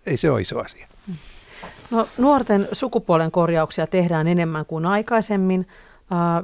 Ei 0.06 0.18
se 0.18 0.32
ole 0.32 0.42
iso 0.42 0.60
asia. 0.60 0.88
Mm. 1.08 1.16
No, 1.92 2.08
nuorten 2.18 2.68
sukupuolen 2.72 3.32
korjauksia 3.32 3.88
tehdään 3.88 4.28
enemmän 4.28 4.66
kuin 4.66 4.86
aikaisemmin 4.86 5.68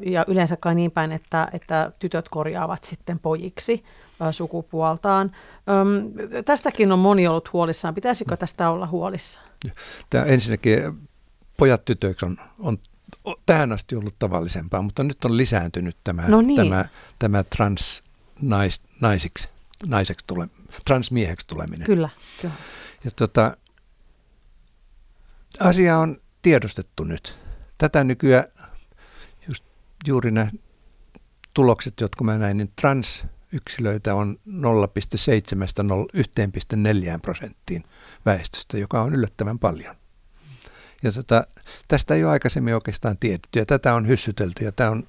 ja 0.06 0.26
yleensä 0.28 0.58
kai 0.58 0.76
niin 0.76 0.92
päin, 0.92 1.12
että, 1.12 1.48
että 1.54 1.92
tytöt 2.00 2.30
korjaavat 2.30 2.84
sitten 2.84 3.20
pojiksi 3.20 3.84
sukupuoltaan. 4.32 5.32
tästäkin 6.46 6.92
on 6.92 7.00
moni 7.00 7.28
ollut 7.28 7.54
huolissaan. 7.54 7.96
Pitäisikö 7.96 8.38
tästä 8.38 8.70
olla 8.70 8.88
huolissaan? 8.88 9.48
Tämä 10.10 10.24
ensinnäkin 10.24 10.80
pojat 11.58 11.86
tytöiksi 11.86 12.26
on, 12.26 12.38
on 12.60 12.78
tähän 13.46 13.72
asti 13.72 13.96
ollut 13.96 14.16
tavallisempaa, 14.20 14.82
mutta 14.82 15.04
nyt 15.04 15.26
on 15.26 15.38
lisääntynyt 15.38 15.98
tämä, 16.04 16.24
no 16.28 16.42
niin. 16.42 16.58
tämä, 16.58 16.86
tämä 17.20 17.44
trans 17.44 18.04
nais, 18.42 18.82
naisiksi, 19.02 19.50
naiseksi 19.86 20.28
tule, 20.28 20.48
transmieheksi 20.86 21.48
tuleminen. 21.48 21.86
Kyllä. 21.86 22.10
Ja 23.04 23.12
tota, 23.16 23.58
asia 25.60 25.98
on 25.98 26.18
tiedostettu 26.42 27.04
nyt. 27.04 27.38
Tätä 27.78 28.04
nykyään 28.04 28.46
juuri 30.08 30.32
nämä 30.32 30.52
tulokset, 31.54 32.00
jotka 32.02 32.24
mä 32.24 32.38
näin, 32.38 32.58
niin 32.58 32.72
transyksilöitä 32.76 34.16
on 34.16 34.38
0,7-1,4 34.48 34.54
prosenttiin 37.22 37.84
väestöstä, 38.26 38.78
joka 38.78 39.02
on 39.02 39.14
yllättävän 39.14 39.60
paljon. 39.60 39.96
Ja 41.04 41.12
tota, 41.12 41.48
tästä 41.88 42.16
ei 42.16 42.24
ole 42.24 42.32
aikaisemmin 42.32 42.76
oikeastaan 42.76 43.18
tiedetty 43.18 43.60
ja 43.60 43.66
tätä 43.66 43.94
on 43.94 44.08
hyssytelty 44.08 44.64
ja 44.64 44.72
tämä 44.72 44.90
on, 44.90 45.08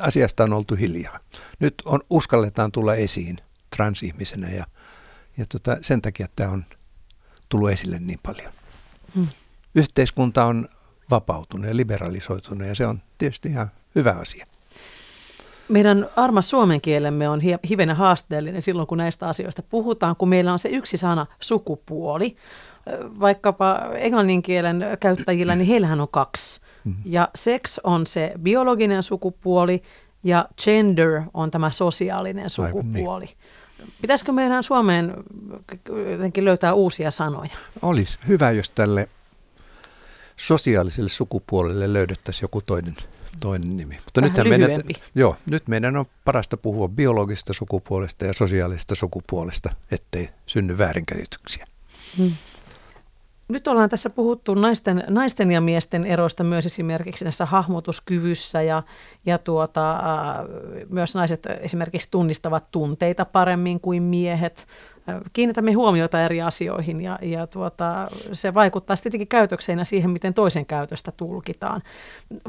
asiasta 0.00 0.44
on 0.44 0.52
oltu 0.52 0.74
hiljaa. 0.74 1.18
Nyt 1.58 1.74
on, 1.84 2.00
uskalletaan 2.10 2.72
tulla 2.72 2.94
esiin 2.94 3.38
transihmisenä 3.76 4.48
ja, 4.48 4.66
ja 5.36 5.46
tota, 5.48 5.76
sen 5.82 6.02
takia 6.02 6.26
tämä 6.36 6.50
on 6.50 6.64
tullut 7.48 7.70
esille 7.70 7.98
niin 7.98 8.20
paljon. 8.22 8.52
Hmm. 9.14 9.28
Yhteiskunta 9.74 10.44
on 10.44 10.68
vapautunut 11.10 11.66
ja 11.66 11.76
liberalisoitunut 11.76 12.68
ja 12.68 12.74
se 12.74 12.86
on 12.86 13.00
tietysti 13.18 13.48
ihan 13.48 13.70
hyvä 13.94 14.12
asia. 14.12 14.46
Meidän 15.68 16.08
armas 16.16 16.50
suomen 16.50 16.80
kielemme 16.80 17.28
on 17.28 17.40
hivenen 17.68 17.96
haasteellinen 17.96 18.62
silloin, 18.62 18.88
kun 18.88 18.98
näistä 18.98 19.28
asioista 19.28 19.62
puhutaan, 19.62 20.16
kun 20.16 20.28
meillä 20.28 20.52
on 20.52 20.58
se 20.58 20.68
yksi 20.68 20.96
sana 20.96 21.26
sukupuoli. 21.40 22.36
Vaikkapa 23.20 23.80
englannin 23.94 24.42
kielen 24.42 24.84
käyttäjillä, 25.00 25.56
niin 25.56 25.68
heillähän 25.68 26.00
on 26.00 26.08
kaksi. 26.10 26.60
Mm-hmm. 26.84 27.02
Ja 27.04 27.28
sex 27.34 27.78
on 27.84 28.06
se 28.06 28.32
biologinen 28.42 29.02
sukupuoli 29.02 29.82
ja 30.24 30.48
gender 30.64 31.22
on 31.34 31.50
tämä 31.50 31.70
sosiaalinen 31.70 32.42
niin. 32.42 32.50
sukupuoli. 32.50 33.24
niin. 33.24 33.36
Pitäisikö 34.00 34.32
meidän 34.32 34.64
Suomeen 34.64 35.14
jotenkin 36.10 36.44
löytää 36.44 36.74
uusia 36.74 37.10
sanoja? 37.10 37.54
Olisi 37.82 38.18
hyvä, 38.28 38.50
jos 38.50 38.70
tälle 38.70 39.08
sosiaaliselle 40.38 41.08
sukupuolelle 41.08 41.92
löydettäisiin 41.92 42.44
joku 42.44 42.62
toinen, 42.62 42.96
toinen 43.40 43.76
nimi. 43.76 43.98
Mutta 44.04 44.20
nyt 44.20 44.32
meidän, 44.48 44.70
joo, 45.14 45.36
nyt 45.46 45.68
meidän 45.68 45.96
on 45.96 46.06
parasta 46.24 46.56
puhua 46.56 46.88
biologisesta 46.88 47.52
sukupuolesta 47.52 48.24
ja 48.24 48.32
sosiaalisesta 48.32 48.94
sukupuolesta, 48.94 49.70
ettei 49.90 50.28
synny 50.46 50.78
väärinkäsityksiä. 50.78 51.66
Hmm. 52.18 52.32
Nyt 53.48 53.68
ollaan 53.68 53.88
tässä 53.88 54.10
puhuttu 54.10 54.54
naisten, 54.54 55.04
naisten 55.08 55.50
ja 55.50 55.60
miesten 55.60 56.06
eroista 56.06 56.44
myös 56.44 56.66
esimerkiksi 56.66 57.24
näissä 57.24 57.46
hahmotuskyvyssä 57.46 58.62
ja, 58.62 58.82
ja 59.26 59.38
tuota, 59.38 59.92
äh, 59.92 60.00
myös 60.88 61.14
naiset 61.14 61.46
esimerkiksi 61.60 62.10
tunnistavat 62.10 62.70
tunteita 62.70 63.24
paremmin 63.24 63.80
kuin 63.80 64.02
miehet 64.02 64.66
kiinnitämme 65.32 65.72
huomiota 65.72 66.22
eri 66.22 66.42
asioihin 66.42 67.00
ja, 67.00 67.18
ja 67.22 67.46
tuota, 67.46 68.08
se 68.32 68.54
vaikuttaa 68.54 68.96
tietenkin 68.96 69.28
käytökseen 69.28 69.78
ja 69.78 69.84
siihen, 69.84 70.10
miten 70.10 70.34
toisen 70.34 70.66
käytöstä 70.66 71.12
tulkitaan. 71.12 71.82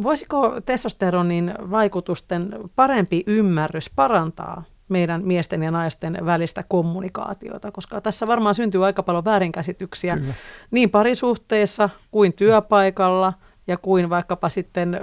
Voisiko 0.04 0.62
testosteronin 0.66 1.54
vaikutusten 1.72 2.56
parempi 2.76 3.24
ymmärrys 3.28 3.90
parantaa 3.96 4.64
meidän 4.90 5.26
miesten 5.26 5.64
ja 5.64 5.72
naisten 5.72 6.18
välistä 6.26 6.64
kommunikaatiota, 6.68 7.72
koska 7.72 8.02
tässä 8.02 8.28
varmaan 8.28 8.56
syntyy 8.56 8.86
aika 8.86 9.04
paljon 9.04 9.26
väärinkäsityksiä 9.26 10.18
Kyllä. 10.18 10.34
niin 10.72 10.90
parisuhteessa 10.90 11.90
kuin 12.12 12.34
työpaikalla 12.34 13.34
ja 13.68 13.78
kuin 13.78 14.10
vaikkapa 14.10 14.50
sitten 14.50 15.00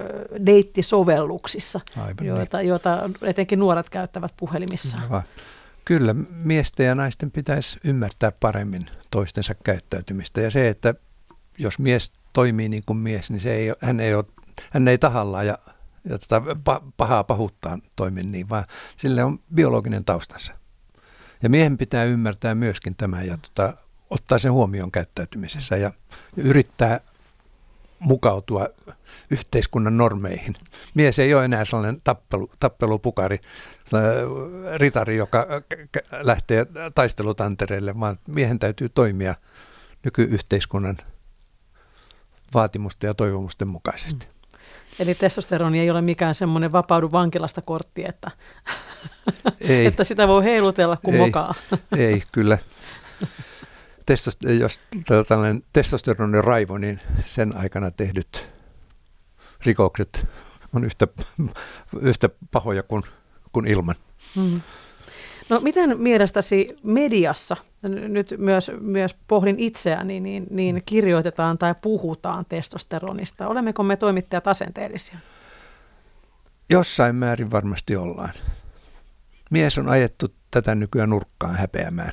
deittisovelluksissa, 0.46 1.80
Aivan 1.96 2.26
joita, 2.26 2.58
niin. 2.58 2.68
joita 2.68 3.10
etenkin 3.22 3.58
nuoret 3.58 3.90
käyttävät 3.90 4.32
puhelimissaan. 4.36 5.02
Aivan. 5.02 5.22
Kyllä, 5.84 6.14
miesten 6.44 6.86
ja 6.86 6.94
naisten 6.94 7.30
pitäisi 7.30 7.78
ymmärtää 7.84 8.32
paremmin 8.40 8.86
toistensa 9.10 9.54
käyttäytymistä. 9.54 10.40
Ja 10.40 10.50
se, 10.50 10.68
että 10.68 10.94
jos 11.58 11.78
mies 11.78 12.12
toimii 12.32 12.68
niin 12.68 12.82
kuin 12.86 12.96
mies, 12.96 13.30
niin 13.30 13.40
se 13.40 13.54
ei, 13.54 13.72
hän, 13.80 14.00
ei 14.00 14.14
ole, 14.14 14.24
hän 14.70 14.88
ei 14.88 14.98
tahallaan 14.98 15.46
ja, 15.46 15.58
ja 16.08 16.18
tota, 16.18 16.42
pahaa 16.96 17.24
pahuuttaan 17.24 17.82
toimi 17.96 18.22
niin, 18.22 18.48
vaan 18.48 18.64
sille 18.96 19.24
on 19.24 19.38
biologinen 19.54 20.04
taustansa. 20.04 20.54
Ja 21.42 21.48
miehen 21.48 21.78
pitää 21.78 22.04
ymmärtää 22.04 22.54
myöskin 22.54 22.96
tämä 22.96 23.22
ja 23.22 23.38
tota, 23.38 23.72
ottaa 24.10 24.38
sen 24.38 24.52
huomioon 24.52 24.92
käyttäytymisessä 24.92 25.76
ja 25.76 25.92
yrittää 26.36 27.00
mukautua 27.98 28.68
yhteiskunnan 29.30 29.96
normeihin. 29.96 30.54
Mies 30.94 31.18
ei 31.18 31.34
ole 31.34 31.44
enää 31.44 31.64
sellainen 31.64 32.00
tappelu, 32.04 32.50
tappelupukari, 32.60 33.38
ritari, 34.76 35.16
joka 35.16 35.46
lähtee 36.22 36.66
taistelutantereelle, 36.94 38.00
vaan 38.00 38.18
miehen 38.26 38.58
täytyy 38.58 38.88
toimia 38.88 39.34
nykyyhteiskunnan 40.04 40.98
vaatimusten 42.54 43.08
ja 43.08 43.14
toivomusten 43.14 43.68
mukaisesti. 43.68 44.28
Eli 44.98 45.14
testosteroni 45.14 45.80
ei 45.80 45.90
ole 45.90 46.02
mikään 46.02 46.34
semmoinen 46.34 46.72
vapaudu 46.72 47.12
vankilasta 47.12 47.62
kortti, 47.62 48.04
että, 48.04 48.30
ei. 49.68 49.86
että 49.86 50.04
sitä 50.04 50.28
voi 50.28 50.44
heilutella 50.44 50.96
kuin 50.96 51.14
ei, 51.14 51.20
mokaa. 51.20 51.54
Ei, 51.96 52.22
kyllä. 52.32 52.58
Testos, 54.06 54.38
jos 54.58 54.80
tällainen 55.28 55.62
testosteronin 55.72 56.44
raivo, 56.44 56.78
niin 56.78 57.00
sen 57.24 57.56
aikana 57.56 57.90
tehdyt 57.90 58.48
rikokset 59.64 60.26
on 60.72 60.84
yhtä, 60.84 61.08
yhtä 62.00 62.28
pahoja 62.50 62.82
kuin, 62.82 63.02
kuin 63.52 63.66
ilman. 63.66 63.94
Mm. 64.36 64.60
No 65.48 65.60
miten 65.60 66.00
mielestäsi 66.00 66.76
mediassa, 66.82 67.56
nyt 67.88 68.34
myös, 68.38 68.70
myös 68.80 69.16
pohdin 69.28 69.58
itseäni, 69.58 70.20
niin, 70.20 70.46
niin 70.50 70.82
kirjoitetaan 70.86 71.58
tai 71.58 71.74
puhutaan 71.82 72.44
testosteronista? 72.48 73.48
Olemmeko 73.48 73.82
me 73.82 73.96
toimittajat 73.96 74.46
asenteellisia? 74.46 75.18
jossain 76.70 77.16
määrin 77.16 77.50
varmasti 77.50 77.96
ollaan. 77.96 78.32
Mies 79.50 79.78
on 79.78 79.88
ajettu 79.88 80.34
tätä 80.50 80.74
nykyään 80.74 81.10
nurkkaan 81.10 81.56
häpeämään 81.56 82.12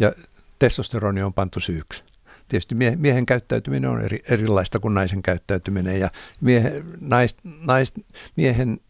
ja 0.00 0.12
testosteroni 0.58 1.22
on 1.22 1.34
pantu 1.34 1.60
syyksi. 1.60 2.04
Tietysti 2.48 2.74
miehen 2.96 3.26
käyttäytyminen 3.26 3.90
on 3.90 4.00
eri, 4.00 4.22
erilaista 4.30 4.78
kuin 4.78 4.94
naisen 4.94 5.22
käyttäytyminen 5.22 6.00
ja 6.00 6.10
miehen, 6.40 6.84
nais, 7.00 7.36
nais, 7.44 7.94
miehen 8.36 8.80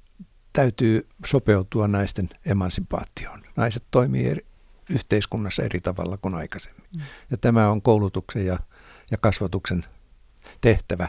täytyy 0.53 1.07
sopeutua 1.27 1.89
naisten 1.89 2.29
emansipaatioon. 2.47 3.41
Naiset 3.57 3.85
toimii 3.91 4.27
eri, 4.27 4.47
yhteiskunnassa 4.91 5.63
eri 5.63 5.81
tavalla 5.81 6.17
kuin 6.17 6.35
aikaisemmin. 6.35 6.85
Mm. 6.97 7.03
Ja 7.31 7.37
tämä 7.37 7.71
on 7.71 7.83
koulutuksen 7.83 8.47
ja, 8.47 8.59
ja 9.11 9.19
kasvatuksen 9.21 9.85
tehtävä 10.61 11.09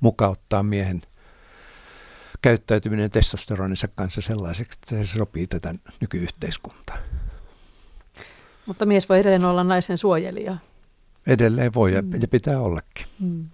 mukauttaa 0.00 0.62
miehen 0.62 1.02
käyttäytyminen 2.42 3.10
testosteroninsa 3.10 3.88
kanssa 3.88 4.20
sellaiseksi, 4.20 4.78
että 4.82 5.06
se 5.06 5.12
sopii 5.12 5.46
tätä 5.46 5.74
nykyyhteiskuntaa. 6.00 6.98
Mutta 8.66 8.86
mies 8.86 9.08
voi 9.08 9.18
edelleen 9.18 9.44
olla 9.44 9.64
naisen 9.64 9.98
suojelija. 9.98 10.56
Edelleen 11.26 11.74
voi 11.74 11.94
ja, 11.94 12.02
mm. 12.02 12.12
ja 12.20 12.28
pitää 12.28 12.60
ollakin. 12.60 13.06
Mm. 13.20 13.48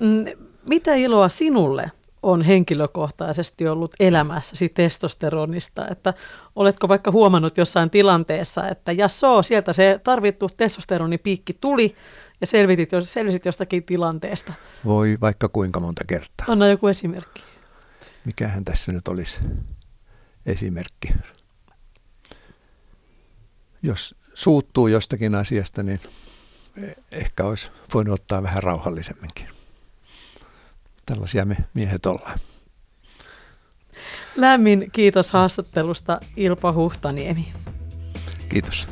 mm 0.00 0.24
mitä 0.68 0.94
iloa 0.94 1.28
sinulle 1.28 1.90
on 2.24 2.42
henkilökohtaisesti 2.42 3.68
ollut 3.68 3.94
elämässäsi 4.00 4.68
testosteronista, 4.68 5.88
että 5.88 6.14
oletko 6.56 6.88
vaikka 6.88 7.10
huomannut 7.10 7.56
jossain 7.56 7.90
tilanteessa, 7.90 8.68
että 8.68 8.92
ja 8.92 9.08
so, 9.08 9.42
sieltä 9.42 9.72
se 9.72 10.00
tarvittu 10.04 10.48
testosteronipiikki 10.56 11.56
tuli 11.60 11.96
ja 12.40 12.46
selvitit, 12.46 12.90
selvisit 13.02 13.44
jostakin 13.44 13.84
tilanteesta. 13.84 14.52
Voi 14.84 15.18
vaikka 15.20 15.48
kuinka 15.48 15.80
monta 15.80 16.04
kertaa. 16.06 16.46
Anna 16.48 16.68
joku 16.68 16.86
esimerkki. 16.86 17.42
Mikähän 18.24 18.64
tässä 18.64 18.92
nyt 18.92 19.08
olisi 19.08 19.40
esimerkki? 20.46 21.08
Jos 23.82 24.14
suuttuu 24.34 24.86
jostakin 24.86 25.34
asiasta, 25.34 25.82
niin 25.82 26.00
ehkä 27.12 27.44
olisi 27.44 27.70
voinut 27.94 28.20
ottaa 28.20 28.42
vähän 28.42 28.62
rauhallisemminkin. 28.62 29.48
Tällaisia 31.06 31.44
me 31.44 31.56
miehet 31.74 32.06
ollaan. 32.06 32.38
Lämmin 34.36 34.90
kiitos 34.92 35.32
haastattelusta 35.32 36.20
Ilpa 36.36 36.72
Huhtaniemi. 36.72 37.52
Kiitos. 38.48 38.88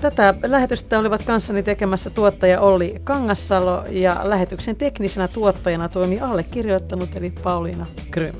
Tätä 0.00 0.34
lähetystä 0.42 0.98
olivat 0.98 1.22
kanssani 1.22 1.62
tekemässä 1.62 2.10
tuottaja 2.10 2.60
Olli 2.60 3.00
Kangassalo 3.04 3.84
ja 3.90 4.20
lähetyksen 4.22 4.76
teknisenä 4.76 5.28
tuottajana 5.28 5.88
toimi 5.88 6.20
allekirjoittanut 6.20 7.16
eli 7.16 7.30
Pauliina 7.30 7.86
Grym. 8.10 8.34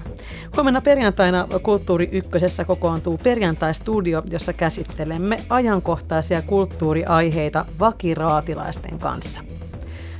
Huomenna 0.56 0.80
perjantaina 0.80 1.48
Kulttuuri 1.62 2.08
Ykkösessä 2.12 2.64
kokoontuu 2.64 3.18
perjantai-studio, 3.18 4.22
jossa 4.30 4.52
käsittelemme 4.52 5.44
ajankohtaisia 5.48 6.42
kulttuuriaiheita 6.42 7.64
vakiraatilaisten 7.80 8.98
kanssa. 8.98 9.40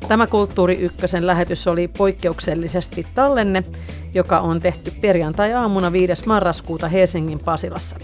Tämä 0.09 0.27
Kulttuuri 0.27 0.75
Ykkösen 0.75 1.27
lähetys 1.27 1.67
oli 1.67 1.89
poikkeuksellisesti 1.89 3.07
tallenne, 3.15 3.63
joka 4.15 4.41
on 4.41 4.61
tehty 4.61 4.91
perjantai-aamuna 5.01 5.93
5. 5.93 6.27
marraskuuta 6.27 6.89
Helsingin 6.89 7.39
Pasilassa. 7.39 7.97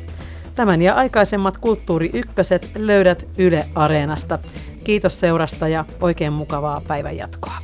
Tämän 0.55 0.83
ja 0.83 0.95
aikaisemmat 0.95 1.59
Kulttuuri 1.59 2.11
Ykköset 2.13 2.71
löydät 2.75 3.27
Yle 3.39 3.67
Areenasta. 3.75 4.39
Kiitos 4.85 5.21
seurasta 5.21 5.69
ja 5.69 5.85
oikein 6.01 6.33
mukavaa 6.33 6.83
päivänjatkoa. 6.89 7.55